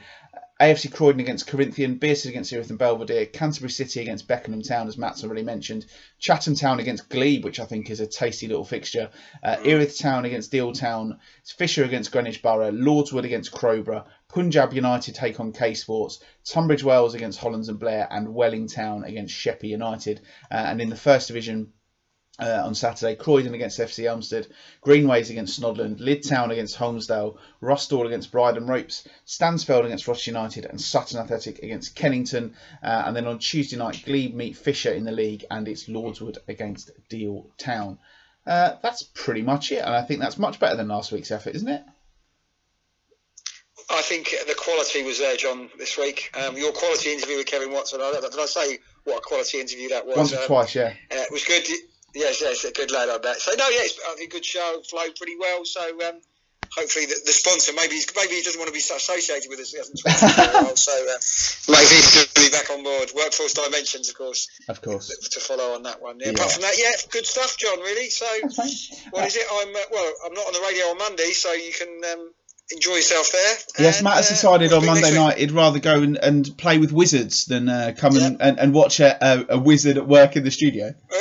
AFC 0.60 0.92
Croydon 0.92 1.22
against 1.22 1.48
Corinthian, 1.48 2.00
Bearsted 2.00 2.30
against 2.30 2.52
Erith 2.52 2.70
and 2.70 2.78
Belvedere, 2.78 3.26
Canterbury 3.26 3.70
City 3.70 4.02
against 4.02 4.28
Beckenham 4.28 4.62
Town, 4.62 4.90
as 4.90 4.98
Matt's 4.98 5.24
already 5.24 5.42
mentioned, 5.42 5.86
Chatham 6.20 6.54
Town 6.54 6.82
against 6.82 7.08
Glebe, 7.08 7.46
which 7.46 7.62
I 7.62 7.66
think 7.66 7.90
is 7.90 8.02
a 8.02 8.08
tasty 8.08 8.48
little 8.48 8.66
fixture, 8.66 9.10
uh, 9.42 9.56
Erith 9.64 9.98
Town 9.98 10.26
against 10.26 10.52
Deal 10.52 10.74
Town, 10.74 11.20
Fisher 11.46 11.86
against 11.86 12.12
Greenwich 12.12 12.42
Borough, 12.42 12.72
Lordswood 12.72 13.24
against 13.24 13.54
Crowborough, 13.54 14.06
Punjab 14.28 14.74
United 14.74 15.16
take 15.16 15.40
on 15.40 15.54
K 15.54 15.74
Sports, 15.74 16.20
Tunbridge 16.44 16.84
Wells 16.84 17.14
against 17.14 17.40
Hollands 17.40 17.70
and 17.70 17.80
Blair, 17.80 18.06
and 18.12 18.34
Wellington 18.34 19.06
against 19.06 19.34
Sheppey 19.34 19.70
United. 19.70 20.20
Uh, 20.52 20.56
and 20.56 20.82
in 20.82 20.90
the 20.90 20.96
first 20.98 21.30
division, 21.30 21.72
uh, 22.40 22.62
on 22.66 22.74
Saturday, 22.76 23.16
Croydon 23.16 23.54
against 23.54 23.80
FC 23.80 24.06
Elmstead, 24.06 24.48
Greenways 24.82 25.30
against 25.30 25.60
Snodland, 25.60 26.00
Lydd 26.00 26.28
Town 26.28 26.52
against 26.52 26.78
Holmesdale, 26.78 27.38
Rusthall 27.62 28.06
against 28.06 28.32
Bridon 28.32 28.68
Ropes, 28.68 29.08
Stansfeld 29.28 29.86
against 29.86 30.08
Rochester 30.08 30.32
United, 30.32 30.66
and 30.66 30.80
Sutton 30.80 31.20
Athletic 31.20 31.60
against 31.60 31.96
Kennington. 31.96 32.56
Uh, 32.82 33.04
and 33.06 33.16
then 33.16 33.28
on 33.28 33.40
Tuesday 33.40 33.78
night, 33.78 34.04
Glebe 34.06 34.34
meet 34.34 34.58
Fisher 34.58 34.94
in 34.94 35.04
the 35.04 35.12
league, 35.12 35.46
and 35.52 35.68
it's 35.68 35.90
Lordswood 35.90 36.38
against 36.48 36.92
Deal 37.10 37.50
Town. 37.58 38.00
Uh, 38.48 38.76
that's 38.82 39.04
pretty 39.04 39.42
much 39.42 39.72
it, 39.72 39.84
and 39.84 39.94
I 39.94 40.02
think 40.02 40.22
that's 40.22 40.38
much 40.40 40.60
better 40.60 40.76
than 40.76 40.88
last 40.88 41.12
week's 41.12 41.32
effort, 41.32 41.56
isn't 41.56 41.68
it? 41.68 41.84
I 43.92 44.02
think 44.04 44.34
the 44.48 44.54
quality 44.54 45.04
was 45.04 45.18
there, 45.18 45.36
John, 45.36 45.70
this 45.80 45.98
week. 45.98 46.32
Um, 46.40 46.56
your 46.56 46.72
quality 46.72 47.12
interview 47.12 47.38
with 47.38 47.48
Kevin 47.48 47.72
Watson, 47.72 48.00
did 48.00 48.40
I 48.40 48.46
say 48.46 48.78
what 49.04 49.18
a 49.18 49.22
quality 49.22 49.60
interview 49.60 49.90
that 49.90 50.06
was? 50.06 50.16
Once 50.16 50.34
or 50.34 50.38
Um, 50.42 50.46
twice, 50.46 50.76
yeah. 50.76 50.94
Uh, 51.12 51.16
it 51.16 51.32
was 51.32 51.44
good. 51.44 51.68
Yes, 52.14 52.42
yes, 52.42 52.64
a 52.66 52.72
good 52.72 52.92
lad 52.92 53.10
on 53.10 53.22
bet. 53.22 53.38
So 53.38 53.52
no, 53.58 53.70
yeah, 53.70 53.82
it's 53.82 54.00
I 54.10 54.16
think 54.16 54.32
a 54.32 54.34
good 54.34 54.46
show, 54.46 54.82
flowed 54.90 55.16
pretty 55.16 55.36
well. 55.40 55.66
So 55.66 55.82
um, 56.08 56.22
hopefully 56.76 57.06
the, 57.06 57.16
the 57.26 57.32
sponsor, 57.32 57.74
maybe 57.76 57.96
he's, 57.96 58.08
maybe 58.16 58.36
he 58.36 58.42
doesn't 58.42 58.60
want 58.60 58.68
to 58.68 58.74
be 58.74 58.80
associated 58.80 59.50
with 59.50 59.60
us. 59.60 59.72
He 59.72 59.78
hasn't 59.78 60.00
a 60.06 60.78
so 60.78 60.92
uh, 60.92 61.18
maybe 61.72 61.98
to 62.18 62.30
be 62.36 62.50
back 62.50 62.70
on 62.70 62.84
board. 62.84 63.12
Workforce 63.16 63.54
Dimensions, 63.54 64.10
of 64.10 64.16
course, 64.16 64.50
Of 64.68 64.82
course. 64.82 65.10
to 65.30 65.40
follow 65.40 65.76
on 65.76 65.84
that 65.84 66.02
one. 66.02 66.20
Yeah, 66.20 66.28
Yeah. 66.28 66.34
Apart 66.34 66.52
from 66.54 66.62
that, 66.64 66.78
yeah, 66.78 66.92
good 67.12 67.26
stuff, 67.26 67.58
John. 67.58 67.80
Really. 67.80 68.10
So 68.10 68.26
what 69.12 69.26
is 69.28 69.36
it? 69.36 69.46
I'm 69.52 69.76
uh, 69.76 69.80
well. 69.92 70.14
I'm 70.26 70.34
not 70.34 70.48
on 70.48 70.54
the 70.54 70.62
radio 70.62 70.86
on 70.86 70.98
Monday, 70.98 71.32
so 71.32 71.54
you 71.54 71.72
can 71.74 72.02
um, 72.14 72.32
enjoy 72.72 72.96
yourself 72.96 73.32
there. 73.32 73.86
Yes, 73.86 74.00
And, 74.00 74.06
Matt 74.06 74.18
has 74.18 74.28
uh, 74.28 74.34
decided 74.34 74.72
we'll 74.72 74.82
on 74.82 74.86
Monday 74.86 75.14
night 75.14 75.38
he'd 75.38 75.52
rather 75.52 75.80
go 75.80 76.02
and, 76.02 76.18
and 76.18 76.58
play 76.58 76.78
with 76.78 76.92
wizards 76.92 77.46
than 77.46 77.70
uh, 77.70 77.94
come 77.98 78.16
and, 78.18 78.42
and, 78.42 78.60
and 78.60 78.74
watch 78.74 79.00
a, 79.00 79.18
a, 79.22 79.46
a 79.56 79.60
wizard 79.60 79.98
at 79.98 80.08
work 80.08 80.36
in 80.36 80.44
the 80.44 80.52
studio. 80.52 80.94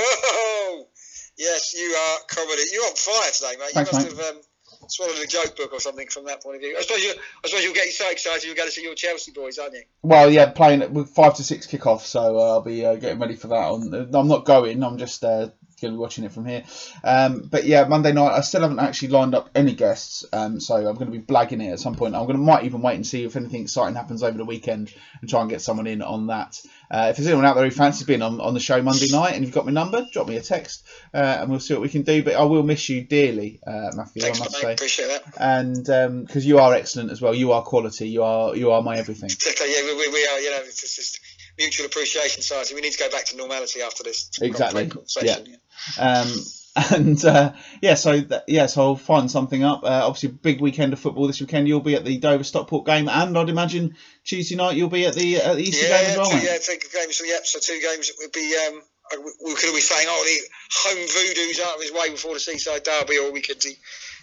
Yes, 1.39 1.74
you 1.74 1.86
are 1.86 2.18
comedy. 2.26 2.62
You're 2.72 2.84
on 2.84 2.97
fire 2.97 3.30
today, 3.30 3.55
mate. 3.59 3.70
Thanks, 3.72 3.93
you 3.93 3.99
must 3.99 4.11
mate. 4.11 4.26
have 4.26 4.36
um, 4.36 4.43
swallowed 4.89 5.18
a 5.18 5.26
joke 5.26 5.57
book 5.57 5.72
or 5.72 5.80
something 5.80 6.09
from 6.09 6.24
that 6.24 6.43
point 6.43 6.57
of 6.57 6.62
view. 6.62 6.76
I 6.76 6.82
suppose 6.82 7.03
you, 7.03 7.14
I 7.45 7.49
suppose 7.49 7.64
you'll 7.64 7.74
get 7.74 7.89
so 7.93 8.11
excited 8.11 8.45
you'll 8.45 8.57
go 8.57 8.64
to 8.64 8.70
see 8.70 8.82
your 8.82 8.95
Chelsea 8.95 9.30
boys, 9.30 9.59
aren't 9.59 9.74
you? 9.74 9.82
Well, 10.03 10.30
yeah, 10.30 10.51
playing 10.51 10.93
with 10.93 11.11
five 11.11 11.36
to 11.36 11.45
six 11.45 11.66
kickoff, 11.66 12.01
so 12.01 12.39
uh, 12.39 12.53
I'll 12.55 12.62
be 12.62 12.84
uh, 12.84 12.97
getting 12.97 13.20
ready 13.20 13.36
for 13.36 13.49
that. 13.49 13.57
On, 13.57 13.95
I'm 13.95 14.28
not 14.28 14.45
going. 14.45 14.82
I'm 14.82 14.99
just 14.99 15.24
uh, 15.24 15.51
to 15.81 15.97
be 15.97 15.97
watching 15.97 16.24
it 16.24 16.33
from 16.33 16.47
here. 16.47 16.64
Um, 17.05 17.43
but 17.43 17.64
yeah, 17.64 17.87
Monday 17.87 18.12
night. 18.12 18.33
I 18.33 18.41
still 18.41 18.62
haven't 18.62 18.81
actually 18.81 19.09
lined 19.09 19.35
up 19.35 19.51
any 19.55 19.74
guests, 19.74 20.24
um, 20.33 20.61
so 20.61 20.74
I'm 20.74 20.95
going 20.95 21.11
to 21.11 21.18
be 21.18 21.20
blagging 21.20 21.62
it 21.64 21.72
at 21.72 21.81
some 21.81 21.95
point. 21.95 22.14
I'm 22.14 22.26
going 22.26 22.37
to 22.37 22.43
might 22.43 22.64
even 22.64 22.83
wait 22.83 22.97
and 22.97 23.07
see 23.07 23.24
if 23.24 23.37
anything 23.37 23.62
exciting 23.62 23.95
happens 23.95 24.22
over 24.22 24.37
the 24.37 24.45
weekend 24.45 24.93
and 25.20 25.31
try 25.31 25.41
and 25.41 25.51
get 25.51 25.62
someone 25.62 25.87
in 25.87 26.03
on 26.03 26.29
that. 26.29 26.61
Uh, 26.91 27.09
if 27.11 27.16
there's 27.16 27.26
anyone 27.26 27.45
out 27.45 27.55
there 27.55 27.64
who 27.64 27.70
fancies 27.70 28.07
being 28.07 28.22
on, 28.22 28.41
on 28.41 28.55
the 28.55 28.61
show 28.61 28.81
Monday 28.81 29.09
night 29.11 29.35
and 29.35 29.45
you've 29.45 29.55
got 29.55 29.66
my 29.66 29.72
number, 29.72 30.07
drop 30.11 30.26
me 30.26 30.37
a 30.37 30.41
text 30.41 30.87
uh, 31.12 31.18
and 31.41 31.51
we'll 31.51 31.61
see 31.61 31.74
what 31.74 31.83
we 31.83 31.89
can 31.89 32.03
do. 32.03 32.22
But 32.22 32.35
I 32.35 32.45
will 32.45 32.62
miss 32.62 32.89
you 32.89 33.03
dearly, 33.03 33.61
uh, 33.66 33.91
Matthew. 33.95 34.22
Thanks, 34.22 34.41
I 34.41 34.45
must 34.45 34.62
mate. 34.62 34.72
Appreciate 34.74 35.09
that. 35.09 35.22
and 35.39 36.26
because 36.26 36.47
you 36.47 36.59
are 36.59 36.72
excellent 36.74 37.11
as 37.11 37.20
well, 37.20 37.35
you 37.35 37.53
are 37.53 37.62
quality. 37.62 38.09
You 38.09 38.22
are 38.22 38.57
you 38.57 38.70
are 38.72 38.83
my 38.83 38.97
everything. 38.97 39.31
Okay, 39.49 39.72
yeah, 39.74 39.83
we, 39.87 39.97
we, 39.97 40.09
we 40.12 40.26
are. 40.26 40.41
You 40.41 40.51
know, 40.51 40.59
it's 40.59 40.81
just 40.81 41.20
mutual 41.59 41.87
appreciation 41.87 42.43
society. 42.43 42.75
We 42.75 42.81
need 42.81 42.93
to 42.93 42.99
go 42.99 43.11
back 43.11 43.27
to 43.27 43.37
normality 43.37 43.83
after 43.83 44.03
this. 44.03 44.31
Exactly, 44.41 44.89
conversation. 44.89 45.57
Um, 45.99 46.29
and 46.95 47.25
uh, 47.25 47.53
yeah, 47.81 47.95
so 47.95 48.21
th- 48.21 48.43
yeah, 48.47 48.67
so 48.67 48.83
I'll 48.83 48.97
find 48.97 49.31
something 49.31 49.65
up. 49.65 49.83
Uh, 49.83 50.07
obviously, 50.07 50.31
big 50.31 50.61
weekend 50.61 50.93
of 50.93 51.01
football 51.01 51.27
this 51.27 51.41
weekend. 51.41 51.67
You'll 51.67 51.81
be 51.81 51.97
at 51.97 52.05
the 52.05 52.19
Dover 52.19 52.45
Stockport 52.45 52.87
game, 52.87 53.09
and 53.09 53.37
I'd 53.37 53.49
imagine 53.49 53.97
Tuesday 54.25 54.55
night 54.55 54.77
you'll 54.77 54.89
be 54.89 55.07
at 55.07 55.15
the 55.15 55.37
at 55.37 55.57
the 55.57 55.63
Easter 55.63 55.89
yeah, 55.89 55.99
game 55.99 56.11
as 56.11 56.17
well. 56.17 56.31
two, 56.31 56.39
yeah, 56.39 56.59
two 56.59 56.79
games. 56.93 57.23
Yep, 57.25 57.47
so 57.47 57.59
two 57.61 57.81
games 57.81 58.13
would 58.21 58.33
be. 58.33 58.55
Um, 58.67 58.83
we 59.45 59.55
could 59.55 59.71
all 59.71 59.75
be 59.75 59.81
saying, 59.81 60.07
"Oh, 60.09 60.25
the 60.25 60.89
home 60.89 61.09
voodoo's 61.09 61.61
out 61.61 61.77
of 61.77 61.83
his 61.83 61.93
way 61.93 62.11
before 62.11 62.35
the 62.35 62.41
Seaside 62.41 62.85
Derby," 62.85 63.19
or 63.19 63.33
we 63.33 63.41
could 63.41 63.61
be 63.61 63.77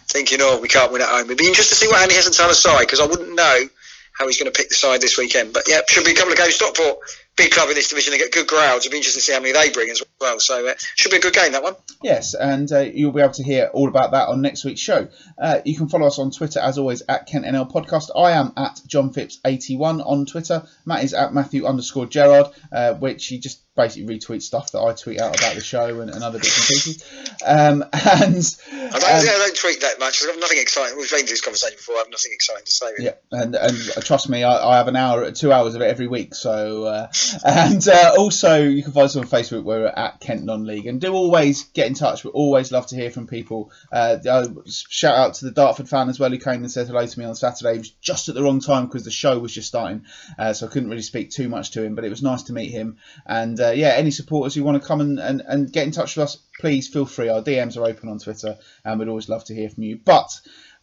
thinking, 0.08 0.38
"Oh, 0.40 0.60
we 0.60 0.68
can't 0.68 0.92
win 0.92 1.02
at 1.02 1.08
home." 1.08 1.26
It'd 1.26 1.38
be 1.38 1.48
interesting 1.48 1.74
to 1.74 1.80
see 1.80 1.88
what 1.88 2.00
Andy 2.00 2.14
has 2.14 2.40
on 2.40 2.48
his 2.48 2.58
side 2.58 2.80
because 2.80 3.00
I 3.00 3.06
wouldn't 3.06 3.34
know 3.34 3.68
how 4.16 4.26
he's 4.26 4.38
going 4.38 4.50
to 4.50 4.56
pick 4.56 4.68
the 4.68 4.74
side 4.74 5.00
this 5.00 5.18
weekend. 5.18 5.52
But 5.52 5.64
yeah, 5.68 5.80
should 5.88 6.04
be 6.04 6.12
a 6.12 6.14
couple 6.14 6.32
of 6.32 6.38
games. 6.38 6.54
Stockport, 6.54 6.98
big 7.36 7.50
club 7.50 7.68
in 7.68 7.74
this 7.74 7.88
division, 7.88 8.12
they 8.12 8.18
get 8.18 8.32
good 8.32 8.46
crowds. 8.46 8.84
It'd 8.84 8.92
be 8.92 8.96
interesting 8.96 9.20
to 9.20 9.24
see 9.24 9.32
how 9.32 9.40
many 9.40 9.52
they 9.52 9.70
bring 9.70 9.90
as 9.90 10.02
well. 10.20 10.40
So 10.40 10.66
uh, 10.66 10.74
should 10.94 11.10
be 11.10 11.18
a 11.18 11.20
good 11.20 11.34
game 11.34 11.52
that 11.52 11.62
one. 11.62 11.76
Yes, 12.02 12.34
and 12.34 12.70
uh, 12.72 12.80
you'll 12.80 13.12
be 13.12 13.20
able 13.20 13.34
to 13.34 13.42
hear 13.42 13.70
all 13.72 13.88
about 13.88 14.12
that 14.12 14.28
on 14.28 14.40
next 14.40 14.64
week's 14.64 14.80
show. 14.80 15.08
Uh, 15.38 15.60
you 15.64 15.76
can 15.76 15.88
follow 15.88 16.06
us 16.06 16.18
on 16.18 16.30
Twitter 16.30 16.60
as 16.60 16.78
always 16.78 17.02
at 17.08 17.28
KentNL 17.28 17.70
Podcast. 17.70 18.10
I 18.16 18.32
am 18.32 18.52
at 18.56 18.80
John 18.86 19.12
Phipps81 19.12 20.06
on 20.06 20.26
Twitter. 20.26 20.66
Matt 20.84 21.04
is 21.04 21.14
at 21.14 21.34
Matthew 21.34 21.66
underscore 21.66 22.06
Gerard, 22.06 22.46
uh, 22.72 22.94
which 22.94 23.26
he 23.26 23.38
just 23.38 23.60
basically 23.76 24.18
retweet 24.18 24.42
stuff 24.42 24.72
that 24.72 24.80
I 24.80 24.94
tweet 24.94 25.20
out 25.20 25.38
about 25.38 25.54
the 25.54 25.60
show 25.60 26.00
and, 26.00 26.10
and 26.10 26.24
other 26.24 26.38
bits 26.38 26.56
and 26.58 26.66
pieces. 26.66 27.04
Um, 27.46 27.82
and 27.92 27.92
I 27.92 28.98
don't, 28.98 29.04
um, 29.04 29.28
I 29.28 29.38
don't 29.38 29.56
tweet 29.56 29.82
that 29.82 30.00
much. 30.00 30.22
I've 30.22 30.30
got 30.30 30.40
nothing 30.40 30.58
exciting. 30.58 30.96
We've 30.98 31.10
been 31.10 31.20
through 31.20 31.28
this 31.28 31.40
conversation 31.42 31.76
before. 31.76 31.96
I 31.96 31.98
have 31.98 32.10
nothing 32.10 32.32
exciting 32.32 32.64
to 32.64 32.70
say. 32.70 32.86
Really. 32.98 33.04
Yeah, 33.04 33.14
and 33.32 33.54
and 33.54 33.76
trust 34.04 34.28
me, 34.28 34.42
I, 34.44 34.72
I 34.72 34.76
have 34.78 34.88
an 34.88 34.96
hour, 34.96 35.30
two 35.30 35.52
hours 35.52 35.74
of 35.74 35.82
it 35.82 35.86
every 35.86 36.06
week. 36.06 36.34
So, 36.34 36.84
uh, 36.84 37.12
and 37.44 37.86
uh, 37.86 38.14
also 38.18 38.62
you 38.62 38.82
can 38.82 38.92
find 38.92 39.04
us 39.04 39.16
on 39.16 39.24
Facebook. 39.24 39.64
We're 39.64 39.86
at 39.86 40.20
Kent 40.20 40.44
Non-League, 40.44 40.86
and 40.86 41.00
do 41.00 41.12
always 41.12 41.64
get 41.64 41.86
in 41.86 41.94
touch. 41.94 42.24
We 42.24 42.30
always 42.30 42.72
love 42.72 42.86
to 42.88 42.96
hear 42.96 43.10
from 43.10 43.26
people. 43.26 43.70
Uh, 43.92 44.16
uh, 44.28 44.48
shout 44.66 45.16
out 45.16 45.34
to 45.34 45.44
the 45.44 45.50
Dartford 45.50 45.88
fan 45.88 46.08
as 46.08 46.18
well 46.18 46.30
who 46.30 46.38
came 46.38 46.62
and 46.62 46.70
said 46.70 46.86
hello 46.86 47.06
to 47.06 47.18
me 47.18 47.24
on 47.24 47.34
Saturday. 47.34 47.74
It 47.74 47.78
was 47.78 47.90
just 47.90 48.28
at 48.28 48.34
the 48.34 48.42
wrong 48.42 48.60
time 48.60 48.86
because 48.86 49.04
the 49.04 49.10
show 49.10 49.38
was 49.38 49.52
just 49.52 49.68
starting, 49.68 50.06
uh, 50.38 50.52
so 50.54 50.66
I 50.66 50.70
couldn't 50.70 50.88
really 50.88 51.02
speak 51.02 51.30
too 51.30 51.48
much 51.48 51.72
to 51.72 51.84
him. 51.84 51.94
But 51.94 52.04
it 52.04 52.10
was 52.10 52.22
nice 52.22 52.44
to 52.44 52.52
meet 52.52 52.70
him. 52.70 52.96
And 53.26 53.60
uh, 53.68 53.72
yeah, 53.72 53.88
any 53.88 54.10
supporters 54.10 54.54
who 54.54 54.64
want 54.64 54.80
to 54.80 54.86
come 54.86 55.00
and, 55.00 55.18
and, 55.18 55.42
and 55.46 55.72
get 55.72 55.86
in 55.86 55.92
touch 55.92 56.16
with 56.16 56.24
us, 56.24 56.36
please 56.60 56.88
feel 56.88 57.06
free. 57.06 57.28
Our 57.28 57.42
DMs 57.42 57.76
are 57.76 57.86
open 57.86 58.08
on 58.08 58.18
Twitter, 58.18 58.58
and 58.84 58.98
we'd 58.98 59.08
always 59.08 59.28
love 59.28 59.44
to 59.44 59.54
hear 59.54 59.68
from 59.68 59.84
you. 59.84 59.98
But 60.04 60.30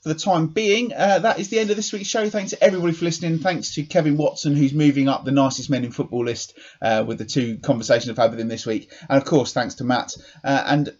for 0.01 0.09
the 0.09 0.15
time 0.15 0.47
being, 0.47 0.93
uh, 0.93 1.19
that 1.19 1.39
is 1.39 1.49
the 1.49 1.59
end 1.59 1.69
of 1.69 1.77
this 1.77 1.93
week's 1.93 2.09
show. 2.09 2.29
Thanks 2.29 2.51
to 2.51 2.61
everybody 2.61 2.93
for 2.93 3.05
listening. 3.05 3.39
Thanks 3.39 3.73
to 3.75 3.84
Kevin 3.84 4.17
Watson, 4.17 4.55
who's 4.55 4.73
moving 4.73 5.07
up 5.07 5.23
the 5.23 5.31
nicest 5.31 5.69
men 5.69 5.86
in 5.86 5.91
football 5.91 6.25
list 6.25 6.57
uh, 6.81 7.05
with 7.07 7.17
the 7.17 7.25
two 7.25 7.57
conversations 7.57 8.09
I've 8.09 8.17
had 8.17 8.31
with 8.31 8.39
him 8.39 8.49
this 8.49 8.65
week. 8.65 8.91
And 9.09 9.17
of 9.17 9.25
course, 9.25 9.53
thanks 9.53 9.75
to 9.75 9.86
Matt. 9.86 10.13
Uh, 10.43 10.63
and 10.65 10.93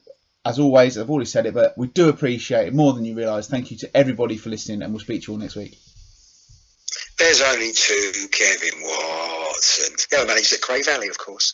as 0.46 0.60
always, 0.60 0.98
I've 0.98 1.10
already 1.10 1.26
said 1.26 1.46
it, 1.46 1.54
but 1.54 1.78
we 1.78 1.88
do 1.88 2.10
appreciate 2.10 2.68
it 2.68 2.74
more 2.74 2.94
than 2.94 3.06
you 3.06 3.16
realise. 3.16 3.48
Thank 3.48 3.72
you 3.72 3.78
to 3.78 3.98
everybody 3.98 4.38
for 4.38 4.50
listening, 4.50 4.82
and 4.82 4.94
we'll 4.94 5.00
speak 5.00 5.24
to 5.24 5.32
you 5.32 5.34
all 5.36 5.40
next 5.40 5.56
week. 5.56 5.78
There's 7.18 7.42
only 7.42 7.72
two 7.72 8.12
Kevin 8.32 8.82
Watson. 8.82 9.96
The 10.12 10.18
other 10.18 10.28
manager's 10.28 10.54
at 10.54 10.62
Cray 10.62 10.82
Valley, 10.82 11.08
of 11.08 11.18
course. 11.18 11.54